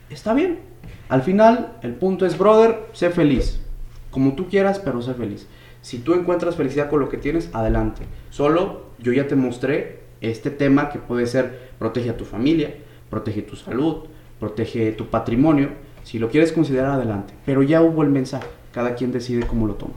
está 0.10 0.34
bien. 0.34 0.60
Al 1.08 1.22
final, 1.22 1.78
el 1.82 1.94
punto 1.94 2.26
es, 2.26 2.38
brother, 2.38 2.88
sé 2.92 3.10
feliz. 3.10 3.62
Como 4.10 4.36
tú 4.36 4.50
quieras, 4.50 4.80
pero 4.80 5.02
sé 5.02 5.14
feliz. 5.14 5.48
Si 5.82 6.00
tú 6.00 6.14
encuentras 6.14 6.58
felicidad 6.58 6.90
con 6.90 7.00
lo 7.00 7.08
que 7.08 7.18
tienes, 7.18 7.50
adelante. 7.54 8.02
Solo 8.32 8.92
yo 9.00 9.14
ya 9.14 9.28
te 9.28 9.38
mostré 9.38 10.01
este 10.22 10.52
tema 10.52 10.90
que 10.90 11.00
puede 11.00 11.26
ser 11.26 11.72
protege 11.80 12.12
a 12.12 12.18
tu 12.18 12.26
familia, 12.26 12.76
protege 13.10 13.42
tu 13.42 13.56
salud, 13.56 14.06
protege 14.40 14.92
tu 14.92 15.08
patrimonio. 15.08 15.70
Si 16.04 16.20
lo 16.20 16.30
quieres 16.30 16.52
considerar, 16.52 16.92
adelante. 16.92 17.34
Pero 17.46 17.64
ya 17.64 17.82
hubo 17.82 18.04
el 18.04 18.10
mensaje. 18.10 18.48
Cada 18.72 18.96
quien 18.96 19.12
decide 19.12 19.46
cómo 19.46 19.68
lo 19.68 19.74
toma. 19.76 19.94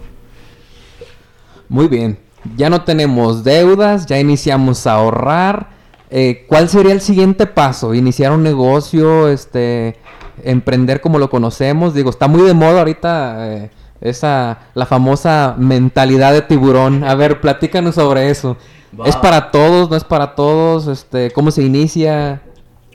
Muy 1.68 1.88
bien. 1.88 2.18
Ya 2.56 2.68
no 2.68 2.82
tenemos 2.82 3.44
deudas, 3.44 4.06
ya 4.06 4.18
iniciamos 4.18 4.86
a 4.86 4.94
ahorrar. 4.94 5.68
Eh, 6.10 6.44
¿Cuál 6.48 6.68
sería 6.68 6.92
el 6.92 7.00
siguiente 7.00 7.46
paso? 7.46 7.94
¿Iniciar 7.94 8.32
un 8.32 8.42
negocio? 8.42 9.28
Este, 9.28 9.96
¿Emprender 10.42 11.00
como 11.00 11.18
lo 11.18 11.30
conocemos? 11.30 11.94
Digo, 11.94 12.10
está 12.10 12.28
muy 12.28 12.42
de 12.42 12.54
moda 12.54 12.80
ahorita 12.80 13.54
eh, 13.54 13.70
esa, 14.00 14.58
la 14.74 14.84
famosa 14.84 15.54
mentalidad 15.56 16.32
de 16.32 16.42
tiburón. 16.42 17.02
A 17.04 17.14
ver, 17.14 17.40
platícanos 17.40 17.94
sobre 17.94 18.30
eso. 18.30 18.58
Va. 18.98 19.08
¿Es 19.08 19.16
para 19.16 19.50
todos? 19.50 19.90
¿No 19.90 19.96
es 19.96 20.04
para 20.04 20.34
todos? 20.34 20.86
Este, 20.86 21.30
¿Cómo 21.30 21.50
se 21.50 21.62
inicia? 21.62 22.42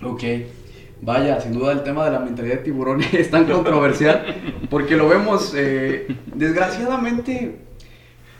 Ok. 0.03 0.23
Vaya, 1.01 1.39
sin 1.39 1.53
duda 1.53 1.71
el 1.71 1.83
tema 1.83 2.05
de 2.05 2.11
la 2.11 2.19
mentalidad 2.19 2.55
de 2.55 2.63
tiburón 2.63 3.01
es 3.13 3.31
tan 3.31 3.45
controversial 3.45 4.25
porque 4.69 4.95
lo 4.97 5.07
vemos, 5.07 5.53
eh, 5.55 6.07
desgraciadamente, 6.35 7.59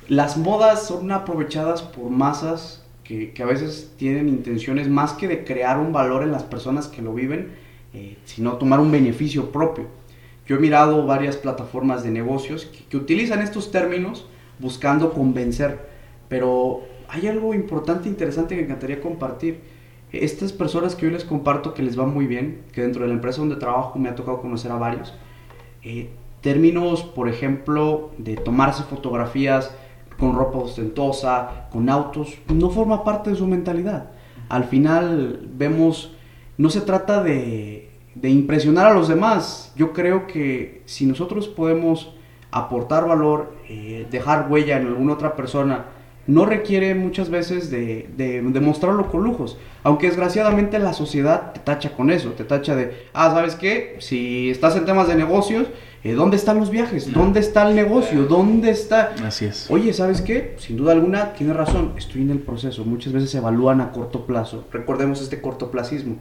las 0.08 0.38
modas 0.38 0.86
son 0.86 1.12
aprovechadas 1.12 1.82
por 1.82 2.10
masas 2.10 2.84
que, 3.04 3.32
que 3.32 3.44
a 3.44 3.46
veces 3.46 3.94
tienen 3.98 4.28
intenciones 4.30 4.90
más 4.90 5.14
que 5.14 5.28
de 5.28 5.44
crear 5.44 5.80
un 5.80 5.92
valor 5.92 6.24
en 6.24 6.32
las 6.32 6.44
personas 6.44 6.88
que 6.88 7.02
lo 7.02 7.14
viven, 7.14 7.54
eh, 7.94 8.18
sino 8.26 8.54
tomar 8.54 8.80
un 8.80 8.92
beneficio 8.92 9.52
propio. 9.52 9.88
Yo 10.46 10.58
he 10.58 10.60
mirado 10.60 11.06
varias 11.06 11.38
plataformas 11.38 12.04
de 12.04 12.12
negocios 12.12 12.66
que, 12.66 12.84
que 12.86 12.98
utilizan 12.98 13.42
estos 13.42 13.72
términos 13.72 14.28
buscando 14.60 15.14
convencer, 15.14 15.88
pero 16.28 16.84
hay 17.10 17.28
algo 17.28 17.54
importante 17.54 18.08
interesante 18.08 18.56
que 18.56 18.62
me 18.62 18.68
encantaría 18.68 19.02
compartir. 19.02 19.62
Estas 20.12 20.54
personas 20.54 20.96
que 20.96 21.06
yo 21.06 21.12
les 21.12 21.24
comparto 21.24 21.74
que 21.74 21.84
les 21.84 22.00
va 22.00 22.06
muy 22.06 22.26
bien, 22.26 22.62
que 22.72 22.82
dentro 22.82 23.04
de 23.04 23.10
la 23.10 23.14
empresa 23.14 23.40
donde 23.40 23.56
trabajo 23.58 23.98
me 24.00 24.10
ha 24.10 24.16
tocado 24.16 24.42
conocer 24.42 24.72
a 24.72 24.76
varios, 24.76 25.14
eh, 25.84 26.10
términos, 26.42 27.04
por 27.04 27.30
ejemplo, 27.30 28.12
de 28.18 28.36
tomarse 28.36 28.84
fotografías 28.84 29.76
con 30.18 30.36
ropa 30.36 30.60
ostentosa, 30.60 31.68
con 31.72 31.90
autos, 31.90 32.38
no 32.54 32.70
forma 32.70 33.04
parte 33.04 33.30
de 33.30 33.36
su 33.36 33.48
mentalidad. 33.48 34.12
Al 34.50 34.66
final 34.66 35.48
vemos, 35.54 36.16
no 36.58 36.70
se 36.70 36.82
trata 36.82 37.24
de, 37.24 37.90
de 38.16 38.30
impresionar 38.30 38.88
a 38.88 38.94
los 38.94 39.08
demás. 39.08 39.74
Yo 39.76 39.94
creo 39.94 40.28
que 40.28 40.82
si 40.86 41.06
nosotros 41.06 41.48
podemos 41.48 42.14
aportar 42.52 43.08
valor, 43.08 43.54
eh, 43.70 44.08
dejar 44.10 44.48
huella 44.50 44.78
en 44.78 44.88
alguna 44.88 45.14
otra 45.14 45.36
persona, 45.36 45.86
no 46.30 46.46
requiere 46.46 46.94
muchas 46.96 47.30
veces 47.30 47.70
de, 47.72 48.08
de, 48.16 48.42
de 48.42 48.60
mostrarlo 48.60 49.10
con 49.12 49.24
lujos. 49.24 49.58
Aunque 49.84 50.08
desgraciadamente 50.08 50.78
la 50.80 50.94
sociedad 50.94 51.54
te 51.54 51.60
tacha 51.60 51.92
con 51.96 52.12
eso, 52.12 52.32
te 52.32 52.44
tacha 52.44 52.76
de, 52.76 53.08
ah, 53.14 53.32
¿sabes 53.32 53.56
qué? 53.56 53.96
Si 54.00 54.50
estás 54.50 54.76
en 54.76 54.86
temas 54.86 55.08
de 55.08 55.16
negocios, 55.16 55.68
eh, 56.04 56.14
¿dónde 56.14 56.38
están 56.38 56.60
los 56.60 56.70
viajes? 56.70 57.12
¿Dónde 57.14 57.40
está 57.40 57.68
el 57.68 57.76
negocio? 57.76 58.24
¿Dónde 58.24 58.70
está...? 58.70 59.14
Así 59.26 59.46
es. 59.46 59.70
Oye, 59.70 59.92
¿sabes 59.94 60.22
qué? 60.22 60.56
Sin 60.58 60.78
duda 60.78 60.92
alguna, 60.94 61.34
tienes 61.34 61.56
razón, 61.56 61.94
estoy 61.98 62.22
en 62.22 62.30
el 62.32 62.40
proceso. 62.40 62.86
Muchas 62.86 63.12
veces 63.14 63.32
se 63.32 63.38
evalúan 63.40 63.82
a 63.82 63.92
corto 63.92 64.26
plazo. 64.26 64.66
Recordemos 64.72 65.22
este 65.22 65.42
cortoplacismo. 65.42 66.18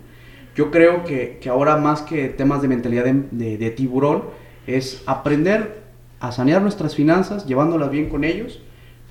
Yo 0.56 0.70
creo 0.70 1.04
que, 1.04 1.38
que 1.40 1.48
ahora 1.48 1.76
más 1.76 2.02
que 2.02 2.28
temas 2.28 2.62
de 2.62 2.68
mentalidad 2.68 3.04
de, 3.04 3.22
de- 3.30 3.58
de 3.58 3.70
tiburón, 3.70 4.24
es 4.66 5.02
aprender 5.06 5.82
a 6.20 6.32
sanear 6.32 6.60
nuestras 6.62 6.94
finanzas, 6.94 7.46
llevándolas 7.46 7.90
bien 7.90 8.08
con 8.08 8.24
ellos, 8.24 8.60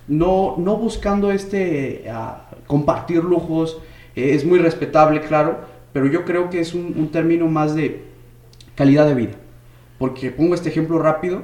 no, 0.08 0.56
no 0.58 0.78
buscando 0.78 1.32
este, 1.32 2.06
ah, 2.10 2.50
compartir 2.66 3.24
lujos, 3.24 3.80
eh, 4.16 4.34
es 4.34 4.46
muy 4.46 4.60
respetable, 4.60 5.22
claro, 5.22 5.60
pero 5.94 6.08
yo 6.08 6.26
creo 6.26 6.50
que 6.50 6.60
es 6.60 6.74
un, 6.74 7.10
término 7.12 7.48
más 7.48 7.76
de 7.76 8.04
calidad 8.76 9.08
de 9.08 9.16
vida. 9.16 9.34
Porque 9.98 10.32
pongo 10.32 10.54
este 10.54 10.70
ejemplo 10.70 11.00
rápido, 11.00 11.44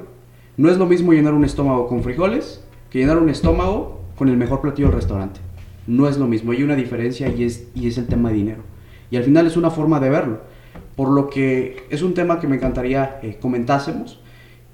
no 0.56 0.70
es 0.70 0.78
lo 0.78 0.86
mismo 0.86 1.12
llenar 1.12 1.34
un 1.34 1.44
estómago 1.44 1.88
con 1.88 2.02
frijoles 2.02 2.62
que 2.90 3.00
llenar 3.00 3.18
un 3.18 3.28
estómago 3.28 4.02
con 4.16 4.28
el 4.28 4.36
mejor 4.36 4.60
platillo 4.60 4.88
del 4.88 4.96
restaurante. 4.96 5.40
No 5.86 6.08
es 6.08 6.16
lo 6.16 6.26
mismo, 6.26 6.52
hay 6.52 6.62
una 6.62 6.76
diferencia 6.76 7.28
y 7.28 7.44
es, 7.44 7.68
y 7.74 7.88
es 7.88 7.98
el 7.98 8.06
tema 8.06 8.30
de 8.30 8.36
dinero. 8.36 8.62
Y 9.10 9.16
al 9.16 9.24
final 9.24 9.46
es 9.46 9.56
una 9.56 9.70
forma 9.70 10.00
de 10.00 10.10
verlo. 10.10 10.40
Por 10.96 11.10
lo 11.10 11.28
que 11.28 11.84
es 11.90 12.02
un 12.02 12.14
tema 12.14 12.40
que 12.40 12.46
me 12.46 12.56
encantaría 12.56 13.18
eh, 13.22 13.38
comentásemos. 13.40 14.20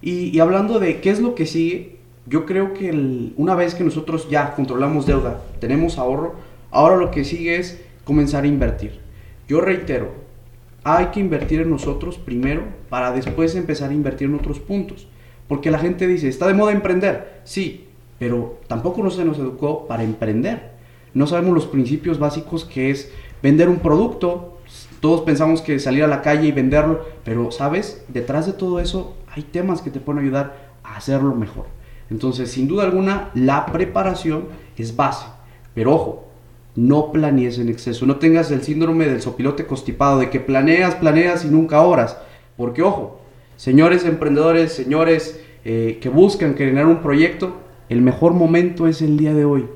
Y 0.03 0.39
hablando 0.39 0.79
de 0.79 1.01
qué 1.01 1.11
es 1.11 1.21
lo 1.21 1.35
que 1.35 1.45
sigue, 1.45 2.00
yo 2.27 2.47
creo 2.47 2.75
que 2.75 3.33
una 3.37 3.55
vez 3.55 3.75
que 3.75 3.85
nosotros 3.85 4.29
ya 4.29 4.55
controlamos 4.55 5.07
deuda, 5.07 5.43
tenemos 5.61 5.99
ahorro, 5.99 6.35
ahora 6.71 6.97
lo 6.97 7.11
que 7.11 7.25
sigue 7.25 7.57
es 7.57 7.83
comenzar 8.05 8.45
a 8.45 8.49
invertir. 8.49 9.01
Yo 9.49 9.61
reitero, 9.61 10.13
hay 10.85 11.07
que 11.07 11.21
invertir 11.21 11.61
en 11.61 11.71
nosotros 11.71 12.19
primero 12.19 12.63
para 12.89 13.13
después 13.13 13.55
empezar 13.55 13.91
a 13.91 13.95
invertir 13.95 14.29
en 14.29 14.35
otros 14.35 14.61
puntos. 14.61 15.09
Porque 15.49 15.71
la 15.71 15.79
gente 15.79 16.07
dice, 16.07 16.29
está 16.29 16.47
de 16.47 16.55
moda 16.55 16.73
emprender. 16.73 17.41
Sí, 17.45 17.89
pero 18.19 18.61
tampoco 18.69 19.03
no 19.03 19.11
se 19.11 19.25
nos 19.25 19.39
educó 19.39 19.87
para 19.89 20.05
emprender. 20.05 20.71
No 21.13 21.27
sabemos 21.27 21.55
los 21.55 21.67
principios 21.67 22.19
básicos 22.19 22.65
que 22.65 22.91
es 22.91 23.11
vender 23.43 23.69
un 23.69 23.81
producto. 23.81 24.59
Todos 25.01 25.23
pensamos 25.23 25.63
que 25.63 25.79
salir 25.81 26.05
a 26.05 26.07
la 26.07 26.23
calle 26.23 26.47
y 26.47 26.53
venderlo, 26.53 27.05
pero 27.25 27.51
sabes, 27.51 28.05
detrás 28.09 28.47
de 28.47 28.53
todo 28.53 28.79
eso 28.79 29.17
hay 29.35 29.43
temas 29.43 29.83
que 29.83 29.91
te 29.91 29.99
pueden 29.99 30.23
ayudar 30.23 30.71
a 30.85 30.97
hacerlo 30.97 31.35
mejor. 31.35 31.80
Entonces, 32.11 32.51
sin 32.51 32.67
duda 32.67 32.85
alguna, 32.85 33.31
la 33.35 33.67
preparación 33.67 34.47
es 34.77 34.97
base. 34.97 35.27
Pero 35.75 35.95
ojo, 35.95 36.31
no 36.75 37.13
planees 37.13 37.59
en 37.59 37.69
exceso. 37.69 38.07
No 38.07 38.17
tengas 38.17 38.51
el 38.51 38.63
síndrome 38.63 39.07
del 39.07 39.23
sopilote 39.23 39.67
constipado, 39.67 40.19
de 40.19 40.31
que 40.31 40.41
planeas, 40.41 40.97
planeas 40.97 41.45
y 41.45 41.49
nunca 41.49 41.83
obras. 41.83 42.17
Porque 42.57 42.83
ojo, 42.83 43.21
señores 43.57 44.05
emprendedores, 44.05 44.73
señores 44.73 45.41
eh, 45.65 45.99
que 46.01 46.09
buscan 46.09 46.57
generar 46.57 46.87
un 46.87 46.99
proyecto, 46.99 47.57
el 47.89 48.03
mejor 48.03 48.33
momento 48.33 48.87
es 48.87 49.03
el 49.03 49.17
día 49.17 49.35
de 49.35 49.45
hoy. 49.45 49.67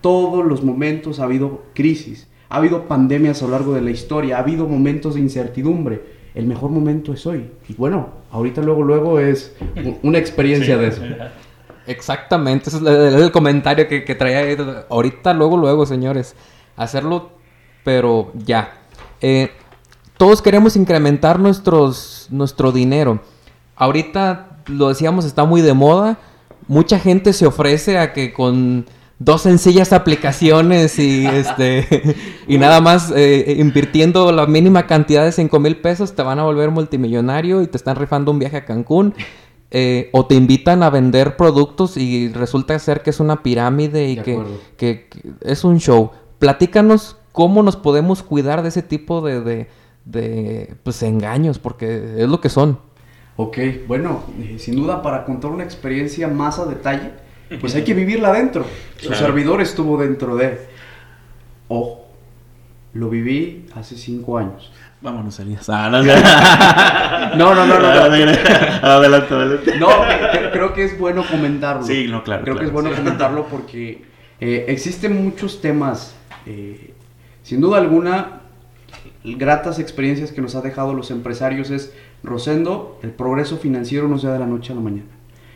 Todos 0.00 0.44
los 0.44 0.62
momentos 0.62 1.18
ha 1.18 1.24
habido 1.24 1.64
crisis, 1.74 2.28
ha 2.48 2.56
habido 2.56 2.86
pandemias 2.86 3.42
a 3.42 3.46
lo 3.46 3.52
largo 3.52 3.74
de 3.74 3.80
la 3.80 3.90
historia, 3.90 4.36
ha 4.36 4.40
habido 4.40 4.66
momentos 4.68 5.14
de 5.14 5.20
incertidumbre. 5.20 6.02
El 6.34 6.46
mejor 6.46 6.70
momento 6.70 7.12
es 7.12 7.26
hoy. 7.26 7.46
Y 7.68 7.74
bueno, 7.74 8.08
ahorita 8.30 8.60
luego, 8.60 8.82
luego 8.82 9.20
es 9.20 9.56
una 10.02 10.18
experiencia 10.18 10.76
de 10.76 10.88
eso. 10.88 11.02
Exactamente, 11.86 12.70
ese 12.70 12.78
es 12.78 13.14
el, 13.14 13.30
comentario 13.30 13.86
que, 13.88 14.04
que 14.04 14.14
traía 14.14 14.56
ahorita, 14.88 15.34
luego, 15.34 15.56
luego, 15.56 15.84
señores. 15.86 16.34
Hacerlo, 16.76 17.30
pero 17.84 18.32
ya. 18.34 18.72
Eh, 19.20 19.50
todos 20.16 20.42
queremos 20.42 20.76
incrementar 20.76 21.38
nuestros, 21.38 22.28
nuestro 22.30 22.72
dinero. 22.72 23.20
Ahorita, 23.76 24.58
lo 24.66 24.88
decíamos, 24.88 25.24
está 25.24 25.44
muy 25.44 25.60
de 25.60 25.74
moda. 25.74 26.18
Mucha 26.66 26.98
gente 26.98 27.32
se 27.32 27.46
ofrece 27.46 27.98
a 27.98 28.12
que 28.12 28.32
con 28.32 28.86
dos 29.18 29.42
sencillas 29.42 29.92
aplicaciones 29.92 30.98
y 30.98 31.24
este 31.26 32.16
y 32.48 32.58
nada 32.58 32.80
más 32.80 33.12
eh, 33.14 33.56
invirtiendo 33.58 34.32
la 34.32 34.46
mínima 34.46 34.86
cantidad 34.86 35.24
de 35.24 35.30
5 35.30 35.60
mil 35.60 35.76
pesos 35.76 36.14
te 36.14 36.22
van 36.22 36.40
a 36.40 36.42
volver 36.42 36.70
multimillonario 36.70 37.62
y 37.62 37.68
te 37.68 37.76
están 37.76 37.96
rifando 37.96 38.32
un 38.32 38.38
viaje 38.38 38.58
a 38.58 38.64
Cancún. 38.64 39.14
Eh, 39.76 40.08
o 40.12 40.24
te 40.26 40.36
invitan 40.36 40.84
a 40.84 40.90
vender 40.90 41.36
productos 41.36 41.96
y 41.96 42.28
resulta 42.28 42.78
ser 42.78 43.02
que 43.02 43.10
es 43.10 43.18
una 43.18 43.42
pirámide 43.42 44.08
y 44.08 44.16
que, 44.18 44.36
que- 44.76 45.08
que 45.08 45.22
es 45.40 45.64
un 45.64 45.80
show. 45.80 46.12
Platícanos 46.38 47.16
cómo 47.32 47.60
nos 47.64 47.74
podemos 47.74 48.22
cuidar 48.22 48.62
de 48.62 48.68
ese 48.68 48.82
tipo 48.82 49.20
de, 49.20 49.40
de, 49.40 49.66
de, 50.04 50.74
pues, 50.84 51.02
engaños, 51.02 51.58
porque 51.58 52.14
es 52.22 52.28
lo 52.28 52.40
que 52.40 52.50
son. 52.50 52.78
Ok, 53.36 53.58
bueno, 53.88 54.22
eh, 54.40 54.60
sin 54.60 54.76
duda 54.76 55.02
para 55.02 55.24
contar 55.24 55.50
una 55.50 55.64
experiencia 55.64 56.28
más 56.28 56.60
a 56.60 56.66
detalle, 56.66 57.10
pues 57.60 57.74
hay 57.74 57.82
que 57.82 57.94
vivirla 57.94 58.32
dentro. 58.32 58.64
Su 59.00 59.12
servidor 59.12 59.60
estuvo 59.60 59.96
dentro 60.00 60.36
de... 60.36 60.60
Ojo, 61.66 62.06
lo 62.92 63.08
viví 63.10 63.66
hace 63.74 63.96
cinco 63.96 64.38
años. 64.38 64.70
Vámonos, 65.04 65.38
Elías. 65.38 65.68
Ah, 65.68 65.90
no, 65.90 66.02
No, 67.36 67.54
no, 67.54 67.66
no, 67.66 67.78
no. 67.78 67.78
no. 67.78 67.86
adelante, 67.88 69.34
adelante. 69.34 69.78
No, 69.78 69.88
cre- 69.88 70.50
creo 70.50 70.72
que 70.72 70.84
es 70.84 70.98
bueno 70.98 71.22
comentarlo. 71.30 71.82
Sí, 71.84 72.06
no, 72.08 72.24
claro, 72.24 72.42
Creo 72.44 72.56
que 72.56 72.64
es 72.64 72.72
bueno 72.72 72.88
sí. 72.88 72.96
comentarlo 72.96 73.46
porque 73.48 74.02
eh, 74.40 74.64
existen 74.68 75.22
muchos 75.22 75.60
temas. 75.60 76.14
eh, 76.46 76.94
sin 77.42 77.60
duda 77.60 77.76
alguna, 77.76 78.40
gratas 79.22 79.78
experiencias 79.78 80.32
que 80.32 80.40
nos 80.40 80.54
ha 80.54 80.62
dejado 80.62 80.94
los 80.94 81.10
empresarios 81.10 81.68
es, 81.70 81.92
Rosendo, 82.22 82.98
el 83.02 83.10
progreso 83.10 83.58
financiero 83.58 84.08
no 84.08 84.18
se 84.18 84.26
da 84.28 84.32
de 84.32 84.38
la 84.38 84.46
noche 84.46 84.72
a 84.72 84.76
la 84.76 84.80
mañana. 84.80 85.10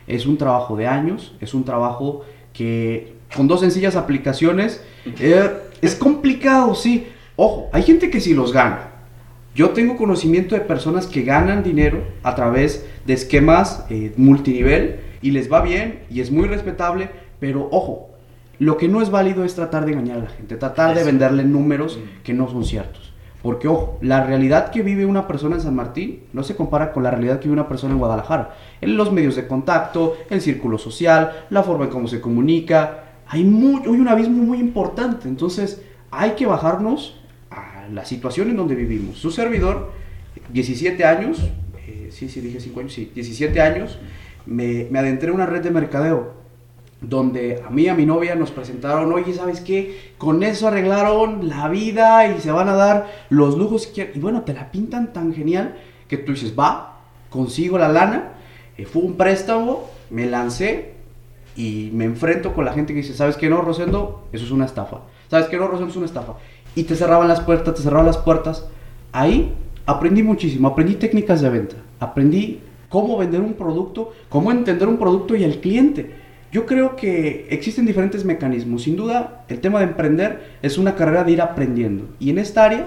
Es 0.07 0.27
un 0.27 0.37
trabajo 0.37 0.77
de 0.77 0.87
años, 0.87 1.35
es 1.41 1.55
un 1.55 1.65
trabajo 1.65 2.27
que 2.53 3.15
con 3.35 3.49
dos 3.49 3.61
sencillas 3.61 3.97
aplicaciones 3.97 4.85
eh, 5.19 5.51
es 5.81 5.95
complicado, 5.95 6.75
sí. 6.75 7.09
Ojo, 7.37 7.71
hay 7.73 7.83
gente 7.85 8.11
que 8.11 8.21
sí 8.21 8.35
los 8.35 8.53
gana. 8.53 8.88
Yo 9.55 9.71
tengo 9.71 9.97
conocimiento 9.97 10.55
de 10.55 10.61
personas 10.61 11.07
que 11.07 11.23
ganan 11.23 11.63
dinero 11.63 12.05
a 12.23 12.35
través 12.35 12.87
de 13.07 13.15
esquemas 13.15 13.85
eh, 13.91 14.13
multinivel 14.17 15.01
y 15.21 15.33
les 15.33 15.51
va 15.53 15.63
bien 15.63 16.01
y 16.11 16.21
es 16.21 16.31
muy 16.31 16.47
respetable, 16.47 17.11
pero 17.41 17.69
ojo, 17.73 18.11
lo 18.59 18.77
que 18.77 18.89
no 18.89 19.03
es 19.03 19.11
válido 19.11 19.45
es 19.45 19.55
tratar 19.55 19.85
de 19.85 19.93
engañar 19.93 20.19
a 20.19 20.25
la 20.25 20.31
gente, 20.31 20.57
tratar 20.57 20.95
de 20.95 21.05
venderle 21.05 21.45
números 21.45 21.99
que 22.25 22.35
no 22.35 22.49
son 22.49 22.65
ciertos. 22.65 23.13
Porque 23.43 23.69
ojo, 23.69 23.99
la 24.01 24.25
realidad 24.25 24.71
que 24.71 24.83
vive 24.83 25.07
una 25.07 25.29
persona 25.29 25.57
en 25.57 25.63
San 25.63 25.77
Martín 25.77 26.25
no 26.33 26.43
se 26.43 26.57
compara 26.57 26.93
con 26.93 27.05
la 27.05 27.11
realidad 27.11 27.39
que 27.39 27.45
vive 27.45 27.61
una 27.61 27.69
persona 27.69 27.93
en 27.93 28.01
Guadalajara. 28.01 28.57
En 28.81 28.97
los 28.97 29.13
medios 29.13 29.37
de 29.37 29.47
contacto, 29.47 30.17
el 30.29 30.41
círculo 30.41 30.77
social, 30.77 31.47
la 31.51 31.63
forma 31.63 31.85
en 31.85 31.91
cómo 31.91 32.09
se 32.09 32.21
comunica, 32.21 33.05
hay, 33.29 33.45
muy, 33.45 33.83
hay 33.83 34.01
un 34.01 34.09
abismo 34.09 34.43
muy 34.43 34.59
importante. 34.59 35.29
Entonces 35.29 35.83
hay 36.11 36.33
que 36.33 36.47
bajarnos 36.47 37.21
la 37.93 38.05
situación 38.05 38.51
en 38.51 38.57
donde 38.57 38.75
vivimos. 38.75 39.19
Su 39.19 39.31
servidor, 39.31 39.93
17 40.53 41.05
años, 41.05 41.39
eh, 41.87 42.09
sí, 42.11 42.29
sí, 42.29 42.41
dije 42.41 42.61
5 42.61 42.81
años, 42.81 42.93
sí, 42.93 43.11
17 43.15 43.61
años, 43.61 43.99
me, 44.47 44.87
me 44.91 44.99
adentré 44.99 45.29
en 45.29 45.35
una 45.35 45.47
red 45.47 45.63
de 45.63 45.71
mercadeo 45.71 46.39
donde 47.01 47.63
a 47.65 47.71
mí 47.71 47.83
y 47.83 47.89
a 47.89 47.95
mi 47.95 48.07
novia 48.07 48.35
nos 48.35 48.51
presentaron, 48.51 49.13
oye, 49.13 49.33
¿sabes 49.33 49.61
qué? 49.61 50.13
Con 50.19 50.43
eso 50.43 50.67
arreglaron 50.67 51.49
la 51.49 51.69
vida 51.69 52.27
y 52.27 52.41
se 52.41 52.51
van 52.51 52.69
a 52.69 52.75
dar 52.75 53.07
los 53.31 53.57
lujos 53.57 53.87
que. 53.87 54.11
Y 54.15 54.19
bueno, 54.19 54.43
te 54.43 54.53
la 54.53 54.71
pintan 54.71 55.13
tan 55.13 55.33
genial 55.33 55.77
que 56.09 56.19
tú 56.19 56.33
dices, 56.33 56.55
va, 56.59 57.01
consigo 57.31 57.79
la 57.79 57.89
lana, 57.89 58.33
eh, 58.77 58.85
fue 58.85 59.03
un 59.03 59.17
préstamo, 59.17 59.89
me 60.11 60.27
lancé 60.27 60.95
y 61.55 61.91
me 61.93 62.05
enfrento 62.05 62.53
con 62.53 62.65
la 62.65 62.73
gente 62.73 62.95
que 62.95 63.01
dice, 63.01 63.15
¿sabes 63.15 63.37
qué 63.37 63.49
no, 63.49 63.63
Rosendo? 63.63 64.27
Eso 64.33 64.45
es 64.45 64.51
una 64.51 64.65
estafa. 64.65 65.03
¿Sabes 65.29 65.47
qué 65.49 65.57
no, 65.57 65.69
Rosendo? 65.69 65.91
Es 65.91 65.97
una 65.97 66.07
estafa. 66.07 66.35
Y 66.79 66.85
te 66.85 66.95
cerraban 66.95 67.27
las 67.27 67.41
puertas, 67.41 67.75
te 67.75 67.83
cerraban 67.83 68.07
las 68.07 68.19
puertas. 68.19 68.65
Ahí 69.11 69.53
aprendí 69.85 70.23
muchísimo, 70.23 70.69
aprendí 70.69 70.95
técnicas 70.95 71.41
de 71.41 71.51
venta, 71.51 71.75
aprendí 71.99 72.61
cómo 72.89 73.19
vender 73.19 73.41
un 73.41 73.55
producto, 73.55 74.13
cómo 74.29 74.53
entender 74.53 74.87
un 74.87 74.97
producto 74.97 75.35
y 75.35 75.43
al 75.43 75.57
cliente. 75.57 76.15
Yo 76.53 76.67
creo 76.67 76.95
que 76.95 77.49
existen 77.51 77.85
diferentes 77.85 78.25
mecanismos. 78.25 78.85
Sin 78.85 78.95
duda, 78.95 79.45
el 79.49 79.59
tema 79.59 79.81
de 79.81 79.87
emprender 79.87 80.53
es 80.63 80.79
una 80.79 80.95
carrera 80.95 81.25
de 81.25 81.33
ir 81.33 81.43
aprendiendo. 81.43 82.05
Y 82.21 82.31
en 82.31 82.39
esta 82.39 82.67
área 82.67 82.87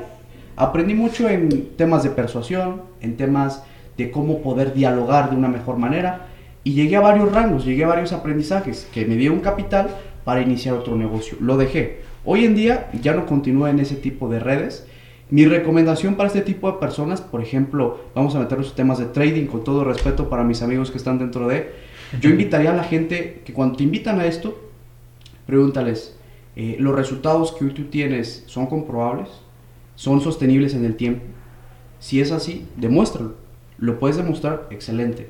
aprendí 0.56 0.94
mucho 0.94 1.28
en 1.28 1.76
temas 1.76 2.04
de 2.04 2.12
persuasión, 2.12 2.84
en 3.02 3.18
temas 3.18 3.62
de 3.98 4.10
cómo 4.10 4.42
poder 4.42 4.74
dialogar 4.74 5.32
de 5.32 5.36
una 5.36 5.50
mejor 5.50 5.76
manera. 5.76 6.28
Y 6.64 6.76
llegué 6.76 6.96
a 6.96 7.02
varios 7.02 7.30
rangos, 7.30 7.66
llegué 7.66 7.84
a 7.84 7.90
varios 7.90 8.14
aprendizajes 8.14 8.88
que 8.94 9.06
me 9.06 9.18
dieron 9.18 9.42
capital 9.42 9.90
para 10.24 10.42
iniciar 10.42 10.76
otro 10.76 10.96
negocio. 10.96 11.36
Lo 11.42 11.58
dejé. 11.58 12.10
Hoy 12.24 12.46
en 12.46 12.54
día 12.54 12.90
ya 13.02 13.14
no 13.14 13.26
continúo 13.26 13.68
en 13.68 13.80
ese 13.80 13.96
tipo 13.96 14.30
de 14.30 14.40
redes. 14.40 14.86
Mi 15.32 15.46
recomendación 15.46 16.16
para 16.16 16.28
este 16.28 16.42
tipo 16.42 16.72
de 16.72 16.78
personas, 16.78 17.20
por 17.20 17.42
ejemplo, 17.42 18.00
vamos 18.14 18.36
a 18.36 18.40
meternos 18.40 18.70
en 18.70 18.76
temas 18.76 19.00
de 19.00 19.06
trading 19.06 19.48
con 19.48 19.64
todo 19.64 19.84
respeto 19.84 20.30
para 20.30 20.44
mis 20.44 20.62
amigos 20.62 20.92
que 20.92 20.98
están 20.98 21.18
dentro 21.18 21.48
de... 21.48 21.72
Yo 22.20 22.30
invitaría 22.30 22.72
a 22.72 22.76
la 22.76 22.84
gente 22.84 23.42
que 23.44 23.54
cuando 23.54 23.78
te 23.78 23.84
invitan 23.84 24.20
a 24.20 24.26
esto, 24.26 24.70
pregúntales, 25.48 26.16
eh, 26.56 26.76
¿los 26.78 26.94
resultados 26.94 27.54
que 27.54 27.66
hoy 27.66 27.72
tú 27.72 27.86
tienes 27.86 28.44
son 28.46 28.68
comprobables? 28.68 29.30
¿Son 29.96 30.22
sostenibles 30.22 30.76
en 30.76 30.86
el 30.86 30.96
tiempo? 30.96 31.24
Si 32.00 32.22
es 32.22 32.32
así, 32.32 32.68
demuéstralo. 32.76 33.36
Lo 33.78 33.98
puedes 33.98 34.18
demostrar, 34.18 34.68
excelente. 34.70 35.28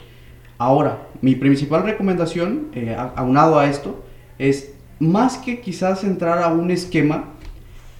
Ahora, 0.57 1.07
mi 1.21 1.35
principal 1.35 1.83
recomendación, 1.83 2.67
eh, 2.73 2.97
aunado 3.15 3.59
a 3.59 3.69
esto, 3.69 4.03
es 4.39 4.73
más 5.01 5.37
que 5.37 5.59
quizás 5.61 6.03
entrar 6.03 6.39
a 6.39 6.47
un 6.49 6.71
esquema, 6.71 7.25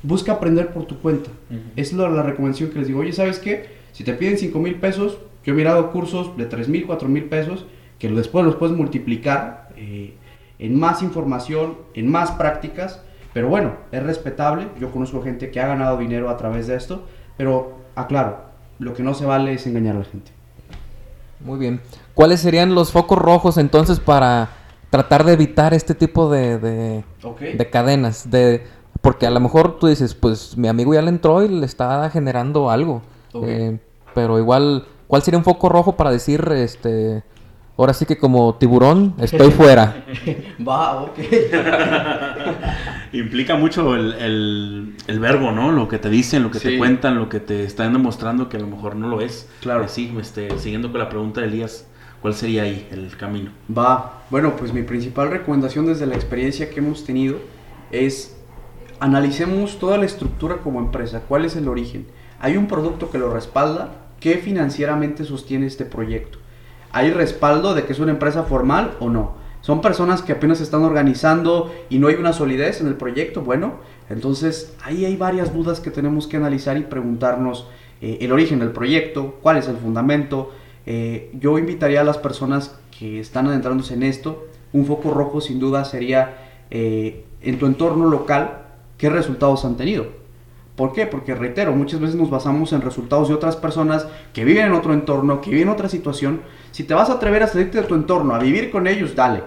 busca 0.04 0.34
aprender 0.34 0.72
por 0.72 0.86
tu 0.86 0.99
cuenta. 0.99 1.30
Es 1.76 1.91
lo- 1.93 2.10
la 2.10 2.24
recomendación 2.24 2.70
que 2.70 2.80
les 2.80 2.88
digo. 2.88 2.99
Oye, 3.02 3.12
¿sabes 3.14 3.39
qué? 3.39 3.70
Si 3.91 4.04
te 4.04 4.14
piden 4.14 4.38
5 4.38 4.60
mil 4.60 4.76
pesos, 4.76 5.18
yo 5.45 5.54
he 5.54 5.56
mirado 5.56 5.91
cursos 5.91 6.38
de 6.38 6.45
3 6.45 6.70
mil, 6.70 6.86
4 6.86 7.10
mil 7.10 7.26
pesos, 7.26 7.66
que 7.99 8.08
después 8.10 8.45
los 8.45 8.56
puedes 8.56 8.76
multiplicar 8.78 9.70
eh, 9.76 10.14
en 10.60 10.80
más 10.80 11.02
información, 11.02 11.78
en 11.93 12.10
más 12.10 12.32
prácticas. 12.32 13.02
Pero 13.34 13.47
bueno, 13.49 13.74
es 13.91 14.04
respetable. 14.04 14.68
Yo 14.80 14.91
conozco 14.91 15.22
gente 15.24 15.49
que 15.52 15.60
ha 15.60 15.68
ganado 15.68 15.97
dinero 15.97 16.30
a 16.30 16.38
través 16.38 16.68
de 16.68 16.76
esto. 16.76 17.06
Pero 17.38 17.80
aclaro, 17.95 18.41
lo 18.80 18.93
que 18.93 19.04
no 19.04 19.14
se 19.14 19.26
vale 19.26 19.54
es 19.54 19.66
engañar 19.66 19.95
a 19.95 19.99
la 19.99 20.06
gente. 20.06 20.32
Muy 21.43 21.58
bien. 21.58 21.82
¿Cuáles 22.14 22.41
serían 22.41 22.76
los 22.76 22.91
focos 22.91 23.18
rojos 23.18 23.58
entonces 23.58 23.99
para 23.99 24.49
tratar 24.92 25.24
de 25.26 25.34
evitar 25.34 25.74
este 25.74 25.96
tipo 25.96 26.30
de, 26.30 26.60
de, 26.60 27.70
cadenas? 27.72 28.30
De, 28.30 28.64
porque 29.02 29.26
a 29.26 29.32
lo 29.32 29.39
mejor 29.39 29.80
tú 29.80 29.88
dices, 29.88 30.14
pues 30.14 30.56
mi 30.56 30.68
amigo 30.68 30.94
ya 30.94 31.02
le 31.02 31.10
entró 31.10 31.44
y 31.44 31.48
le 31.48 31.66
está 31.66 32.08
generando 32.12 32.70
algo. 32.70 33.02
Eh, 33.34 33.80
pero 34.14 34.38
igual, 34.38 34.86
¿cuál 35.08 35.24
sería 35.24 35.39
un 35.39 35.44
foco 35.44 35.68
rojo 35.70 35.96
para 35.98 36.12
decir, 36.12 36.48
este, 36.54 37.24
Ahora 37.78 37.94
sí 37.96 38.06
que 38.06 38.18
como 38.20 38.54
tiburón 38.56 39.16
estoy 39.18 39.50
fuera. 39.58 40.04
Va, 40.68 41.02
ok. 41.02 41.18
Implica 43.14 43.56
mucho 43.56 43.96
el, 43.96 44.14
el- 44.14 44.96
el 45.08 45.20
verbo, 45.20 45.52
¿no? 45.52 45.72
Lo 45.72 45.88
que 45.88 45.98
te 45.98 46.10
dicen, 46.10 46.44
lo 46.44 46.52
que 46.52 46.60
Sí. 46.60 46.68
te 46.70 46.78
cuentan, 46.78 47.18
lo 47.18 47.28
que 47.30 47.39
te 47.39 47.64
están 47.64 47.94
demostrando 47.94 48.50
que 48.50 48.58
a 48.58 48.60
lo 48.60 48.68
mejor 48.68 48.96
no 48.96 49.08
lo 49.08 49.22
es. 49.22 49.50
Claro. 49.62 49.88
Sí, 49.88 50.14
este, 50.20 50.58
siguiendo 50.60 50.92
con 50.92 51.00
la 51.00 51.10
pregunta 51.10 51.42
de 51.42 51.48
Elías, 51.48 51.88
¿cuál 52.22 52.34
sería 52.34 52.63
ahí 52.63 52.88
el 52.91 53.15
camino? 53.17 53.51
Va. 53.76 54.24
Bueno, 54.30 54.55
pues 54.55 54.74
mi 54.74 54.84
principal 54.84 55.30
recomendación 55.30 55.86
desde 55.86 56.05
la 56.05 56.15
experiencia 56.15 56.69
que 56.69 56.80
hemos 56.80 57.03
tenido 57.03 57.38
es 57.91 58.38
analicemos 58.99 59.80
toda 59.80 59.97
la 59.97 60.05
estructura 60.05 60.57
como 60.57 60.80
empresa. 60.80 61.24
¿Cuál 61.28 61.45
es 61.45 61.55
el 61.55 61.67
origen? 61.67 62.07
¿Hay 62.39 62.55
un 62.55 62.67
producto 62.67 63.09
que 63.09 63.17
lo 63.17 63.34
respalda? 63.34 63.89
¿Qué 64.19 64.38
financieramente 64.38 65.26
sostiene 65.26 65.65
este 65.65 65.86
proyecto? 65.86 66.38
¿Hay 66.91 67.11
respaldo 67.11 67.74
de 67.74 67.84
que 67.84 67.93
es 67.93 67.99
una 67.99 68.11
empresa 68.11 68.43
formal 68.43 68.95
o 68.99 69.09
no? 69.09 69.41
¿Son 69.61 69.82
personas 69.82 70.22
que 70.22 70.34
apenas 70.34 70.59
están 70.59 70.84
organizando 70.84 71.74
y 71.89 71.99
no 71.99 72.07
hay 72.07 72.15
una 72.15 72.34
solidez 72.34 72.82
en 72.82 72.88
el 72.88 72.95
proyecto? 72.95 73.41
Bueno, 73.41 73.76
entonces 74.09 74.76
ahí 74.84 75.05
hay 75.05 75.15
varias 75.15 75.53
dudas 75.53 75.80
que 75.80 75.91
tenemos 75.91 76.28
que 76.28 76.38
analizar 76.38 76.78
y 76.78 76.82
preguntarnos 76.82 77.67
eh, 78.01 78.17
el 78.22 78.32
origen 78.32 78.59
del 78.59 78.72
proyecto, 78.72 79.38
cuál 79.41 79.57
es 79.57 79.67
el 79.67 79.78
fundamento. 79.78 80.51
Eh, 80.86 81.32
yo 81.40 81.58
invitaría 81.60 82.02
a 82.02 82.04
las 82.04 82.18
personas 82.18 82.76
que 82.98 83.20
están 83.20 83.48
adentrándose 83.48 83.94
en 83.94 84.04
esto, 84.04 84.48
un 84.74 84.86
foco 84.86 85.12
rojo 85.12 85.42
sin 85.42 85.60
duda 85.60 85.86
sería 85.86 86.38
eh, 86.70 87.26
en 87.42 87.60
tu 87.60 87.66
entorno 87.66 88.10
local, 88.10 88.62
¿qué 88.98 89.10
resultados 89.10 89.66
han 89.66 89.78
tenido? 89.78 90.08
¿Por 90.76 90.94
qué? 90.94 91.06
Porque 91.06 91.36
reitero, 91.36 91.74
muchas 91.74 92.00
veces 92.00 92.16
nos 92.16 92.30
basamos 92.30 92.74
en 92.74 92.82
resultados 92.82 93.28
de 93.28 93.36
otras 93.36 93.56
personas 93.56 94.08
que 94.34 94.46
viven 94.46 94.68
en 94.68 94.72
otro 94.74 94.94
entorno, 94.94 95.42
que 95.42 95.50
viven 95.50 95.68
en 95.68 95.74
otra 95.74 95.90
situación. 95.90 96.42
Si 96.72 96.84
te 96.84 96.94
vas 96.94 97.10
a 97.10 97.14
atrever 97.14 97.44
a 97.44 97.48
salirte 97.48 97.82
de 97.82 97.88
tu 97.88 97.94
entorno, 97.94 98.34
a 98.34 98.40
vivir 98.40 98.72
con 98.72 98.88
ellos, 98.88 99.16
dale. 99.16 99.44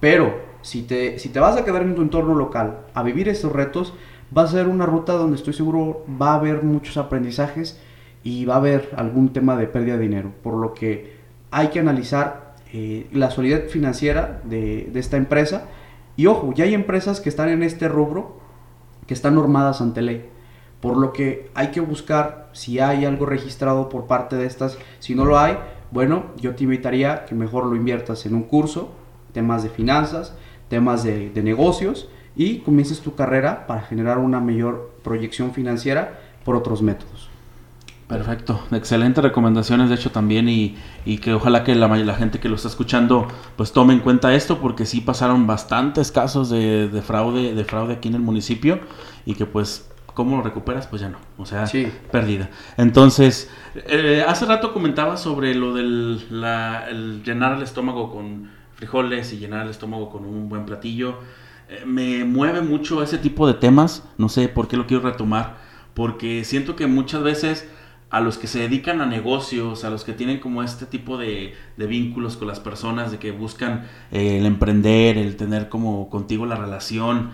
Pero 0.00 0.38
si 0.60 0.82
te, 0.82 1.18
si 1.18 1.30
te 1.30 1.40
vas 1.40 1.56
a 1.56 1.64
quedar 1.64 1.82
en 1.82 1.94
tu 1.94 2.02
entorno 2.02 2.34
local, 2.34 2.80
a 2.92 3.02
vivir 3.02 3.28
estos 3.28 3.52
retos, 3.52 3.94
va 4.36 4.42
a 4.42 4.46
ser 4.46 4.68
una 4.68 4.86
ruta 4.86 5.14
donde 5.14 5.36
estoy 5.36 5.54
seguro 5.54 6.04
va 6.20 6.32
a 6.32 6.36
haber 6.36 6.62
muchos 6.62 6.98
aprendizajes 6.98 7.80
y 8.24 8.46
va 8.46 8.54
a 8.54 8.56
haber 8.56 8.90
algún 8.96 9.32
tema 9.32 9.56
de 9.56 9.66
pérdida 9.66 9.96
de 9.96 10.02
dinero. 10.02 10.32
Por 10.42 10.54
lo 10.54 10.72
que 10.72 11.18
hay 11.50 11.68
que 11.68 11.78
analizar 11.78 12.54
eh, 12.72 13.06
la 13.12 13.30
solidez 13.30 13.70
financiera 13.70 14.40
de, 14.44 14.90
esta 14.94 15.18
empresa. 15.18 15.68
Y 16.16 16.26
ojo, 16.26 16.52
ya 16.54 16.64
hay 16.64 16.74
empresas 16.74 17.20
que 17.20 17.28
están 17.28 17.50
en 17.50 17.62
este 17.62 17.86
rubro 17.86 18.40
que 19.06 19.14
están 19.14 19.34
normadas 19.34 19.82
ante 19.82 20.00
ley. 20.00 20.24
Por 20.80 20.96
lo 20.96 21.12
que 21.12 21.50
hay 21.54 21.68
que 21.68 21.80
buscar 21.80 22.48
si 22.52 22.80
hay 22.80 23.04
algo 23.04 23.26
registrado 23.26 23.90
por 23.90 24.06
parte 24.06 24.36
de 24.36 24.46
estas. 24.46 24.78
Si 25.00 25.14
no 25.14 25.26
lo 25.26 25.38
hay, 25.38 25.58
bueno, 25.90 26.24
yo 26.38 26.54
te 26.54 26.64
invitaría 26.64 27.26
que 27.26 27.34
mejor 27.34 27.66
lo 27.66 27.76
inviertas 27.76 28.24
en 28.24 28.34
un 28.34 28.44
curso, 28.44 28.90
temas 29.32 29.62
de 29.62 29.68
finanzas, 29.68 30.34
temas 30.68 31.04
de, 31.04 31.28
de 31.30 31.42
negocios 31.42 32.08
y 32.34 32.60
comiences 32.60 33.00
tu 33.00 33.14
carrera 33.14 33.66
para 33.66 33.82
generar 33.82 34.18
una 34.18 34.40
mayor 34.40 34.94
proyección 35.02 35.52
financiera 35.52 36.20
por 36.44 36.56
otros 36.56 36.82
métodos. 36.82 37.33
Perfecto, 38.18 38.60
excelentes 38.70 39.24
recomendaciones 39.24 39.88
de 39.88 39.96
hecho 39.96 40.12
también 40.12 40.48
y, 40.48 40.76
y 41.04 41.18
que 41.18 41.34
ojalá 41.34 41.64
que 41.64 41.74
la, 41.74 41.88
la 41.88 42.14
gente 42.14 42.38
que 42.38 42.48
lo 42.48 42.54
está 42.54 42.68
escuchando 42.68 43.26
pues 43.56 43.72
tome 43.72 43.92
en 43.92 43.98
cuenta 44.00 44.32
esto 44.34 44.58
porque 44.60 44.86
sí 44.86 45.00
pasaron 45.00 45.48
bastantes 45.48 46.12
casos 46.12 46.48
de, 46.48 46.88
de 46.88 47.02
fraude 47.02 47.54
de 47.56 47.64
fraude 47.64 47.94
aquí 47.94 48.06
en 48.08 48.14
el 48.14 48.20
municipio 48.20 48.78
y 49.26 49.34
que 49.34 49.46
pues 49.46 49.90
cómo 50.14 50.36
lo 50.36 50.42
recuperas 50.44 50.86
pues 50.86 51.02
ya 51.02 51.08
no, 51.08 51.18
o 51.38 51.44
sea, 51.44 51.66
Sí. 51.66 51.88
perdida. 52.12 52.50
Entonces, 52.76 53.50
eh, 53.74 54.24
hace 54.28 54.44
rato 54.46 54.72
comentaba 54.72 55.16
sobre 55.16 55.56
lo 55.56 55.74
del 55.74 56.24
la- 56.40 56.88
el 56.88 57.24
llenar 57.24 57.56
el 57.56 57.62
estómago 57.64 58.12
con 58.12 58.48
frijoles 58.74 59.32
y 59.32 59.38
llenar 59.38 59.62
el 59.64 59.70
estómago 59.70 60.10
con 60.10 60.24
un 60.24 60.48
buen 60.48 60.66
platillo. 60.66 61.18
Eh, 61.68 61.82
me 61.84 62.24
mueve 62.24 62.60
mucho 62.60 63.02
ese 63.02 63.18
tipo 63.18 63.44
de 63.48 63.54
temas, 63.54 64.04
no 64.18 64.28
sé 64.28 64.46
por 64.48 64.68
qué 64.68 64.76
lo 64.76 64.86
quiero 64.86 65.02
retomar, 65.02 65.56
porque 65.94 66.44
siento 66.44 66.76
que 66.76 66.86
muchas 66.86 67.24
veces 67.24 67.68
a 68.14 68.20
los 68.20 68.38
que 68.38 68.46
se 68.46 68.60
dedican 68.60 69.00
a 69.00 69.06
negocios, 69.06 69.82
a 69.82 69.90
los 69.90 70.04
que 70.04 70.12
tienen 70.12 70.38
como 70.38 70.62
este 70.62 70.86
tipo 70.86 71.18
de, 71.18 71.54
de 71.76 71.86
vínculos 71.88 72.36
con 72.36 72.46
las 72.46 72.60
personas, 72.60 73.10
de 73.10 73.18
que 73.18 73.32
buscan 73.32 73.88
eh, 74.12 74.38
el 74.38 74.46
emprender, 74.46 75.18
el 75.18 75.34
tener 75.34 75.68
como 75.68 76.08
contigo 76.10 76.46
la 76.46 76.54
relación, 76.54 77.30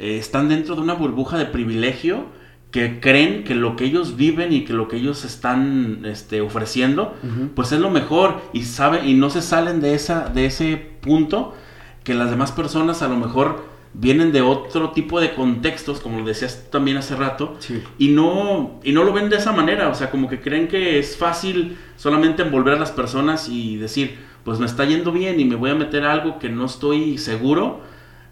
eh, 0.00 0.18
están 0.18 0.48
dentro 0.48 0.74
de 0.74 0.80
una 0.80 0.94
burbuja 0.94 1.38
de 1.38 1.44
privilegio 1.44 2.26
que 2.72 2.98
creen 2.98 3.44
que 3.44 3.54
lo 3.54 3.76
que 3.76 3.84
ellos 3.84 4.16
viven 4.16 4.52
y 4.52 4.64
que 4.64 4.72
lo 4.72 4.88
que 4.88 4.96
ellos 4.96 5.24
están 5.24 6.04
este, 6.04 6.40
ofreciendo, 6.40 7.14
pues 7.54 7.70
es 7.70 7.78
lo 7.78 7.88
mejor. 7.88 8.40
Y 8.52 8.64
sabe 8.64 9.06
y 9.06 9.14
no 9.14 9.30
se 9.30 9.40
salen 9.40 9.80
de 9.80 9.94
esa 9.94 10.30
de 10.30 10.46
ese 10.46 10.76
punto 11.00 11.54
que 12.02 12.14
las 12.14 12.28
demás 12.28 12.50
personas 12.50 13.02
a 13.02 13.08
lo 13.08 13.16
mejor 13.16 13.67
vienen 13.94 14.32
de 14.32 14.42
otro 14.42 14.90
tipo 14.90 15.20
de 15.20 15.34
contextos, 15.34 16.00
como 16.00 16.20
lo 16.20 16.26
decías 16.26 16.68
también 16.70 16.96
hace 16.98 17.16
rato, 17.16 17.56
Sí. 17.58 17.82
y 17.98 18.08
no 18.08 18.80
y 18.84 18.92
no 18.92 19.02
lo 19.04 19.12
ven 19.12 19.28
de 19.30 19.36
esa 19.36 19.52
manera, 19.52 19.88
o 19.88 19.94
sea, 19.94 20.10
como 20.10 20.28
que 20.28 20.40
creen 20.40 20.68
que 20.68 20.98
es 20.98 21.16
fácil 21.16 21.76
solamente 21.96 22.42
envolver 22.42 22.74
a 22.74 22.78
las 22.78 22.92
personas 22.92 23.48
y 23.48 23.76
decir, 23.76 24.18
pues 24.44 24.58
me 24.58 24.66
está 24.66 24.84
yendo 24.84 25.10
bien 25.12 25.40
y 25.40 25.44
me 25.44 25.56
voy 25.56 25.70
a 25.70 25.74
meter 25.74 26.04
a 26.04 26.12
algo 26.12 26.38
que 26.38 26.48
no 26.48 26.66
estoy 26.66 27.18
seguro, 27.18 27.80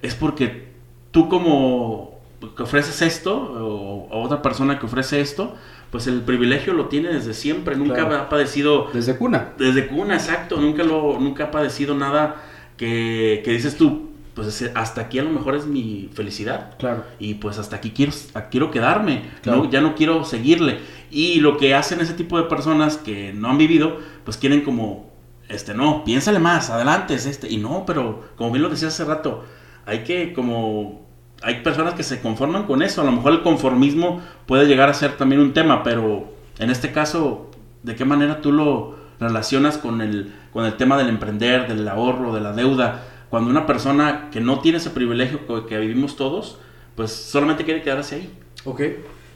es 0.03 0.15
porque 0.15 0.67
tú 1.11 1.29
como 1.29 2.21
que 2.57 2.63
ofreces 2.63 3.01
esto 3.03 3.35
o, 3.37 4.09
o 4.11 4.23
otra 4.23 4.43
persona 4.43 4.79
que 4.79 4.87
ofrece 4.87 5.21
esto, 5.21 5.55
pues 5.91 6.07
el 6.07 6.21
privilegio 6.21 6.75
lo 6.75 6.87
tiene 6.87 7.09
desde 7.09 7.33
siempre, 7.33 7.77
nunca 7.77 7.95
Claro. 8.07 8.17
ha 8.17 8.29
padecido 8.29 8.89
Desde 8.93 9.17
cuna. 9.17 9.53
desde 9.59 9.87
cuna, 9.89 10.15
exacto, 10.15 10.61
nunca 10.61 10.83
lo 10.85 11.19
nunca 11.19 11.45
ha 11.45 11.51
padecido 11.51 11.95
nada 11.95 12.37
que, 12.77 13.41
que 13.45 13.53
dices 13.53 13.77
tú, 13.77 14.11
pues 14.37 14.71
hasta 14.75 15.01
aquí 15.01 15.19
a 15.19 15.23
lo 15.23 15.31
mejor 15.31 15.55
es 15.57 15.67
mi 15.67 16.11
felicidad. 16.13 16.77
Claro. 16.79 17.05
Y 17.19 17.35
pues 17.35 17.59
hasta 17.59 17.77
aquí 17.77 17.93
quiero, 17.93 18.13
quiero 18.51 18.71
quedarme, 18.71 19.23
Claro. 19.41 19.65
¿no? 19.65 19.71
ya 19.71 19.81
no 19.81 19.95
quiero 19.95 20.27
seguirle. 20.27 20.79
Y 21.11 21.41
lo 21.41 21.57
que 21.57 21.75
hacen 21.75 22.01
ese 22.01 22.13
tipo 22.13 22.37
de 22.37 22.45
personas 22.45 22.99
que 22.99 23.33
no 23.33 23.49
han 23.49 23.57
vivido, 23.57 23.97
pues 24.25 24.37
quieren 24.37 24.61
como, 24.61 25.11
este, 25.49 25.73
no, 25.73 26.05
piénsale 26.05 26.39
más, 26.39 26.69
adelante, 26.69 27.15
es 27.15 27.25
este. 27.25 27.51
Y 27.51 27.57
no, 27.57 27.85
pero 27.87 28.25
como 28.37 28.51
bien 28.51 28.63
lo 28.63 28.69
decía 28.69 28.89
hace 28.89 29.07
rato, 29.07 29.43
hay 29.87 30.01
que 30.01 30.35
como, 30.35 31.07
hay 31.43 31.63
personas 31.63 31.95
que 31.95 32.03
se 32.03 32.21
conforman 32.21 32.65
con 32.65 32.83
eso. 32.83 33.01
A 33.01 33.05
lo 33.07 33.13
mejor 33.13 33.33
el 33.33 33.43
conformismo 33.43 34.21
puede 34.45 34.67
llegar 34.67 34.91
a 34.91 34.95
ser 34.95 35.17
también 35.17 35.41
un 35.41 35.55
tema, 35.55 35.83
pero 35.83 36.35
en 36.59 36.69
este 36.69 36.93
caso, 36.93 37.51
¿de 37.83 37.97
qué 37.97 38.05
manera 38.05 38.43
tú 38.43 38.53
lo 38.53 38.97
relacionas 39.19 39.79
con 39.79 40.03
el, 40.03 40.35
con 40.53 40.67
el 40.67 40.75
tema 40.77 40.99
del 40.99 41.09
emprender, 41.09 41.69
del 41.69 41.89
ahorro, 41.89 42.35
de 42.35 42.43
la 42.43 42.53
deuda? 42.53 43.03
Cuando 43.31 43.51
una 43.51 43.67
persona 43.67 44.29
que 44.33 44.41
no 44.41 44.61
tiene 44.61 44.79
ese 44.79 44.91
privilegio 44.91 45.41
que- 45.47 45.67
que 45.69 45.79
vivimos 45.79 46.17
todos, 46.17 46.59
pues 46.95 47.11
solamente 47.13 47.65
quiere 47.65 47.83
quedarse 47.83 48.17
ahí. 48.17 48.31
Ok. 48.65 48.83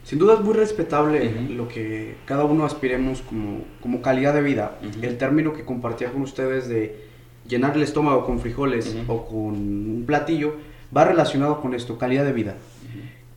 Sin 0.03 0.17
duda 0.17 0.33
es 0.35 0.39
muy 0.41 0.53
respetable 0.53 1.27
Ujú. 1.45 1.53
lo 1.53 1.67
que 1.67 2.15
cada 2.25 2.43
uno 2.45 2.65
aspiremos 2.65 3.21
como, 3.21 3.59
como 3.81 4.01
calidad 4.01 4.33
de 4.33 4.41
vida. 4.41 4.77
Ujú. 4.81 5.05
El 5.05 5.17
término 5.17 5.53
que 5.53 5.63
compartía 5.63 6.11
con 6.11 6.21
ustedes 6.23 6.67
de 6.67 7.05
llenar 7.47 7.75
el 7.75 7.83
estómago 7.83 8.25
con 8.25 8.39
frijoles 8.39 8.95
Ujú. 9.03 9.11
o 9.13 9.25
con 9.27 9.37
un 9.55 10.03
platillo 10.07 10.55
va 10.95 11.05
relacionado 11.05 11.61
con 11.61 11.73
esto, 11.75 11.97
calidad 11.97 12.25
de 12.25 12.33
vida. 12.33 12.55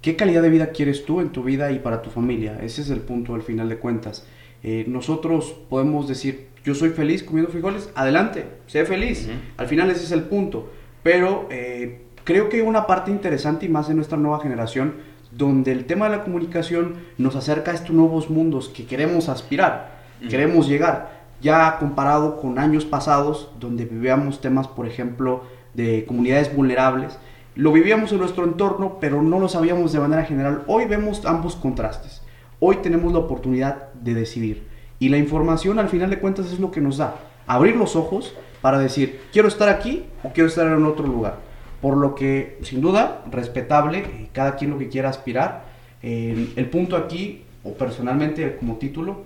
¿Qué 0.01 0.17
calidad 0.17 0.43
de 0.43 0.51
vida 0.51 0.67
quieres 0.71 1.05
tú 1.07 1.21
en 1.21 1.31
tu 1.31 1.43
vida 1.43 1.71
y 1.73 1.79
para 1.79 2.03
tu 2.03 2.11
familia? 2.11 2.59
Ese 2.63 2.83
es 2.83 2.91
el 2.91 3.01
punto 3.01 3.35
al 3.35 3.43
final 3.43 3.69
de 3.71 3.79
cuentas. 3.79 4.27
Eh, 4.63 4.85
nosotros 4.87 5.55
podemos 5.71 6.09
decir, 6.09 6.47
yo 6.65 6.75
soy 6.75 6.91
feliz 6.91 7.23
comiendo 7.23 7.53
frijoles, 7.53 7.91
adelante, 7.95 8.47
sé 8.67 8.87
feliz. 8.87 9.29
Al 9.59 9.69
final 9.69 9.91
ese 9.91 10.05
es 10.05 10.13
el 10.13 10.23
punto. 10.23 10.71
Pero 11.03 11.47
eh, 11.51 12.07
creo 12.25 12.49
que 12.49 12.63
una 12.63 12.87
parte 12.87 13.11
interesante 13.11 13.67
y 13.67 13.69
más 13.69 13.91
en 13.91 13.97
nuestra 13.97 14.17
nueva 14.17 14.41
generación, 14.41 14.95
donde 15.31 15.73
el 15.73 15.85
tema 15.85 16.09
de 16.09 16.17
la 16.17 16.25
comunicación 16.25 16.95
nos 17.19 17.37
acerca 17.37 17.71
a 17.71 17.75
estos 17.75 17.91
nuevos 17.91 18.31
mundos 18.31 18.71
que 18.71 18.87
queremos 18.87 19.29
aspirar, 19.29 20.01
queremos 20.31 20.67
llegar. 20.67 21.23
Ya 21.43 21.77
comparado 21.79 22.41
con 22.41 22.59
años 22.59 22.87
pasados, 22.87 23.51
donde 23.61 23.85
vivíamos 23.85 24.41
temas, 24.41 24.67
por 24.67 24.87
ejemplo, 24.87 25.43
de 25.75 26.07
comunidades 26.07 26.55
vulnerables, 26.57 27.19
lo 27.57 27.73
vivíamos 27.73 28.11
en 28.13 28.19
nuestro 28.19 28.45
entorno, 28.45 28.97
pero 29.01 29.21
no 29.21 29.39
lo 29.39 29.49
sabíamos 29.49 29.93
de 29.93 30.01
manera 30.01 30.25
general. 30.25 30.63
Hoy 30.67 30.87
vemos 30.87 31.27
ambos 31.27 31.57
contrastes. 31.57 32.23
Hoy 32.59 32.77
tenemos 32.77 33.13
la 33.13 33.19
oportunidad 33.19 33.93
de 33.93 34.15
decidir. 34.15 34.74
Y 34.99 35.09
la 35.09 35.19
información, 35.19 35.79
al 35.79 35.89
final 35.89 36.11
de 36.11 36.19
cuentas, 36.19 36.53
es 36.53 36.61
lo 36.61 36.71
que 36.71 36.81
nos 36.81 36.99
da. 36.99 37.17
Abrir 37.47 37.77
los 37.77 37.97
ojos 37.97 38.35
para 38.61 38.79
decir, 38.79 39.21
quiero 39.33 39.49
estar 39.49 39.69
aquí 39.69 40.05
o 40.23 40.31
quiero 40.31 40.49
estar 40.49 40.67
en 40.67 40.85
otro 40.85 41.07
lugar. 41.07 41.37
Por 41.81 41.97
lo 41.97 42.15
que, 42.15 42.59
sin 42.63 42.81
duda, 42.81 43.23
respetable, 43.31 43.99
eh, 43.99 44.29
cada 44.33 44.57
quien 44.57 44.71
lo 44.71 44.79
que 44.79 44.89
quiera 44.89 45.11
aspirar. 45.11 45.65
Eh, 46.03 46.53
el 46.57 46.71
punto 46.71 46.97
aquí, 46.97 47.45
o 47.63 47.75
personalmente 47.75 48.57
como 48.57 48.77
título, 48.77 49.25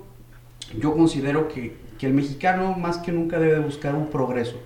yo 0.77 0.95
considero 0.95 1.49
que, 1.49 1.77
que 1.99 2.07
el 2.07 2.15
mexicano 2.15 2.75
más 2.75 2.99
que 2.99 3.13
nunca 3.13 3.39
debe 3.39 3.55
de 3.55 3.61
buscar 3.61 3.95
un 3.95 4.09
progreso. 4.09 4.61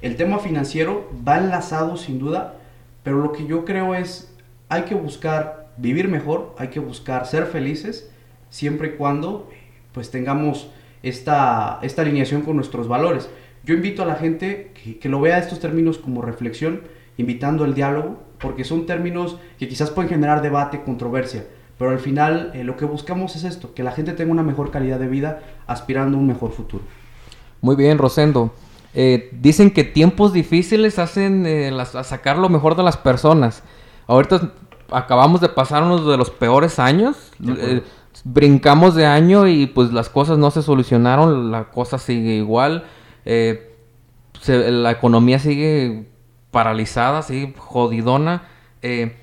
El 0.00 0.16
tema 0.16 0.40
financiero 0.40 1.08
va 1.26 1.38
enlazado 1.38 1.96
sin 1.96 2.18
duda, 2.18 2.56
pero 3.04 3.18
lo 3.18 3.32
que 3.32 3.46
yo 3.46 3.64
creo 3.64 3.94
es, 3.94 4.34
hay 4.68 4.82
que 4.82 4.96
buscar 4.96 5.68
vivir 5.76 6.08
mejor, 6.08 6.54
hay 6.58 6.68
que 6.68 6.80
buscar 6.80 7.26
ser 7.26 7.46
felices, 7.46 8.10
siempre 8.50 8.88
y 8.88 8.90
cuando 8.92 9.48
pues 9.92 10.10
tengamos 10.10 10.68
esta, 11.02 11.78
esta 11.82 12.02
alineación 12.02 12.42
con 12.42 12.56
nuestros 12.56 12.88
valores. 12.88 13.28
Yo 13.64 13.74
invito 13.74 14.02
a 14.02 14.06
la 14.06 14.14
gente 14.16 14.72
que, 14.82 14.98
que 14.98 15.08
lo 15.08 15.20
vea 15.20 15.38
estos 15.38 15.60
términos 15.60 15.98
como 15.98 16.22
reflexión, 16.22 16.82
invitando 17.16 17.64
al 17.64 17.74
diálogo, 17.74 18.16
porque 18.38 18.64
son 18.64 18.86
términos 18.86 19.36
que 19.58 19.68
quizás 19.68 19.90
pueden 19.90 20.08
generar 20.08 20.42
debate, 20.42 20.82
controversia, 20.82 21.46
pero 21.78 21.90
al 21.90 21.98
final 22.00 22.50
eh, 22.54 22.64
lo 22.64 22.76
que 22.76 22.84
buscamos 22.84 23.36
es 23.36 23.44
esto, 23.44 23.74
que 23.74 23.82
la 23.82 23.92
gente 23.92 24.12
tenga 24.12 24.32
una 24.32 24.42
mejor 24.42 24.70
calidad 24.70 24.98
de 24.98 25.06
vida 25.08 25.40
aspirando 25.66 26.16
a 26.16 26.20
un 26.20 26.26
mejor 26.26 26.50
futuro. 26.52 26.82
Muy 27.60 27.76
bien, 27.76 27.98
Rosendo. 27.98 28.52
Eh, 28.94 29.30
dicen 29.40 29.70
que 29.70 29.84
tiempos 29.84 30.32
difíciles 30.32 30.98
hacen 30.98 31.46
eh, 31.46 31.70
las- 31.70 31.94
a 31.94 32.04
sacar 32.04 32.36
lo 32.38 32.48
mejor 32.48 32.76
de 32.76 32.82
las 32.82 32.96
personas. 32.96 33.62
Ahorita 34.06 34.52
acabamos 34.90 35.40
de 35.40 35.48
pasar 35.48 35.82
uno 35.84 36.10
de 36.10 36.16
los 36.16 36.30
peores 36.30 36.78
años. 36.78 37.32
De 37.38 37.82
brincamos 38.24 38.94
de 38.94 39.06
año 39.06 39.46
y 39.46 39.66
pues 39.66 39.92
las 39.92 40.08
cosas 40.08 40.38
no 40.38 40.50
se 40.50 40.62
solucionaron, 40.62 41.50
la 41.50 41.64
cosa 41.70 41.98
sigue 41.98 42.34
igual. 42.34 42.84
Eh, 43.24 43.70
la 44.46 44.90
economía 44.90 45.38
sigue 45.38 46.06
paralizada, 46.50 47.22
sigue 47.22 47.54
jodidona. 47.56 48.48
Eh, 48.82 49.16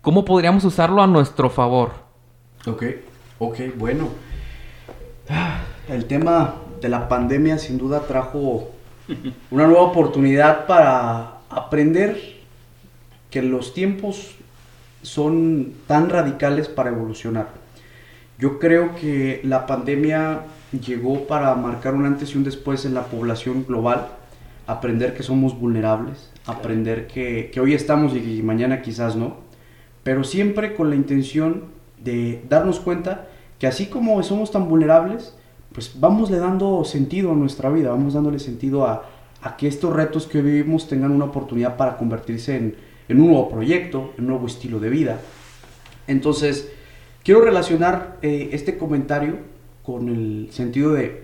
¿Cómo 0.00 0.24
podríamos 0.24 0.64
usarlo 0.64 1.02
a 1.02 1.06
nuestro 1.06 1.50
favor? 1.50 1.90
Ok, 2.66 2.84
ok, 3.38 3.58
bueno. 3.76 4.08
El 5.88 6.06
tema 6.06 6.54
de 6.80 6.88
la 6.88 7.08
pandemia 7.08 7.58
sin 7.58 7.78
duda 7.78 8.00
trajo 8.00 8.70
una 9.50 9.66
nueva 9.66 9.82
oportunidad 9.82 10.66
para 10.66 11.38
aprender 11.50 12.40
que 13.30 13.42
los 13.42 13.74
tiempos 13.74 14.36
son 15.02 15.74
tan 15.86 16.08
radicales 16.08 16.68
para 16.68 16.90
evolucionar. 16.90 17.61
Yo 18.42 18.58
creo 18.58 18.96
que 18.96 19.40
la 19.44 19.66
pandemia 19.66 20.40
llegó 20.72 21.28
para 21.28 21.54
marcar 21.54 21.94
un 21.94 22.06
antes 22.06 22.34
y 22.34 22.38
un 22.38 22.42
después 22.42 22.84
en 22.84 22.92
la 22.92 23.04
población 23.04 23.64
global, 23.64 24.08
aprender 24.66 25.14
que 25.14 25.22
somos 25.22 25.56
vulnerables, 25.56 26.32
aprender 26.44 27.06
que, 27.06 27.52
que 27.54 27.60
hoy 27.60 27.72
estamos 27.72 28.16
y 28.16 28.42
mañana 28.42 28.82
quizás 28.82 29.14
no, 29.14 29.36
pero 30.02 30.24
siempre 30.24 30.74
con 30.74 30.90
la 30.90 30.96
intención 30.96 31.66
de 32.02 32.42
darnos 32.48 32.80
cuenta 32.80 33.28
que 33.60 33.68
así 33.68 33.86
como 33.86 34.20
somos 34.24 34.50
tan 34.50 34.68
vulnerables, 34.68 35.36
pues 35.72 35.92
vamos 36.00 36.28
le 36.28 36.38
dando 36.38 36.84
sentido 36.84 37.30
a 37.30 37.36
nuestra 37.36 37.70
vida, 37.70 37.90
vamos 37.90 38.14
dándole 38.14 38.40
sentido 38.40 38.88
a, 38.88 39.04
a 39.40 39.56
que 39.56 39.68
estos 39.68 39.94
retos 39.94 40.26
que 40.26 40.38
hoy 40.38 40.44
vivimos 40.44 40.88
tengan 40.88 41.12
una 41.12 41.26
oportunidad 41.26 41.76
para 41.76 41.96
convertirse 41.96 42.56
en, 42.56 42.74
en 43.08 43.20
un 43.20 43.28
nuevo 43.28 43.48
proyecto, 43.48 44.14
en 44.18 44.24
un 44.24 44.30
nuevo 44.30 44.48
estilo 44.48 44.80
de 44.80 44.90
vida. 44.90 45.20
Entonces, 46.08 46.72
quiero 47.22 47.40
relacionar 47.40 48.18
eh, 48.22 48.50
este 48.52 48.76
comentario 48.76 49.36
con 49.82 50.08
el 50.08 50.48
sentido 50.50 50.92
de 50.92 51.22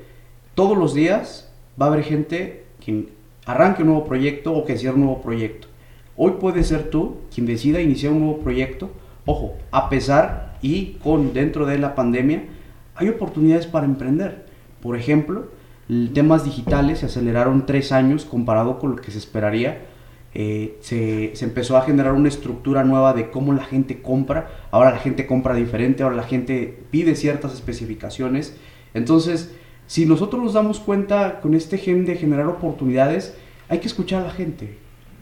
todos 0.54 0.76
los 0.76 0.94
días 0.94 1.50
va 1.80 1.86
a 1.86 1.88
haber 1.90 2.04
gente 2.04 2.64
que 2.84 3.08
arranque 3.46 3.82
un 3.82 3.88
nuevo 3.88 4.04
proyecto 4.04 4.52
o 4.52 4.64
que 4.64 4.76
cierre 4.76 4.94
un 4.94 5.02
nuevo 5.04 5.22
proyecto. 5.22 5.68
Hoy 6.16 6.32
puede 6.40 6.64
ser 6.64 6.90
tú 6.90 7.18
quien 7.32 7.46
decida 7.46 7.80
iniciar 7.80 8.12
un 8.12 8.20
nuevo 8.20 8.38
proyecto. 8.40 8.90
Ojo, 9.24 9.56
a 9.70 9.88
pesar 9.88 10.58
y 10.62 10.94
con 11.02 11.32
dentro 11.32 11.64
de 11.66 11.78
la 11.78 11.94
pandemia, 11.94 12.42
hay 12.96 13.08
oportunidades 13.08 13.66
para 13.66 13.86
emprender. 13.86 14.46
Por 14.82 14.96
ejemplo, 14.96 15.48
temas 16.12 16.44
digitales 16.44 17.00
se 17.00 17.06
aceleraron 17.06 17.66
tres 17.66 17.92
años 17.92 18.24
comparado 18.24 18.78
con 18.78 18.90
lo 18.90 18.96
que 18.96 19.12
se 19.12 19.18
esperaría. 19.18 19.82
Eh, 20.34 20.76
se, 20.80 21.34
se 21.34 21.44
empezó 21.44 21.76
a 21.76 21.82
generar 21.82 22.12
una 22.12 22.28
estructura 22.28 22.84
nueva 22.84 23.14
de 23.14 23.30
cómo 23.30 23.52
la 23.52 23.64
gente 23.64 24.02
compra. 24.02 24.50
Ahora 24.70 24.90
la 24.90 24.98
gente 24.98 25.26
compra 25.26 25.54
diferente, 25.54 26.02
ahora 26.02 26.16
la 26.16 26.22
gente 26.22 26.78
pide 26.90 27.14
ciertas 27.14 27.54
especificaciones. 27.54 28.56
Entonces, 28.94 29.54
si 29.86 30.04
nosotros 30.04 30.42
nos 30.42 30.52
damos 30.52 30.80
cuenta 30.80 31.40
con 31.40 31.54
este 31.54 31.78
gen 31.78 32.04
de 32.04 32.16
generar 32.16 32.46
oportunidades, 32.46 33.34
hay 33.68 33.78
que 33.78 33.86
escuchar 33.86 34.22
a 34.22 34.26
la 34.26 34.32
gente. 34.32 34.76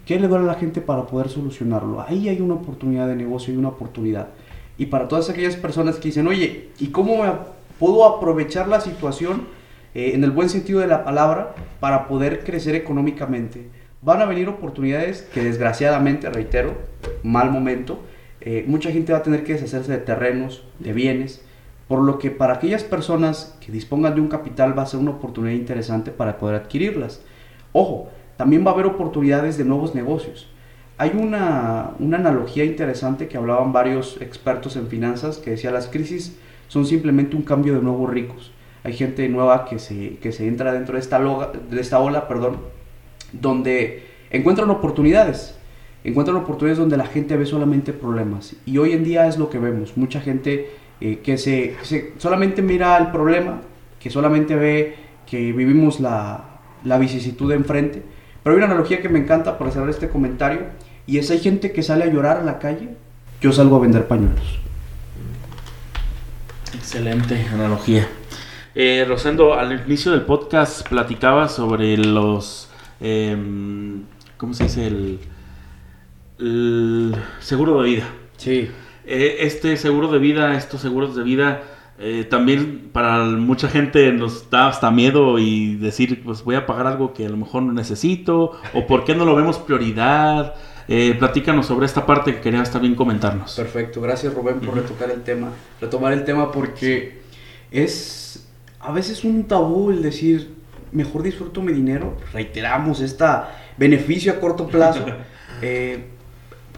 ¿Qué 0.04 0.18
le 0.20 0.28
duele 0.28 0.44
a 0.44 0.48
la 0.48 0.54
gente 0.54 0.80
para 0.80 1.06
poder 1.06 1.28
solucionarlo? 1.28 2.00
Ahí 2.00 2.28
hay 2.28 2.40
una 2.40 2.54
oportunidad 2.54 3.08
de 3.08 3.16
negocio 3.16 3.52
y 3.52 3.56
una 3.56 3.68
oportunidad. 3.68 4.28
Y 4.78 4.86
para 4.86 5.08
todas 5.08 5.30
aquellas 5.30 5.56
personas 5.56 5.96
que 5.96 6.08
dicen, 6.08 6.26
oye, 6.26 6.68
¿y 6.78 6.88
cómo 6.88 7.24
puedo 7.78 8.04
aprovechar 8.04 8.68
la 8.68 8.80
situación 8.80 9.42
eh, 9.94 10.12
en 10.14 10.24
el 10.24 10.30
buen 10.30 10.48
sentido 10.48 10.80
de 10.80 10.86
la 10.86 11.04
palabra 11.04 11.54
para 11.80 12.08
poder 12.08 12.44
crecer 12.44 12.74
económicamente? 12.74 13.68
Van 14.06 14.22
a 14.22 14.24
venir 14.24 14.48
oportunidades 14.48 15.22
que 15.34 15.42
desgraciadamente, 15.42 16.30
reitero, 16.30 16.74
mal 17.24 17.50
momento, 17.50 17.98
eh, 18.40 18.64
mucha 18.68 18.92
gente 18.92 19.10
va 19.12 19.18
a 19.18 19.22
tener 19.24 19.42
que 19.42 19.54
deshacerse 19.54 19.90
de 19.90 19.98
terrenos, 19.98 20.62
de 20.78 20.92
bienes, 20.92 21.44
por 21.88 22.04
lo 22.04 22.16
que 22.20 22.30
para 22.30 22.54
aquellas 22.54 22.84
personas 22.84 23.58
que 23.58 23.72
dispongan 23.72 24.14
de 24.14 24.20
un 24.20 24.28
capital 24.28 24.78
va 24.78 24.84
a 24.84 24.86
ser 24.86 25.00
una 25.00 25.10
oportunidad 25.10 25.56
interesante 25.56 26.12
para 26.12 26.38
poder 26.38 26.54
adquirirlas. 26.54 27.20
Ojo, 27.72 28.08
también 28.36 28.64
va 28.64 28.70
a 28.70 28.74
haber 28.74 28.86
oportunidades 28.86 29.58
de 29.58 29.64
nuevos 29.64 29.96
negocios. 29.96 30.48
Hay 30.98 31.10
una, 31.20 31.90
una 31.98 32.18
analogía 32.18 32.62
interesante 32.64 33.26
que 33.26 33.38
hablaban 33.38 33.72
varios 33.72 34.22
expertos 34.22 34.76
en 34.76 34.86
finanzas 34.86 35.38
que 35.38 35.50
decía 35.50 35.72
las 35.72 35.88
crisis 35.88 36.38
son 36.68 36.86
simplemente 36.86 37.34
un 37.34 37.42
cambio 37.42 37.74
de 37.74 37.82
nuevos 37.82 38.08
ricos. 38.08 38.52
Hay 38.84 38.92
gente 38.92 39.28
nueva 39.28 39.64
que 39.64 39.80
se, 39.80 40.18
que 40.18 40.30
se 40.30 40.46
entra 40.46 40.72
dentro 40.72 40.94
de 40.94 41.00
esta, 41.00 41.18
loga- 41.18 41.50
de 41.50 41.80
esta 41.80 41.98
ola, 41.98 42.28
perdón, 42.28 42.58
donde 43.32 44.06
encuentran 44.30 44.70
oportunidades. 44.70 45.56
Encuentran 46.04 46.36
oportunidades 46.36 46.78
donde 46.78 46.96
la 46.96 47.06
gente 47.06 47.36
ve 47.36 47.46
solamente 47.46 47.92
problemas. 47.92 48.54
Y 48.64 48.78
hoy 48.78 48.92
en 48.92 49.04
día 49.04 49.26
es 49.26 49.38
lo 49.38 49.50
que 49.50 49.58
vemos. 49.58 49.96
Mucha 49.96 50.20
gente 50.20 50.70
eh, 51.00 51.18
que 51.22 51.36
se, 51.36 51.76
solamente 52.18 52.62
mira 52.62 52.96
el 52.98 53.10
problema, 53.10 53.60
que 53.98 54.10
solamente 54.10 54.54
ve 54.54 54.96
que 55.28 55.52
vivimos 55.52 55.98
la, 55.98 56.60
la 56.84 56.98
vicisitud 56.98 57.50
enfrente. 57.52 58.02
Pero 58.42 58.54
hay 58.54 58.58
una 58.58 58.66
analogía 58.66 59.02
que 59.02 59.08
me 59.08 59.18
encanta 59.18 59.58
para 59.58 59.72
cerrar 59.72 59.90
este 59.90 60.08
comentario. 60.08 60.60
Y 61.06 61.18
es 61.18 61.30
hay 61.30 61.40
gente 61.40 61.72
que 61.72 61.82
sale 61.82 62.04
a 62.04 62.06
llorar 62.06 62.38
a 62.38 62.44
la 62.44 62.58
calle. 62.58 62.90
Yo 63.40 63.52
salgo 63.52 63.76
a 63.76 63.80
vender 63.80 64.06
pañuelos. 64.06 64.60
Excelente 66.74 67.46
analogía. 67.52 68.08
Eh, 68.74 69.04
Rosendo, 69.08 69.54
al 69.54 69.84
inicio 69.86 70.12
del 70.12 70.22
podcast 70.22 70.86
platicaba 70.88 71.48
sobre 71.48 71.96
los. 71.96 72.68
Em, 73.00 74.02
¿Cómo 74.36 74.54
se 74.54 74.64
dice? 74.64 74.86
El, 74.86 75.18
el 76.38 77.14
seguro 77.40 77.82
de 77.82 77.90
vida. 77.90 78.08
Sí. 78.36 78.68
Eh, 79.06 79.38
este 79.40 79.76
seguro 79.76 80.08
de 80.08 80.18
vida, 80.18 80.56
estos 80.56 80.80
seguros 80.80 81.14
de 81.14 81.22
vida, 81.22 81.62
eh, 81.98 82.26
también 82.28 82.90
para 82.92 83.24
mucha 83.24 83.68
gente 83.68 84.12
nos 84.12 84.50
da 84.50 84.68
hasta 84.68 84.90
miedo 84.90 85.38
y 85.38 85.76
decir, 85.76 86.22
pues 86.22 86.44
voy 86.44 86.56
a 86.56 86.66
pagar 86.66 86.86
algo 86.86 87.14
que 87.14 87.24
a 87.24 87.28
lo 87.28 87.36
mejor 87.36 87.62
no 87.62 87.72
necesito, 87.72 88.52
o 88.74 88.86
por 88.86 89.04
qué 89.04 89.14
no 89.14 89.24
lo 89.24 89.34
vemos 89.34 89.58
prioridad. 89.58 90.54
Eh, 90.88 91.16
platícanos 91.18 91.66
sobre 91.66 91.86
esta 91.86 92.06
parte 92.06 92.34
que 92.34 92.40
querías 92.40 92.70
también 92.70 92.94
comentarnos. 92.94 93.56
Perfecto, 93.56 94.00
gracias 94.00 94.32
Rubén 94.32 94.60
por 94.60 94.74
retocar 94.74 95.10
el 95.10 95.22
tema, 95.22 95.48
retomar 95.80 96.12
el 96.12 96.24
tema 96.24 96.52
porque 96.52 97.22
es 97.72 98.46
a 98.78 98.92
veces 98.92 99.24
un 99.24 99.44
tabú 99.44 99.90
el 99.90 100.02
decir, 100.02 100.54
mejor 100.92 101.22
disfruto 101.22 101.62
mi 101.62 101.72
dinero, 101.72 102.16
reiteramos 102.32 103.00
esta 103.00 103.56
beneficio 103.76 104.32
a 104.32 104.40
corto 104.40 104.66
plazo 104.66 105.04
eh, 105.62 106.04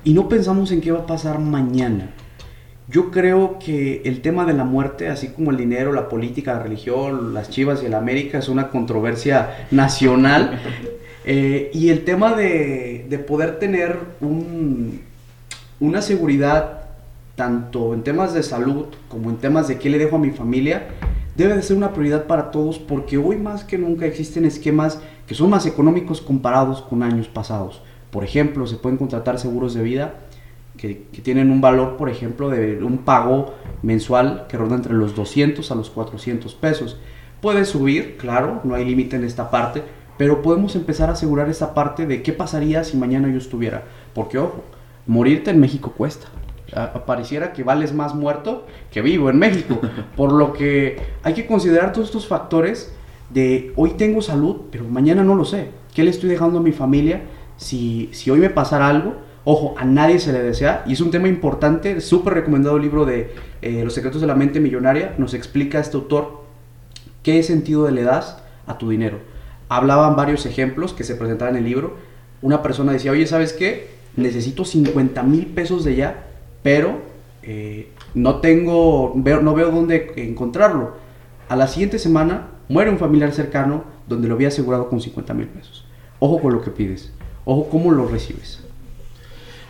y 0.04 0.12
no 0.12 0.28
pensamos 0.28 0.72
en 0.72 0.80
qué 0.80 0.92
va 0.92 1.00
a 1.00 1.06
pasar 1.06 1.38
mañana. 1.38 2.10
Yo 2.90 3.10
creo 3.10 3.58
que 3.58 4.00
el 4.06 4.22
tema 4.22 4.46
de 4.46 4.54
la 4.54 4.64
muerte, 4.64 5.08
así 5.08 5.28
como 5.28 5.50
el 5.50 5.58
dinero, 5.58 5.92
la 5.92 6.08
política, 6.08 6.54
la 6.54 6.62
religión, 6.62 7.34
las 7.34 7.50
chivas 7.50 7.82
y 7.82 7.86
el 7.86 7.94
América, 7.94 8.38
es 8.38 8.48
una 8.48 8.68
controversia 8.70 9.66
nacional. 9.70 10.60
Eh, 11.30 11.70
y 11.74 11.90
el 11.90 12.04
tema 12.04 12.34
de, 12.34 13.04
de 13.06 13.18
poder 13.18 13.58
tener 13.58 13.98
un, 14.22 15.02
una 15.78 16.00
seguridad, 16.00 16.86
tanto 17.36 17.92
en 17.92 18.02
temas 18.02 18.32
de 18.32 18.42
salud 18.42 18.86
como 19.08 19.28
en 19.28 19.36
temas 19.36 19.68
de 19.68 19.78
qué 19.78 19.90
le 19.90 19.98
dejo 19.98 20.16
a 20.16 20.20
mi 20.20 20.30
familia, 20.30 20.88
debe 21.38 21.54
de 21.54 21.62
ser 21.62 21.76
una 21.76 21.92
prioridad 21.92 22.26
para 22.26 22.50
todos 22.50 22.80
porque 22.80 23.16
hoy 23.16 23.36
más 23.36 23.62
que 23.62 23.78
nunca 23.78 24.06
existen 24.06 24.44
esquemas 24.44 25.00
que 25.28 25.36
son 25.36 25.50
más 25.50 25.66
económicos 25.66 26.20
comparados 26.20 26.82
con 26.82 27.04
años 27.04 27.28
pasados. 27.28 27.80
Por 28.10 28.24
ejemplo, 28.24 28.66
se 28.66 28.76
pueden 28.76 28.98
contratar 28.98 29.38
seguros 29.38 29.72
de 29.72 29.84
vida 29.84 30.14
que, 30.76 31.04
que 31.12 31.22
tienen 31.22 31.52
un 31.52 31.60
valor, 31.60 31.96
por 31.96 32.08
ejemplo, 32.08 32.48
de 32.50 32.82
un 32.82 32.98
pago 32.98 33.54
mensual 33.82 34.46
que 34.48 34.56
ronda 34.56 34.74
entre 34.74 34.94
los 34.94 35.14
200 35.14 35.70
a 35.70 35.76
los 35.76 35.90
400 35.90 36.56
pesos. 36.56 36.98
Puede 37.40 37.64
subir, 37.64 38.16
claro, 38.16 38.60
no 38.64 38.74
hay 38.74 38.84
límite 38.84 39.14
en 39.14 39.22
esta 39.22 39.48
parte, 39.48 39.84
pero 40.16 40.42
podemos 40.42 40.74
empezar 40.74 41.08
a 41.08 41.12
asegurar 41.12 41.48
esa 41.48 41.72
parte 41.72 42.04
de 42.04 42.20
qué 42.20 42.32
pasaría 42.32 42.82
si 42.82 42.96
mañana 42.96 43.28
yo 43.28 43.38
estuviera. 43.38 43.84
Porque, 44.12 44.38
ojo, 44.38 44.64
morirte 45.06 45.52
en 45.52 45.60
México 45.60 45.92
cuesta. 45.96 46.26
Pareciera 47.06 47.52
que 47.52 47.62
vales 47.62 47.94
más 47.94 48.14
muerto 48.14 48.66
que 48.90 49.00
vivo 49.02 49.30
en 49.30 49.38
México. 49.38 49.80
Por 50.16 50.32
lo 50.32 50.52
que 50.52 50.98
hay 51.22 51.34
que 51.34 51.46
considerar 51.46 51.92
todos 51.92 52.08
estos 52.08 52.28
factores 52.28 52.92
de 53.30 53.72
hoy 53.76 53.90
tengo 53.90 54.22
salud, 54.22 54.62
pero 54.70 54.84
mañana 54.84 55.24
no 55.24 55.34
lo 55.34 55.44
sé. 55.44 55.70
¿Qué 55.94 56.04
le 56.04 56.10
estoy 56.10 56.28
dejando 56.28 56.58
a 56.58 56.62
mi 56.62 56.72
familia 56.72 57.22
si, 57.56 58.08
si 58.12 58.30
hoy 58.30 58.38
me 58.38 58.50
pasara 58.50 58.88
algo? 58.88 59.16
Ojo, 59.44 59.74
a 59.78 59.84
nadie 59.84 60.18
se 60.18 60.32
le 60.32 60.42
desea 60.42 60.84
y 60.86 60.92
es 60.92 61.00
un 61.00 61.10
tema 61.10 61.26
importante, 61.26 62.02
súper 62.02 62.34
recomendado 62.34 62.76
el 62.76 62.82
libro 62.82 63.06
de 63.06 63.32
eh, 63.62 63.82
Los 63.82 63.94
secretos 63.94 64.20
de 64.20 64.26
la 64.26 64.34
mente 64.34 64.60
millonaria, 64.60 65.14
nos 65.16 65.32
explica 65.32 65.80
este 65.80 65.96
autor 65.96 66.42
qué 67.22 67.42
sentido 67.42 67.90
le 67.90 68.02
das 68.02 68.42
a 68.66 68.76
tu 68.76 68.90
dinero. 68.90 69.20
hablaban 69.70 70.16
varios 70.16 70.44
ejemplos 70.44 70.92
que 70.92 71.04
se 71.04 71.14
presentaban 71.14 71.56
en 71.56 71.64
el 71.64 71.68
libro. 71.68 71.96
Una 72.42 72.62
persona 72.62 72.92
decía, 72.92 73.10
oye, 73.10 73.26
¿sabes 73.26 73.54
qué? 73.54 73.88
Necesito 74.16 74.64
50 74.64 75.22
mil 75.22 75.46
pesos 75.46 75.82
de 75.84 75.96
ya, 75.96 76.27
pero 76.62 77.00
eh, 77.42 77.90
no 78.14 78.36
tengo, 78.36 79.12
veo, 79.16 79.40
no 79.40 79.54
veo 79.54 79.70
dónde 79.70 80.12
encontrarlo. 80.16 80.96
A 81.48 81.56
la 81.56 81.66
siguiente 81.68 81.98
semana 81.98 82.48
muere 82.68 82.90
un 82.90 82.98
familiar 82.98 83.32
cercano 83.32 83.84
donde 84.06 84.28
lo 84.28 84.34
había 84.34 84.48
asegurado 84.48 84.88
con 84.88 85.00
50 85.00 85.34
mil 85.34 85.46
pesos. 85.46 85.84
Ojo 86.18 86.40
con 86.40 86.52
lo 86.52 86.62
que 86.62 86.70
pides, 86.70 87.12
ojo 87.44 87.68
cómo 87.70 87.90
lo 87.92 88.06
recibes. 88.08 88.64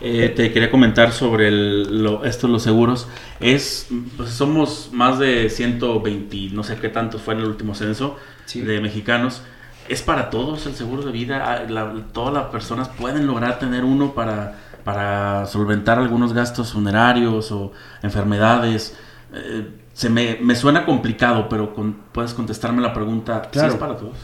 Eh, 0.01 0.32
te 0.34 0.53
quería 0.53 0.70
comentar 0.70 1.12
sobre 1.12 1.49
el, 1.49 2.03
lo, 2.05 2.24
estos 2.24 2.49
los 2.49 2.62
seguros. 2.62 3.09
Es, 3.41 3.89
pues, 4.16 4.30
somos 4.30 4.91
más 4.93 5.18
de 5.18 5.51
120, 5.51 6.51
no 6.55 6.62
sé 6.62 6.76
qué 6.76 6.89
tantos 6.89 7.20
fue 7.22 7.34
en 7.34 7.41
el 7.41 7.47
último 7.47 7.74
censo 7.74 8.16
Sí. 8.45 8.61
de 8.61 8.80
mexicanos. 8.80 9.43
Es 9.89 10.03
para 10.03 10.30
todos 10.30 10.66
el 10.66 10.74
seguro 10.74 11.03
de 11.03 11.11
vida. 11.12 11.43
Ah, 11.45 11.64
la- 11.68 11.93
todas 12.12 12.32
las 12.32 12.45
personas 12.47 12.89
pueden 12.89 13.26
lograr 13.26 13.59
tener 13.59 13.84
uno 13.84 14.14
para, 14.14 14.59
para 14.85 15.47
solventar 15.47 15.99
algunos 15.99 16.33
gastos 16.33 16.72
funerarios 16.72 17.51
o 17.53 17.72
enfermedades. 18.03 18.97
Eh, 19.35 19.68
se 19.93 20.09
me, 20.11 20.39
me 20.43 20.55
suena 20.55 20.85
complicado, 20.87 21.49
pero 21.49 21.74
con- 21.74 21.97
puedes 22.12 22.33
contestarme 22.35 22.81
la 22.83 22.93
pregunta. 22.93 23.43
¿Sí 23.45 23.51
Claro. 23.53 23.68
es 23.72 23.74
para 23.79 23.97
todos? 23.97 24.16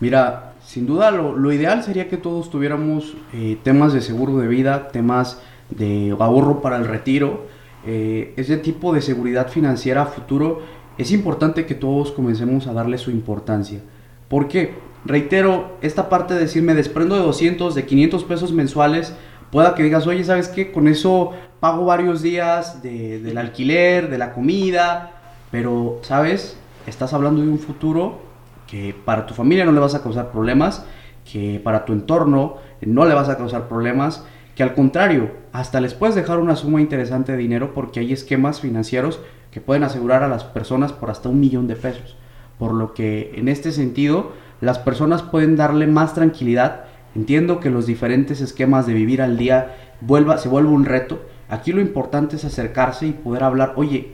Mira, 0.00 0.52
sin 0.64 0.86
duda 0.86 1.10
lo, 1.10 1.36
lo 1.36 1.52
ideal 1.52 1.82
sería 1.82 2.08
que 2.08 2.16
todos 2.16 2.50
tuviéramos 2.50 3.14
eh, 3.32 3.56
temas 3.62 3.92
de 3.92 4.00
seguro 4.00 4.38
de 4.38 4.48
vida, 4.48 4.88
temas 4.88 5.40
de 5.70 6.14
ahorro 6.18 6.60
para 6.60 6.76
el 6.76 6.86
retiro, 6.86 7.46
eh, 7.86 8.34
ese 8.36 8.56
tipo 8.56 8.92
de 8.92 9.00
seguridad 9.00 9.48
financiera 9.48 10.02
a 10.02 10.06
futuro. 10.06 10.60
Es 10.98 11.10
importante 11.12 11.64
que 11.66 11.74
todos 11.74 12.10
comencemos 12.12 12.66
a 12.66 12.72
darle 12.72 12.98
su 12.98 13.10
importancia. 13.10 13.80
¿Por 14.28 14.48
qué? 14.48 14.74
Reitero, 15.04 15.78
esta 15.82 16.08
parte 16.08 16.34
de 16.34 16.40
decir 16.40 16.62
me 16.62 16.74
desprendo 16.74 17.16
de 17.16 17.22
200, 17.22 17.74
de 17.74 17.86
500 17.86 18.24
pesos 18.24 18.52
mensuales, 18.52 19.14
pueda 19.52 19.76
que 19.76 19.84
digas, 19.84 20.06
oye, 20.08 20.24
¿sabes 20.24 20.48
qué? 20.48 20.72
Con 20.72 20.88
eso 20.88 21.30
pago 21.60 21.84
varios 21.84 22.22
días 22.22 22.82
de- 22.82 23.20
del 23.20 23.38
alquiler, 23.38 24.10
de 24.10 24.18
la 24.18 24.32
comida, 24.32 25.12
pero, 25.52 26.00
¿sabes? 26.02 26.56
Estás 26.88 27.12
hablando 27.12 27.42
de 27.42 27.48
un 27.48 27.60
futuro 27.60 28.18
que 28.66 28.94
para 29.04 29.26
tu 29.26 29.34
familia 29.34 29.64
no 29.64 29.70
le 29.72 29.78
vas 29.78 29.94
a 29.94 30.02
causar 30.02 30.32
problemas, 30.32 30.84
que 31.30 31.60
para 31.62 31.84
tu 31.84 31.92
entorno 31.92 32.56
no 32.80 33.04
le 33.04 33.14
vas 33.14 33.28
a 33.28 33.36
causar 33.36 33.68
problemas, 33.68 34.24
que 34.56 34.62
al 34.62 34.74
contrario, 34.74 35.30
hasta 35.52 35.80
les 35.80 35.94
puedes 35.94 36.14
dejar 36.16 36.38
una 36.38 36.56
suma 36.56 36.80
interesante 36.80 37.32
de 37.32 37.38
dinero 37.38 37.74
porque 37.74 38.00
hay 38.00 38.12
esquemas 38.12 38.60
financieros 38.60 39.20
que 39.50 39.60
pueden 39.60 39.84
asegurar 39.84 40.22
a 40.22 40.28
las 40.28 40.44
personas 40.44 40.92
por 40.92 41.10
hasta 41.10 41.28
un 41.28 41.38
millón 41.40 41.68
de 41.68 41.76
pesos. 41.76 42.16
Por 42.58 42.72
lo 42.72 42.94
que 42.94 43.32
en 43.36 43.48
este 43.48 43.70
sentido, 43.70 44.32
las 44.60 44.78
personas 44.78 45.22
pueden 45.22 45.56
darle 45.56 45.86
más 45.86 46.14
tranquilidad. 46.14 46.84
Entiendo 47.14 47.60
que 47.60 47.70
los 47.70 47.86
diferentes 47.86 48.40
esquemas 48.40 48.86
de 48.86 48.94
vivir 48.94 49.20
al 49.20 49.36
día 49.36 49.76
vuelva, 50.00 50.38
se 50.38 50.48
vuelve 50.48 50.70
un 50.70 50.84
reto. 50.84 51.20
Aquí 51.48 51.72
lo 51.72 51.80
importante 51.80 52.36
es 52.36 52.44
acercarse 52.44 53.06
y 53.06 53.12
poder 53.12 53.42
hablar, 53.42 53.74
oye, 53.76 54.12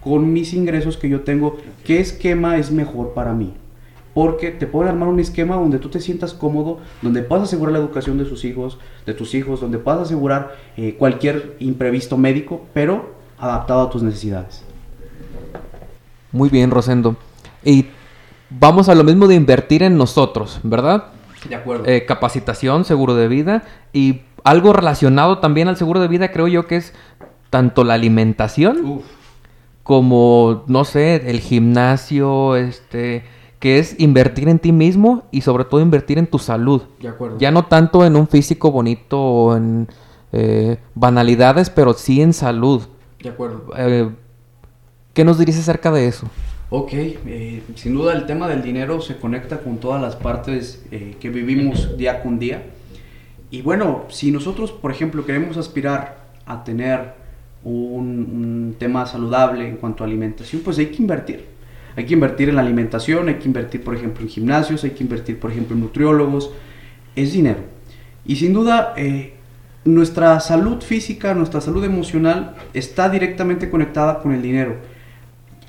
con 0.00 0.32
mis 0.32 0.52
ingresos 0.52 0.98
que 0.98 1.08
yo 1.08 1.22
tengo, 1.22 1.56
¿qué 1.84 1.98
esquema 1.98 2.58
es 2.58 2.70
mejor 2.70 3.14
para 3.14 3.32
mí? 3.32 3.54
Porque 4.12 4.50
te 4.50 4.66
pueden 4.66 4.90
armar 4.90 5.08
un 5.08 5.18
esquema 5.18 5.56
donde 5.56 5.78
tú 5.78 5.88
te 5.88 6.00
sientas 6.00 6.34
cómodo, 6.34 6.78
donde 7.00 7.22
puedas 7.22 7.44
asegurar 7.44 7.72
la 7.72 7.78
educación 7.78 8.18
de 8.18 8.26
sus 8.26 8.44
hijos, 8.44 8.78
de 9.06 9.14
tus 9.14 9.34
hijos, 9.34 9.60
donde 9.60 9.78
puedas 9.78 10.02
asegurar 10.02 10.54
eh, 10.76 10.94
cualquier 10.98 11.56
imprevisto 11.58 12.18
médico, 12.18 12.66
pero 12.74 13.14
adaptado 13.38 13.80
a 13.80 13.90
tus 13.90 14.02
necesidades. 14.02 14.62
Muy 16.30 16.50
bien, 16.50 16.70
Rosendo. 16.70 17.16
Y 17.64 17.86
vamos 18.50 18.88
a 18.88 18.94
lo 18.94 19.04
mismo 19.04 19.26
de 19.26 19.34
invertir 19.36 19.82
en 19.82 19.96
nosotros, 19.96 20.60
¿verdad? 20.62 21.13
De 21.48 21.54
acuerdo. 21.54 21.84
Eh, 21.86 22.04
capacitación, 22.06 22.84
seguro 22.84 23.14
de 23.14 23.28
vida 23.28 23.64
y 23.92 24.22
algo 24.44 24.72
relacionado 24.72 25.38
también 25.38 25.68
al 25.68 25.76
seguro 25.76 26.00
de 26.00 26.08
vida 26.08 26.30
creo 26.30 26.48
yo 26.48 26.66
que 26.66 26.76
es 26.76 26.94
tanto 27.50 27.84
la 27.84 27.94
alimentación 27.94 28.84
Uf, 28.84 29.04
como, 29.84 30.64
no 30.66 30.84
sé, 30.84 31.30
el 31.30 31.40
gimnasio, 31.40 32.56
este, 32.56 33.24
que 33.60 33.78
es 33.78 34.00
invertir 34.00 34.48
en 34.48 34.58
ti 34.58 34.72
mismo 34.72 35.24
y 35.30 35.42
sobre 35.42 35.64
todo 35.64 35.80
invertir 35.80 36.18
en 36.18 36.26
tu 36.26 36.38
salud. 36.38 36.82
de 37.00 37.08
acuerdo. 37.08 37.38
Ya 37.38 37.50
no 37.50 37.66
tanto 37.66 38.04
en 38.04 38.16
un 38.16 38.26
físico 38.26 38.72
bonito 38.72 39.20
o 39.20 39.56
en 39.56 39.88
eh, 40.32 40.78
banalidades, 40.94 41.70
pero 41.70 41.92
sí 41.92 42.22
en 42.22 42.32
salud. 42.32 42.82
De 43.22 43.28
acuerdo. 43.28 43.66
Eh, 43.76 44.10
¿Qué 45.12 45.24
nos 45.24 45.38
dirías 45.38 45.58
acerca 45.58 45.92
de 45.92 46.08
eso? 46.08 46.26
Ok, 46.70 46.92
eh, 46.92 47.62
sin 47.74 47.94
duda 47.94 48.14
el 48.14 48.26
tema 48.26 48.48
del 48.48 48.62
dinero 48.62 49.00
se 49.00 49.16
conecta 49.16 49.58
con 49.58 49.78
todas 49.78 50.00
las 50.00 50.16
partes 50.16 50.84
eh, 50.90 51.16
que 51.20 51.28
vivimos 51.28 51.96
día 51.98 52.22
con 52.22 52.38
día. 52.38 52.62
Y 53.50 53.62
bueno, 53.62 54.04
si 54.08 54.30
nosotros, 54.32 54.72
por 54.72 54.90
ejemplo, 54.90 55.24
queremos 55.24 55.56
aspirar 55.56 56.24
a 56.46 56.64
tener 56.64 57.14
un, 57.62 58.06
un 58.06 58.76
tema 58.78 59.06
saludable 59.06 59.68
en 59.68 59.76
cuanto 59.76 60.02
a 60.02 60.06
alimentación, 60.06 60.62
pues 60.64 60.78
hay 60.78 60.86
que 60.86 61.02
invertir. 61.02 61.44
Hay 61.96 62.06
que 62.06 62.14
invertir 62.14 62.48
en 62.48 62.56
la 62.56 62.62
alimentación, 62.62 63.28
hay 63.28 63.36
que 63.36 63.46
invertir, 63.46 63.84
por 63.84 63.94
ejemplo, 63.94 64.22
en 64.22 64.28
gimnasios, 64.28 64.82
hay 64.84 64.90
que 64.90 65.04
invertir, 65.04 65.38
por 65.38 65.52
ejemplo, 65.52 65.76
en 65.76 65.82
nutriólogos. 65.82 66.50
Es 67.14 67.32
dinero. 67.32 67.60
Y 68.26 68.36
sin 68.36 68.52
duda, 68.52 68.94
eh, 68.96 69.34
nuestra 69.84 70.40
salud 70.40 70.80
física, 70.82 71.34
nuestra 71.34 71.60
salud 71.60 71.84
emocional 71.84 72.56
está 72.72 73.08
directamente 73.08 73.70
conectada 73.70 74.20
con 74.20 74.32
el 74.32 74.42
dinero. 74.42 74.76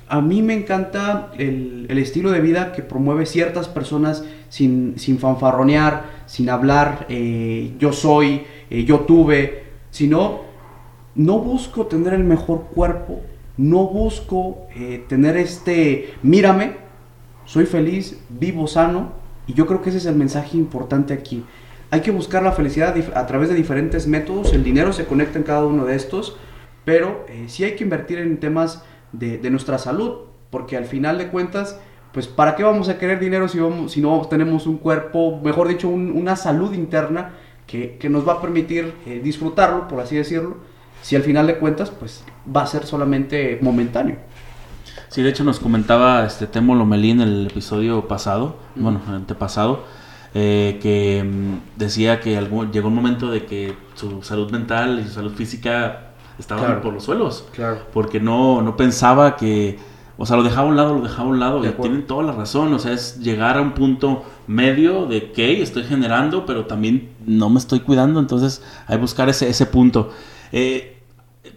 A 0.08 0.20
mí 0.20 0.40
me 0.40 0.54
encanta 0.54 1.32
el, 1.36 1.86
estilo 1.98 2.30
de 2.30 2.40
vida 2.40 2.72
que 2.72 2.82
promueve 2.82 3.26
ciertas 3.26 3.66
personas 3.66 4.24
sin, 4.48 4.94
sin 4.98 5.18
fanfarronear, 5.18 6.04
sin 6.26 6.48
hablar 6.48 7.06
eh, 7.08 7.74
yo 7.78 7.92
soy, 7.92 8.42
eh, 8.70 8.84
yo 8.84 9.00
tuve, 9.00 9.64
sino 9.90 10.42
no 11.16 11.40
busco 11.40 11.86
tener 11.86 12.14
el 12.14 12.22
mejor 12.22 12.66
cuerpo, 12.72 13.20
no 13.56 13.88
busco 13.88 14.66
eh, 14.76 15.04
tener 15.08 15.36
este, 15.36 16.14
mírame, 16.22 16.74
soy 17.44 17.66
feliz, 17.66 18.20
vivo 18.28 18.68
sano, 18.68 19.12
y 19.48 19.54
yo 19.54 19.66
creo 19.66 19.82
que 19.82 19.88
ese 19.88 19.98
es 19.98 20.06
el 20.06 20.14
mensaje 20.14 20.56
importante 20.56 21.14
aquí. 21.14 21.44
Hay 21.90 22.00
que 22.00 22.12
buscar 22.12 22.44
la 22.44 22.52
felicidad 22.52 22.94
a 23.14 23.26
través 23.26 23.48
de 23.48 23.56
diferentes 23.56 24.06
métodos, 24.06 24.52
el 24.52 24.62
dinero 24.62 24.92
se 24.92 25.06
conecta 25.06 25.38
en 25.38 25.44
cada 25.44 25.64
uno 25.64 25.84
de 25.84 25.96
estos, 25.96 26.36
pero 26.84 27.24
sí 27.46 27.64
hay 27.64 27.74
que 27.76 27.84
invertir 27.84 28.18
en 28.18 28.38
temas 28.38 28.84
de, 29.18 29.38
de 29.38 29.50
nuestra 29.50 29.78
salud, 29.78 30.12
porque 30.50 30.76
al 30.76 30.84
final 30.86 31.18
de 31.18 31.28
cuentas, 31.28 31.78
pues 32.12 32.26
¿para 32.26 32.56
qué 32.56 32.62
vamos 32.62 32.88
a 32.88 32.98
querer 32.98 33.18
dinero 33.20 33.48
si, 33.48 33.58
vamos, 33.60 33.92
si 33.92 34.00
no 34.00 34.20
tenemos 34.28 34.66
un 34.66 34.78
cuerpo, 34.78 35.40
mejor 35.42 35.68
dicho, 35.68 35.88
un- 35.88 36.12
una 36.16 36.36
salud 36.36 36.72
interna 36.72 37.30
que, 37.66 37.96
que 37.98 38.08
nos 38.08 38.26
va 38.26 38.34
a 38.34 38.40
permitir 38.40 38.94
eh, 39.06 39.20
disfrutarlo, 39.22 39.88
por 39.88 40.00
así 40.00 40.16
decirlo, 40.16 40.56
si 41.02 41.16
al 41.16 41.22
final 41.22 41.46
de 41.46 41.56
cuentas, 41.58 41.90
pues 41.90 42.24
va 42.54 42.62
a 42.62 42.66
ser 42.66 42.86
solamente 42.86 43.58
momentáneo. 43.60 44.16
Sí, 45.08 45.22
de 45.22 45.28
hecho 45.30 45.44
nos 45.44 45.60
comentaba 45.60 46.24
este 46.26 46.46
Temo 46.46 46.74
Lomelí 46.74 47.10
en 47.10 47.20
el 47.20 47.46
episodio 47.48 48.08
pasado, 48.08 48.56
Mm. 48.76 48.82
bueno, 48.82 49.00
antepasado, 49.08 49.84
eh, 50.34 50.78
que 50.82 51.22
mm, 51.24 51.78
decía 51.78 52.20
que 52.20 52.36
algún- 52.36 52.70
llegó 52.72 52.88
un 52.88 52.94
momento 52.94 53.30
de 53.30 53.44
que 53.46 53.74
su 53.94 54.22
salud 54.22 54.50
mental 54.50 55.00
y 55.00 55.04
su 55.08 55.14
salud 55.14 55.34
física 55.34 56.12
estaban 56.38 56.64
Claro. 56.64 56.80
por 56.82 56.94
los 56.94 57.04
suelos, 57.04 57.46
Claro. 57.52 57.78
porque 57.92 58.20
no, 58.20 58.62
no 58.62 58.76
pensaba 58.76 59.36
que, 59.36 59.78
o 60.18 60.26
sea, 60.26 60.36
lo 60.36 60.42
dejaba 60.42 60.66
a 60.66 60.70
un 60.70 60.76
lado, 60.76 60.94
lo 60.94 61.02
dejaba 61.02 61.28
a 61.28 61.32
un 61.32 61.40
lado, 61.40 61.60
De 61.60 61.66
y 61.68 61.70
acuerdo. 61.70 61.90
tienen 61.92 62.06
toda 62.06 62.22
la 62.24 62.32
razón, 62.32 62.72
o 62.74 62.78
sea, 62.78 62.92
es 62.92 63.18
llegar 63.20 63.56
a 63.58 63.60
un 63.62 63.72
punto 63.72 64.24
medio 64.46 65.06
de 65.06 65.32
que 65.32 65.62
estoy 65.62 65.84
generando, 65.84 66.46
pero 66.46 66.66
también 66.66 67.10
no 67.26 67.48
me 67.50 67.58
estoy 67.58 67.80
cuidando, 67.80 68.20
entonces 68.20 68.62
hay 68.86 68.96
que 68.96 69.00
buscar 69.02 69.28
ese, 69.28 69.48
ese 69.48 69.66
punto. 69.66 70.10
Eh, 70.52 70.92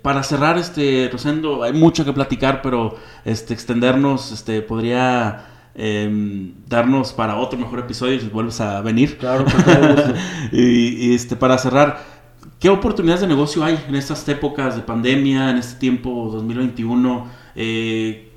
para 0.01 0.23
cerrar, 0.23 0.57
este, 0.57 1.09
Rosendo, 1.11 1.63
hay 1.63 1.73
mucho 1.73 2.05
que 2.05 2.13
platicar, 2.13 2.61
pero 2.61 2.95
este, 3.25 3.53
extendernos, 3.53 4.32
este, 4.32 4.61
podría 4.61 5.45
em, 5.75 6.53
darnos 6.67 7.13
para 7.13 7.38
otro 7.38 7.57
mejor 7.57 7.80
episodio 7.80 8.19
si 8.19 8.27
vuelves 8.27 8.59
a 8.61 8.82
venir. 8.82 9.17
Claro, 9.17 9.45
con 9.45 9.63
todo 9.63 9.88
gusto. 9.93 10.13
y, 10.51 11.09
y, 11.11 11.15
este, 11.15 11.36
para 11.36 11.57
cerrar, 11.57 12.03
¿qué 12.60 12.70
oportunidades 12.70 13.22
de 13.22 13.28
negocio 13.28 13.64
hay 13.64 13.84
en 13.88 13.95
estas 13.95 14.28
épocas 14.28 14.76
de 14.76 14.82
pandemia, 14.82 15.49
en 15.49 15.57
este 15.57 15.80
tiempo 15.80 16.30
2021? 16.32 17.28
Eh, 17.55 18.30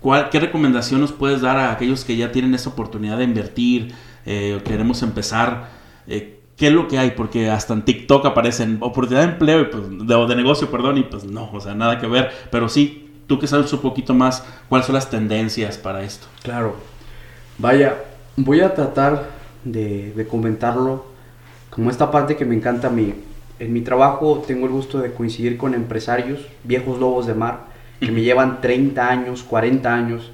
¿cuál- 0.00 0.30
¿Qué 0.30 0.40
recomendación 0.40 1.00
nos 1.00 1.12
puedes 1.12 1.40
dar 1.40 1.56
a 1.56 1.72
aquellos 1.72 2.04
que 2.04 2.16
ya 2.16 2.32
tienen 2.32 2.54
esa 2.54 2.70
oportunidad 2.70 3.18
de 3.18 3.24
invertir 3.24 3.92
eh, 4.26 4.58
o 4.60 4.64
queremos 4.64 5.02
empezar? 5.02 5.68
Eh, 6.06 6.38
¿Qué 6.56 6.66
es 6.66 6.72
lo 6.74 6.88
que 6.88 6.98
hay? 6.98 7.12
Porque 7.12 7.48
hasta 7.50 7.72
en 7.72 7.82
TikTok 7.86 8.26
aparecen 8.26 8.78
oportunidad 8.80 9.26
de 9.26 9.32
empleo 9.32 9.70
pues, 9.70 9.82
de 10.28 10.36
negocio, 10.36 10.70
perdón, 10.70 10.98
y 10.98 11.02
pues 11.04 11.24
no, 11.24 11.50
o 11.52 11.60
sea, 11.60 11.74
nada 11.74 11.98
que 11.98 12.06
ver. 12.06 12.30
Pero 12.50 12.68
sí, 12.68 13.10
tú 13.26 13.38
que 13.38 13.46
sabes 13.46 13.72
un 13.72 13.78
poquito 13.80 14.12
más, 14.12 14.44
¿cuáles 14.68 14.86
son 14.86 14.94
las 14.94 15.08
tendencias 15.08 15.78
para 15.78 16.02
esto? 16.02 16.26
Claro. 16.42 16.76
Vaya, 17.56 17.96
voy 18.36 18.60
a 18.60 18.74
tratar 18.74 19.30
de, 19.64 20.12
de 20.12 20.26
comentarlo 20.26 21.06
como 21.70 21.90
esta 21.90 22.10
parte 22.10 22.36
que 22.36 22.44
me 22.44 22.54
encanta 22.54 22.88
a 22.88 22.90
mí. 22.90 23.14
En 23.60 23.74
mi 23.74 23.82
trabajo 23.82 24.42
tengo 24.46 24.64
el 24.66 24.72
gusto 24.72 25.00
de 25.00 25.12
coincidir 25.12 25.58
con 25.58 25.74
empresarios, 25.74 26.48
viejos 26.64 26.98
lobos 26.98 27.26
de 27.26 27.34
mar, 27.34 27.66
que 28.00 28.10
me 28.10 28.22
llevan 28.22 28.62
30 28.62 29.06
años, 29.06 29.42
40 29.42 29.94
años, 29.94 30.32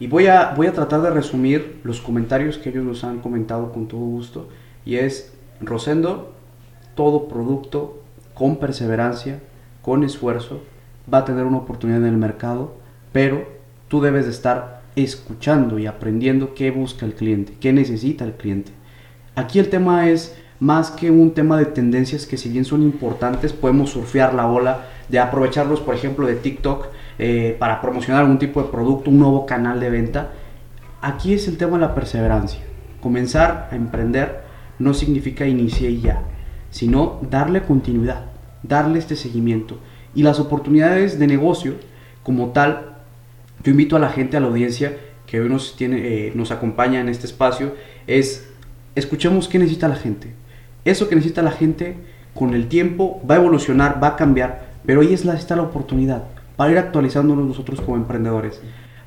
Y 0.00 0.06
voy 0.06 0.28
a, 0.28 0.54
voy 0.54 0.68
a 0.68 0.72
tratar 0.72 1.02
de 1.02 1.10
resumir 1.10 1.80
los 1.82 2.00
comentarios 2.00 2.56
que 2.56 2.68
ellos 2.68 2.84
nos 2.84 3.02
han 3.02 3.18
comentado 3.18 3.72
con 3.72 3.88
todo 3.88 3.98
gusto. 3.98 4.48
Y 4.86 4.94
es, 4.94 5.34
Rosendo, 5.60 6.32
todo 6.94 7.26
producto 7.26 8.00
con 8.32 8.58
perseverancia, 8.58 9.40
con 9.82 10.04
esfuerzo, 10.04 10.62
va 11.12 11.18
a 11.18 11.24
tener 11.24 11.46
una 11.46 11.56
oportunidad 11.56 11.98
en 11.98 12.06
el 12.06 12.16
mercado, 12.16 12.76
pero 13.12 13.48
tú 13.88 14.00
debes 14.00 14.26
de 14.26 14.30
estar 14.30 14.82
escuchando 14.94 15.80
y 15.80 15.86
aprendiendo 15.86 16.54
qué 16.54 16.70
busca 16.70 17.04
el 17.04 17.14
cliente, 17.14 17.54
qué 17.58 17.72
necesita 17.72 18.24
el 18.24 18.34
cliente. 18.34 18.70
Aquí 19.34 19.58
el 19.58 19.68
tema 19.68 20.08
es 20.08 20.36
más 20.60 20.90
que 20.90 21.10
un 21.10 21.32
tema 21.32 21.56
de 21.56 21.66
tendencias 21.66 22.26
que 22.26 22.36
si 22.36 22.48
bien 22.48 22.64
son 22.64 22.82
importantes, 22.82 23.52
podemos 23.52 23.90
surfear 23.90 24.34
la 24.34 24.48
ola 24.48 24.86
de 25.08 25.18
aprovecharlos, 25.18 25.80
por 25.80 25.94
ejemplo, 25.94 26.26
de 26.26 26.34
TikTok 26.34 26.86
eh, 27.18 27.56
para 27.58 27.80
promocionar 27.80 28.22
algún 28.22 28.38
tipo 28.38 28.62
de 28.62 28.68
producto, 28.68 29.10
un 29.10 29.18
nuevo 29.18 29.46
canal 29.46 29.80
de 29.80 29.90
venta. 29.90 30.30
Aquí 31.00 31.32
es 31.32 31.48
el 31.48 31.56
tema 31.56 31.78
de 31.78 31.86
la 31.86 31.94
perseverancia. 31.94 32.60
Comenzar 33.00 33.68
a 33.70 33.76
emprender 33.76 34.42
no 34.78 34.94
significa 34.94 35.46
iniciar 35.46 35.92
ya, 35.92 36.22
sino 36.70 37.20
darle 37.30 37.62
continuidad, 37.62 38.26
darle 38.62 38.98
este 38.98 39.16
seguimiento. 39.16 39.78
Y 40.14 40.22
las 40.22 40.40
oportunidades 40.40 41.18
de 41.18 41.26
negocio 41.26 41.74
como 42.22 42.48
tal, 42.48 42.96
yo 43.62 43.70
invito 43.70 43.96
a 43.96 44.00
la 44.00 44.10
gente, 44.10 44.36
a 44.36 44.40
la 44.40 44.48
audiencia 44.48 44.96
que 45.26 45.40
hoy 45.40 45.48
nos, 45.48 45.76
tiene, 45.76 45.98
eh, 45.98 46.32
nos 46.34 46.50
acompaña 46.50 47.00
en 47.00 47.08
este 47.08 47.26
espacio, 47.26 47.74
es 48.06 48.48
escuchemos 48.94 49.46
qué 49.46 49.58
necesita 49.58 49.86
la 49.86 49.96
gente. 49.96 50.32
Eso 50.88 51.08
que 51.08 51.16
necesita 51.16 51.42
la 51.42 51.50
gente 51.50 51.96
con 52.34 52.54
el 52.54 52.68
tiempo 52.68 53.20
va 53.28 53.34
a 53.34 53.38
evolucionar, 53.38 54.02
va 54.02 54.08
a 54.08 54.16
cambiar, 54.16 54.68
pero 54.86 55.02
ahí 55.02 55.12
es 55.12 55.26
la, 55.26 55.34
está 55.34 55.54
la 55.54 55.62
oportunidad 55.62 56.22
para 56.56 56.72
ir 56.72 56.78
actualizándonos 56.78 57.46
nosotros 57.46 57.82
como 57.82 57.98
emprendedores. 57.98 58.60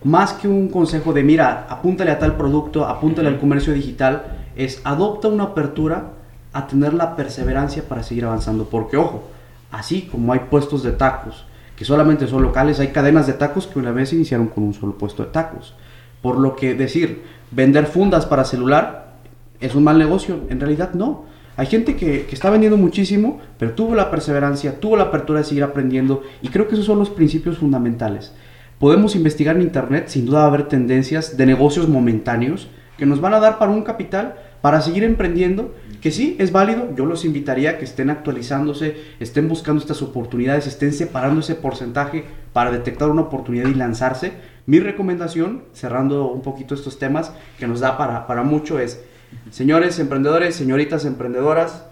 Más 0.04 0.34
que 0.34 0.48
un 0.48 0.70
consejo 0.70 1.12
de, 1.12 1.24
mira, 1.24 1.66
apúntale 1.70 2.12
a 2.12 2.20
tal 2.20 2.38
producto, 2.38 2.86
apúntale 2.86 3.30
al 3.30 3.40
comercio 3.40 3.74
digital, 3.74 4.24
es 4.56 4.80
adopta 4.84 5.28
una 5.28 5.46
apertura 5.46 6.12
a 6.54 6.68
tener 6.68 6.94
la 6.94 7.16
perseverancia 7.16 7.84
para 7.88 8.04
seguir 8.04 8.26
avanzando. 8.26 8.66
Porque, 8.66 8.98
ojo, 8.98 9.24
así 9.72 10.04
como 10.04 10.34
hay 10.34 10.42
puestos 10.52 10.84
de 10.84 10.92
tacos 10.92 11.46
que 11.76 11.84
solamente 11.84 12.28
son 12.28 12.44
locales, 12.44 12.80
hay 12.80 12.90
cadenas 12.90 13.26
de 13.26 13.34
tacos 13.34 13.66
que 13.66 13.80
una 13.80 13.92
vez 13.92 14.14
iniciaron 14.14 14.48
con 14.50 14.66
un 14.66 14.76
solo 14.76 15.00
puesto 15.00 15.24
de 15.24 15.32
tacos. 15.32 15.74
Por 16.22 16.38
lo 16.38 16.56
que 16.56 16.76
decir, 16.76 17.24
vender 17.50 17.88
fundas 17.88 18.28
para 18.28 18.46
celular 18.46 19.16
es 19.60 19.74
un 19.74 19.84
mal 19.84 19.98
negocio, 19.98 20.42
en 20.50 20.60
realidad 20.60 20.94
no. 20.94 21.31
Hay 21.62 21.68
gente 21.68 21.96
que, 21.96 22.26
que, 22.26 22.34
está 22.34 22.50
vendiendo 22.50 22.76
muchísimo, 22.76 23.40
pero 23.60 23.74
tuvo 23.74 23.94
la 23.94 24.10
perseverancia, 24.10 24.80
tuvo 24.80 24.98
la 24.98 25.04
apertura 25.04 25.42
de 25.42 25.46
seguir 25.46 25.64
aprendiendo 25.64 26.24
y 26.42 26.48
creo 26.48 26.68
que 26.68 26.74
esos 26.74 26.88
son 26.88 26.98
los 26.98 27.12
principios 27.12 27.60
fundamentales. 27.60 28.34
Podemos 28.80 29.16
investigar 29.16 29.56
en 29.56 29.62
Internet, 29.62 30.08
sin 30.08 30.26
duda 30.26 30.40
va 30.40 30.46
a 30.46 30.48
haber 30.48 30.68
tendencias 30.68 31.38
de 31.38 31.46
negocios 31.46 31.88
momentáneos 31.88 32.68
que 32.98 33.06
nos 33.06 33.22
van 33.22 33.36
a 33.36 33.40
dar 33.40 33.60
para 33.60 33.72
un 33.72 33.84
capital 33.84 34.38
para 34.62 34.82
seguir 34.82 35.04
emprendiendo, 35.04 35.76
que 36.02 36.10
sí, 36.10 36.36
es 36.40 36.52
válido, 36.52 36.96
yo 36.96 37.06
los 37.06 37.26
invitaría 37.26 37.70
a 37.70 37.78
que 37.78 37.86
estén 37.86 38.10
actualizándose, 38.10 38.96
estén 39.20 39.48
buscando 39.48 39.82
estas 39.82 40.02
oportunidades, 40.02 40.66
estén 40.66 40.94
separando 40.94 41.42
ese 41.42 41.54
porcentaje 41.54 42.26
para 42.54 42.72
detectar 42.72 43.08
una 43.12 43.22
oportunidad 43.22 43.70
y 43.70 43.76
lanzarse. 43.76 44.32
Mi 44.66 44.80
recomendación, 44.80 45.66
cerrando 45.74 46.26
un 46.32 46.42
poquito 46.42 46.74
estos 46.74 46.98
temas 46.98 47.32
que 47.60 47.68
nos 47.68 47.82
da 47.82 48.00
para, 48.00 48.26
para 48.26 48.42
mucho, 48.42 48.80
es 48.80 49.04
Señores 49.50 50.00
emprendedores, 50.00 50.56
señoritas 50.56 51.06
emprendedoras, 51.06 51.86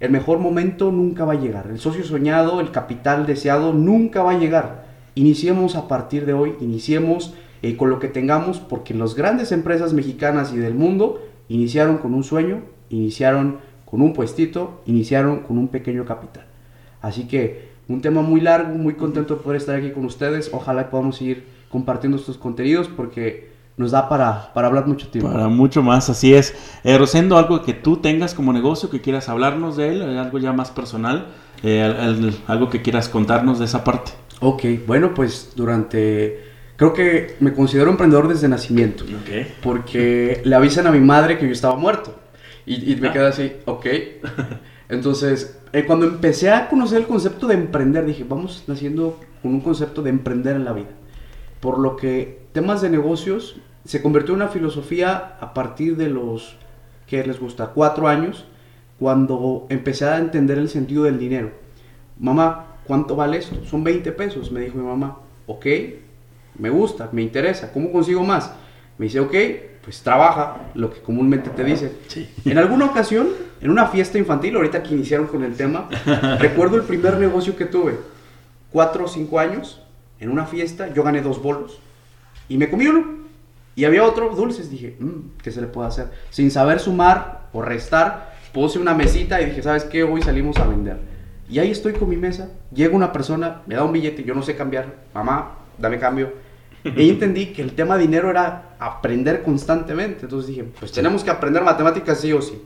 el 0.00 0.10
mejor 0.10 0.38
momento 0.38 0.90
nunca 0.90 1.24
va 1.24 1.34
a 1.34 1.40
llegar. 1.40 1.68
El 1.68 1.78
socio 1.78 2.02
soñado, 2.04 2.60
el 2.60 2.72
capital 2.72 3.26
deseado 3.26 3.72
nunca 3.72 4.22
va 4.22 4.32
a 4.32 4.38
llegar. 4.38 4.86
Iniciemos 5.14 5.76
a 5.76 5.86
partir 5.86 6.26
de 6.26 6.32
hoy, 6.32 6.54
iniciemos 6.60 7.34
eh, 7.62 7.76
con 7.76 7.90
lo 7.90 8.00
que 8.00 8.08
tengamos, 8.08 8.58
porque 8.58 8.94
las 8.94 9.14
grandes 9.14 9.52
empresas 9.52 9.92
mexicanas 9.92 10.52
y 10.52 10.56
del 10.56 10.74
mundo 10.74 11.22
iniciaron 11.48 11.98
con 11.98 12.14
un 12.14 12.24
sueño, 12.24 12.62
iniciaron 12.90 13.58
con 13.84 14.02
un 14.02 14.12
puestito, 14.12 14.80
iniciaron 14.86 15.40
con 15.40 15.58
un 15.58 15.68
pequeño 15.68 16.04
capital. 16.04 16.46
Así 17.00 17.28
que 17.28 17.70
un 17.88 18.00
tema 18.00 18.22
muy 18.22 18.40
largo, 18.40 18.74
muy 18.74 18.94
contento 18.94 19.36
de 19.36 19.42
poder 19.42 19.58
estar 19.60 19.76
aquí 19.76 19.90
con 19.90 20.04
ustedes. 20.04 20.50
Ojalá 20.52 20.90
podamos 20.90 21.16
seguir 21.16 21.44
compartiendo 21.68 22.16
estos 22.16 22.38
contenidos 22.38 22.88
porque 22.88 23.51
nos 23.76 23.90
da 23.90 24.08
para, 24.08 24.52
para 24.52 24.68
hablar 24.68 24.86
mucho 24.86 25.08
tiempo. 25.08 25.30
Para 25.30 25.48
mucho 25.48 25.82
más, 25.82 26.10
así 26.10 26.34
es. 26.34 26.54
Eh, 26.84 26.96
Rosendo, 26.98 27.38
algo 27.38 27.62
que 27.62 27.72
tú 27.72 27.96
tengas 27.96 28.34
como 28.34 28.52
negocio, 28.52 28.90
que 28.90 29.00
quieras 29.00 29.28
hablarnos 29.28 29.76
de 29.76 29.88
él, 29.88 30.18
algo 30.18 30.38
ya 30.38 30.52
más 30.52 30.70
personal, 30.70 31.26
eh, 31.62 32.32
algo 32.46 32.68
que 32.68 32.82
quieras 32.82 33.08
contarnos 33.08 33.58
de 33.58 33.64
esa 33.64 33.84
parte. 33.84 34.12
Ok, 34.40 34.64
bueno, 34.86 35.14
pues 35.14 35.52
durante... 35.54 36.50
Creo 36.76 36.92
que 36.94 37.36
me 37.40 37.52
considero 37.52 37.90
emprendedor 37.90 38.28
desde 38.28 38.48
nacimiento. 38.48 39.04
Okay. 39.22 39.54
Porque 39.62 40.42
le 40.44 40.56
avisan 40.56 40.86
a 40.86 40.90
mi 40.90 41.00
madre 41.00 41.38
que 41.38 41.46
yo 41.46 41.52
estaba 41.52 41.76
muerto. 41.76 42.18
Y, 42.66 42.92
y 42.92 42.96
me 42.96 43.12
quedé 43.12 43.26
así, 43.26 43.52
ok. 43.66 43.86
Entonces, 44.88 45.60
eh, 45.72 45.84
cuando 45.86 46.06
empecé 46.06 46.50
a 46.50 46.68
conocer 46.68 46.98
el 46.98 47.06
concepto 47.06 47.46
de 47.46 47.54
emprender, 47.54 48.04
dije, 48.04 48.24
vamos 48.28 48.64
naciendo 48.66 49.18
con 49.40 49.54
un 49.54 49.60
concepto 49.60 50.02
de 50.02 50.10
emprender 50.10 50.56
en 50.56 50.64
la 50.64 50.72
vida. 50.72 50.90
Por 51.62 51.78
lo 51.78 51.94
que 51.94 52.42
temas 52.50 52.82
de 52.82 52.90
negocios 52.90 53.54
se 53.84 54.02
convirtió 54.02 54.34
en 54.34 54.42
una 54.42 54.50
filosofía 54.50 55.36
a 55.38 55.54
partir 55.54 55.96
de 55.96 56.08
los, 56.08 56.56
¿qué 57.06 57.24
les 57.24 57.38
gusta? 57.38 57.68
Cuatro 57.68 58.08
años, 58.08 58.46
cuando 58.98 59.68
empecé 59.68 60.06
a 60.06 60.18
entender 60.18 60.58
el 60.58 60.68
sentido 60.68 61.04
del 61.04 61.20
dinero. 61.20 61.52
Mamá, 62.18 62.78
¿cuánto 62.82 63.14
vale 63.14 63.36
esto? 63.36 63.64
Son 63.64 63.84
20 63.84 64.10
pesos, 64.10 64.50
me 64.50 64.58
dijo 64.58 64.76
mi 64.76 64.82
mamá. 64.82 65.18
Ok, 65.46 65.66
me 66.58 66.68
gusta, 66.68 67.08
me 67.12 67.22
interesa, 67.22 67.72
¿cómo 67.72 67.92
consigo 67.92 68.24
más? 68.24 68.52
Me 68.98 69.06
dice, 69.06 69.20
ok, 69.20 69.34
pues 69.84 70.02
trabaja, 70.02 70.56
lo 70.74 70.92
que 70.92 71.00
comúnmente 71.00 71.50
te 71.50 71.62
dice. 71.62 71.92
Sí. 72.08 72.28
En 72.44 72.58
alguna 72.58 72.86
ocasión, 72.86 73.28
en 73.60 73.70
una 73.70 73.86
fiesta 73.86 74.18
infantil, 74.18 74.56
ahorita 74.56 74.82
que 74.82 74.94
iniciaron 74.94 75.28
con 75.28 75.44
el 75.44 75.54
tema, 75.54 75.88
recuerdo 76.40 76.74
el 76.74 76.82
primer 76.82 77.18
negocio 77.18 77.54
que 77.54 77.66
tuve, 77.66 78.00
cuatro 78.72 79.04
o 79.04 79.08
cinco 79.08 79.38
años, 79.38 79.80
en 80.22 80.30
una 80.30 80.46
fiesta, 80.46 80.92
yo 80.94 81.02
gané 81.02 81.20
dos 81.20 81.42
bolos 81.42 81.80
y 82.48 82.56
me 82.56 82.70
comí 82.70 82.86
uno. 82.86 83.22
Y 83.74 83.84
había 83.86 84.04
otro 84.04 84.34
dulces, 84.34 84.70
dije, 84.70 84.96
mmm, 84.98 85.38
¿qué 85.42 85.50
se 85.50 85.60
le 85.60 85.66
puede 85.66 85.88
hacer? 85.88 86.10
Sin 86.30 86.50
saber 86.50 86.78
sumar 86.78 87.48
o 87.52 87.62
restar, 87.62 88.34
puse 88.52 88.78
una 88.78 88.94
mesita 88.94 89.40
y 89.40 89.46
dije, 89.46 89.62
¿sabes 89.62 89.84
qué? 89.84 90.04
Hoy 90.04 90.22
salimos 90.22 90.58
a 90.58 90.66
vender. 90.66 90.98
Y 91.48 91.58
ahí 91.58 91.70
estoy 91.70 91.94
con 91.94 92.08
mi 92.08 92.16
mesa, 92.16 92.50
llega 92.72 92.94
una 92.94 93.12
persona, 93.12 93.62
me 93.66 93.74
da 93.74 93.84
un 93.84 93.92
billete, 93.92 94.24
yo 94.24 94.34
no 94.34 94.42
sé 94.42 94.56
cambiar, 94.56 94.94
mamá, 95.14 95.58
dame 95.78 95.98
cambio. 95.98 96.32
Y 96.84 97.10
entendí 97.10 97.46
que 97.46 97.62
el 97.62 97.74
tema 97.74 97.96
dinero 97.96 98.28
era 98.28 98.74
aprender 98.80 99.42
constantemente. 99.42 100.24
Entonces 100.24 100.48
dije, 100.48 100.64
pues 100.64 100.90
tenemos 100.90 101.22
que 101.22 101.30
aprender 101.30 101.62
matemáticas 101.62 102.20
sí 102.20 102.32
o 102.32 102.42
sí. 102.42 102.60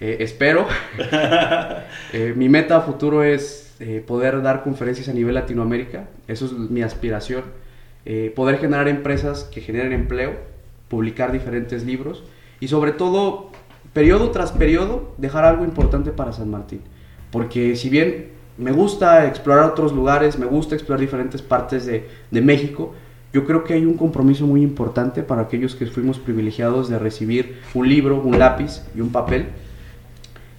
eh, 0.00 0.16
espero, 0.20 0.66
eh, 2.12 2.34
mi 2.36 2.48
meta 2.48 2.78
a 2.78 2.80
futuro 2.80 3.22
es 3.22 3.68
poder 4.06 4.42
dar 4.42 4.62
conferencias 4.62 5.08
a 5.08 5.14
nivel 5.14 5.34
Latinoamérica, 5.34 6.10
eso 6.28 6.44
es 6.44 6.52
mi 6.52 6.82
aspiración, 6.82 7.44
eh, 8.04 8.32
poder 8.34 8.58
generar 8.58 8.88
empresas 8.88 9.44
que 9.44 9.60
generen 9.60 9.92
empleo, 9.92 10.32
publicar 10.88 11.32
diferentes 11.32 11.84
libros 11.84 12.24
y 12.60 12.68
sobre 12.68 12.92
todo, 12.92 13.50
periodo 13.92 14.30
tras 14.30 14.52
periodo, 14.52 15.14
dejar 15.18 15.44
algo 15.44 15.64
importante 15.64 16.10
para 16.10 16.32
San 16.32 16.50
Martín, 16.50 16.80
porque 17.30 17.76
si 17.76 17.88
bien 17.88 18.28
me 18.58 18.72
gusta 18.72 19.26
explorar 19.26 19.64
otros 19.64 19.92
lugares, 19.92 20.38
me 20.38 20.46
gusta 20.46 20.74
explorar 20.74 21.00
diferentes 21.00 21.42
partes 21.42 21.86
de, 21.86 22.06
de 22.30 22.40
México, 22.40 22.94
yo 23.32 23.46
creo 23.46 23.62
que 23.62 23.74
hay 23.74 23.86
un 23.86 23.94
compromiso 23.94 24.46
muy 24.46 24.62
importante 24.62 25.22
para 25.22 25.42
aquellos 25.42 25.76
que 25.76 25.86
fuimos 25.86 26.18
privilegiados 26.18 26.88
de 26.88 26.98
recibir 26.98 27.58
un 27.74 27.88
libro, 27.88 28.20
un 28.20 28.38
lápiz 28.38 28.82
y 28.94 29.00
un 29.00 29.10
papel. 29.10 29.46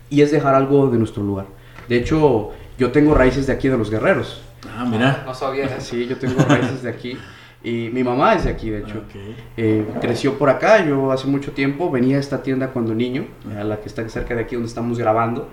y 0.10 0.22
es 0.22 0.32
dejar 0.32 0.56
algo 0.56 0.90
de 0.90 0.98
nuestro 0.98 1.24
lugar. 1.24 1.46
De 1.88 1.96
hecho, 1.96 2.52
yo 2.78 2.92
tengo 2.92 3.14
raíces 3.14 3.48
de 3.48 3.54
aquí 3.54 3.70
de 3.70 3.78
los 3.78 3.90
guerreros. 3.90 4.42
Ah, 4.70 4.86
mira. 4.86 5.24
No 5.26 5.34
sabía 5.34 5.66
eso. 5.66 5.80
Sí, 5.80 6.08
yo 6.08 6.18
tengo 6.18 6.44
raíces 6.44 6.84
de 6.84 6.90
aquí. 6.90 7.18
Y 7.64 7.90
mi 7.94 8.04
mamá 8.04 8.34
es 8.34 8.46
de 8.46 8.50
aquí, 8.50 8.70
de 8.70 8.80
hecho. 8.80 9.00
Ok. 9.00 9.16
Eh, 9.58 9.86
creció 10.02 10.38
por 10.38 10.50
acá, 10.50 10.84
yo 10.86 11.12
hace 11.12 11.28
mucho 11.28 11.52
tiempo 11.52 11.92
venía 11.92 12.18
a 12.18 12.20
esta 12.20 12.42
tienda 12.42 12.70
cuando 12.70 12.96
niño, 12.96 13.26
a 13.58 13.64
la 13.64 13.80
que 13.80 13.88
está 13.88 14.08
cerca 14.10 14.34
de 14.34 14.42
aquí 14.42 14.56
donde 14.56 14.68
estamos 14.68 14.98
grabando, 14.98 15.48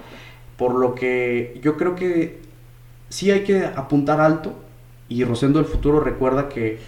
por 0.57 0.75
lo 0.75 0.95
que 0.95 1.61
yo 1.63 1.77
creo 1.77 1.95
que 1.95 2.41
sí 3.11 3.31
hay 3.31 3.45
que 3.45 3.65
apuntar 3.65 4.21
alto 4.21 4.55
y 5.09 5.25
Rosendo 5.25 5.59
del 5.59 5.69
Futuro 5.69 6.01
recuerda 6.01 6.49
que, 6.49 6.79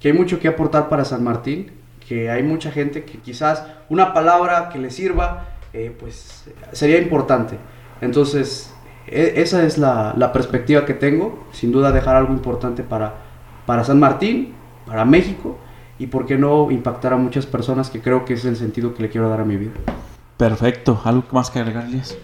que 0.00 0.08
hay 0.08 0.14
mucho 0.14 0.40
que 0.40 0.48
aportar 0.48 0.88
para 0.88 1.04
San 1.04 1.22
Martín, 1.22 1.70
que 2.06 2.30
hay 2.30 2.42
mucha 2.42 2.70
gente 2.72 3.04
que 3.04 3.18
quizás 3.18 3.64
una 3.88 4.12
palabra 4.12 4.68
que 4.70 4.78
le 4.78 4.90
sirva, 4.90 5.48
eh, 5.72 5.94
pues 5.98 6.44
sería 6.72 6.98
importante. 6.98 7.56
Entonces, 8.00 8.73
e- 9.06 9.34
esa 9.36 9.64
es 9.64 9.78
la, 9.78 10.14
la 10.16 10.32
perspectiva 10.32 10.84
que 10.84 10.94
tengo, 10.94 11.44
sin 11.52 11.72
duda 11.72 11.92
dejar 11.92 12.16
algo 12.16 12.32
importante 12.32 12.82
para, 12.82 13.14
para 13.66 13.84
San 13.84 14.00
Martín, 14.00 14.54
para 14.86 15.04
México 15.04 15.58
y 15.98 16.06
por 16.06 16.26
qué 16.26 16.36
no 16.36 16.70
impactar 16.70 17.12
a 17.12 17.16
muchas 17.16 17.46
personas 17.46 17.90
que 17.90 18.00
creo 18.00 18.24
que 18.24 18.34
es 18.34 18.44
el 18.44 18.56
sentido 18.56 18.94
que 18.94 19.02
le 19.02 19.08
quiero 19.08 19.28
dar 19.28 19.40
a 19.40 19.44
mi 19.44 19.56
vida. 19.56 19.72
Perfecto. 20.36 21.00
¿Algo 21.04 21.24
más 21.32 21.50
que 21.50 21.60
agregar, 21.60 21.84
Elías? 21.84 22.16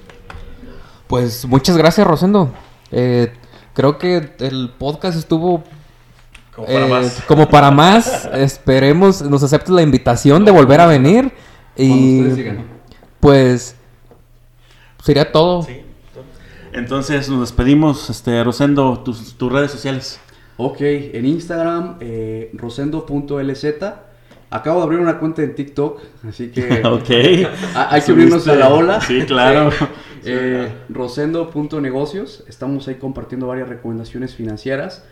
Pues 1.07 1.47
muchas 1.47 1.77
gracias, 1.77 2.07
Rosendo. 2.07 2.51
Eh, 2.91 3.33
creo 3.75 3.99
que 3.99 4.31
el 4.41 4.71
podcast 4.77 5.17
estuvo 5.17 5.63
Como 6.55 6.69
eh, 6.69 7.11
como 7.27 7.49
para 7.49 7.71
más. 7.71 8.29
Esperemos 8.35 9.23
nos 9.23 9.43
aceptes 9.43 9.71
la 9.71 9.83
invitación 9.83 10.45
de 10.45 10.51
volver 10.51 10.81
a 10.81 10.87
venir. 10.87 11.33
Y 11.77 12.25
pues 13.21 13.77
sería 15.03 15.31
todo. 15.31 15.63
Sí. 15.63 15.83
Entonces 16.73 17.29
nos 17.29 17.41
despedimos, 17.41 18.11
este, 18.11 18.43
Rosendo, 18.45 19.01
tus, 19.01 19.35
tus 19.35 19.53
redes 19.53 19.71
sociales. 19.71 20.21
Ok, 20.57 20.81
en 20.81 21.27
Instagram, 21.27 21.97
eh, 22.01 22.51
rosendo.lz. 22.53 23.67
Acabo 24.53 24.81
de 24.81 24.85
abrir 24.85 25.01
una 25.01 25.19
cuenta 25.19 25.43
en 25.43 25.55
TikTok, 25.55 26.01
así 26.29 26.51
que 26.51 26.83
ok. 26.85 27.49
Ah, 27.75 27.89
hay 27.93 28.03
que 28.03 28.13
unirnos 28.13 28.47
a 28.49 28.57
la 28.57 28.69
ola. 28.69 29.01
Sí, 29.01 29.23
claro. 29.27 29.71
Eh, 30.23 30.71
Rosendo.negocios. 30.91 32.45
Estamos 32.47 32.87
ahí 32.89 32.97
compartiendo 32.97 33.47
varias 33.47 33.71
recomendaciones 33.71 34.35
financieras, 34.35 35.03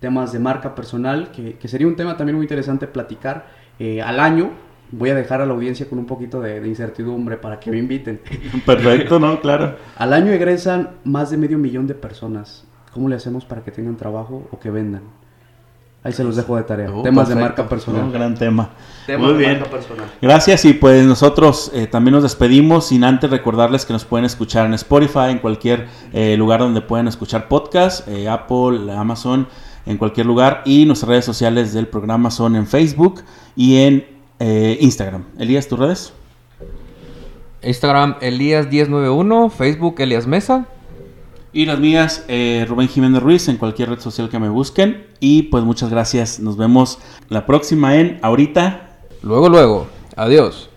temas 0.00 0.32
de 0.32 0.40
marca 0.40 0.74
personal, 0.74 1.30
que, 1.30 1.54
que 1.54 1.68
sería 1.68 1.86
un 1.86 1.94
tema 1.94 2.16
también 2.16 2.34
muy 2.34 2.46
interesante 2.46 2.88
platicar 2.88 3.46
eh, 3.78 4.02
al 4.02 4.18
año. 4.18 4.50
Voy 4.90 5.10
a 5.10 5.14
dejar 5.14 5.40
a 5.40 5.46
la 5.46 5.52
audiencia 5.52 5.88
con 5.88 5.98
un 5.98 6.06
poquito 6.06 6.40
de, 6.40 6.60
de 6.60 6.68
incertidumbre 6.68 7.36
para 7.36 7.60
que 7.60 7.70
me 7.70 7.78
inviten. 7.78 8.20
Perfecto, 8.66 9.18
¿no? 9.18 9.40
Claro. 9.40 9.76
Al 9.96 10.12
año 10.12 10.32
egresan 10.32 10.90
más 11.04 11.30
de 11.30 11.36
medio 11.36 11.58
millón 11.58 11.86
de 11.86 11.94
personas. 11.94 12.64
¿Cómo 12.92 13.08
le 13.08 13.16
hacemos 13.16 13.44
para 13.44 13.62
que 13.62 13.70
tengan 13.70 13.96
trabajo 13.96 14.48
o 14.50 14.58
que 14.58 14.70
vendan? 14.70 15.02
Ahí 16.04 16.12
se 16.12 16.22
los 16.22 16.36
dejo 16.36 16.56
de 16.56 16.62
tarea. 16.62 16.90
Oh, 16.92 17.02
Temas 17.02 17.28
de 17.28 17.34
marca 17.34 17.68
personal. 17.68 18.04
Un 18.04 18.12
gran 18.12 18.34
tema. 18.34 18.70
Temas 19.04 19.26
Muy 19.26 19.32
de 19.32 19.38
bien. 19.40 19.58
marca 19.58 19.70
personal. 19.70 20.06
Gracias 20.22 20.64
y 20.64 20.72
pues 20.72 21.04
nosotros 21.04 21.72
eh, 21.74 21.88
también 21.88 22.14
nos 22.14 22.22
despedimos 22.22 22.86
sin 22.86 23.02
antes 23.02 23.28
recordarles 23.28 23.84
que 23.84 23.92
nos 23.92 24.04
pueden 24.04 24.24
escuchar 24.24 24.66
en 24.66 24.74
Spotify, 24.74 25.30
en 25.30 25.38
cualquier 25.38 25.88
eh, 26.12 26.36
lugar 26.36 26.60
donde 26.60 26.80
pueden 26.82 27.08
escuchar 27.08 27.48
podcast, 27.48 28.06
eh, 28.08 28.28
Apple, 28.28 28.92
Amazon, 28.92 29.48
en 29.86 29.98
cualquier 29.98 30.26
lugar 30.26 30.62
y 30.64 30.86
nuestras 30.86 31.08
redes 31.08 31.24
sociales 31.24 31.72
del 31.72 31.88
programa 31.88 32.30
son 32.30 32.54
en 32.54 32.66
Facebook 32.66 33.22
y 33.56 33.78
en 33.78 34.17
eh, 34.38 34.78
Instagram. 34.80 35.24
Elías, 35.38 35.68
tus 35.68 35.78
redes. 35.78 36.12
Instagram 37.62 38.18
Elías1091, 38.20 39.50
Facebook 39.50 39.96
Elías 39.98 40.26
Mesa. 40.26 40.66
Y 41.52 41.64
las 41.64 41.80
mías, 41.80 42.24
eh, 42.28 42.66
Rubén 42.68 42.88
Jiménez 42.88 43.22
Ruiz, 43.22 43.48
en 43.48 43.56
cualquier 43.56 43.88
red 43.88 44.00
social 44.00 44.28
que 44.28 44.38
me 44.38 44.48
busquen. 44.48 45.06
Y 45.18 45.44
pues 45.44 45.64
muchas 45.64 45.90
gracias. 45.90 46.40
Nos 46.40 46.56
vemos 46.56 46.98
la 47.28 47.46
próxima 47.46 47.96
en 47.96 48.18
Ahorita. 48.22 48.98
Luego, 49.22 49.48
luego. 49.48 49.86
Adiós. 50.14 50.70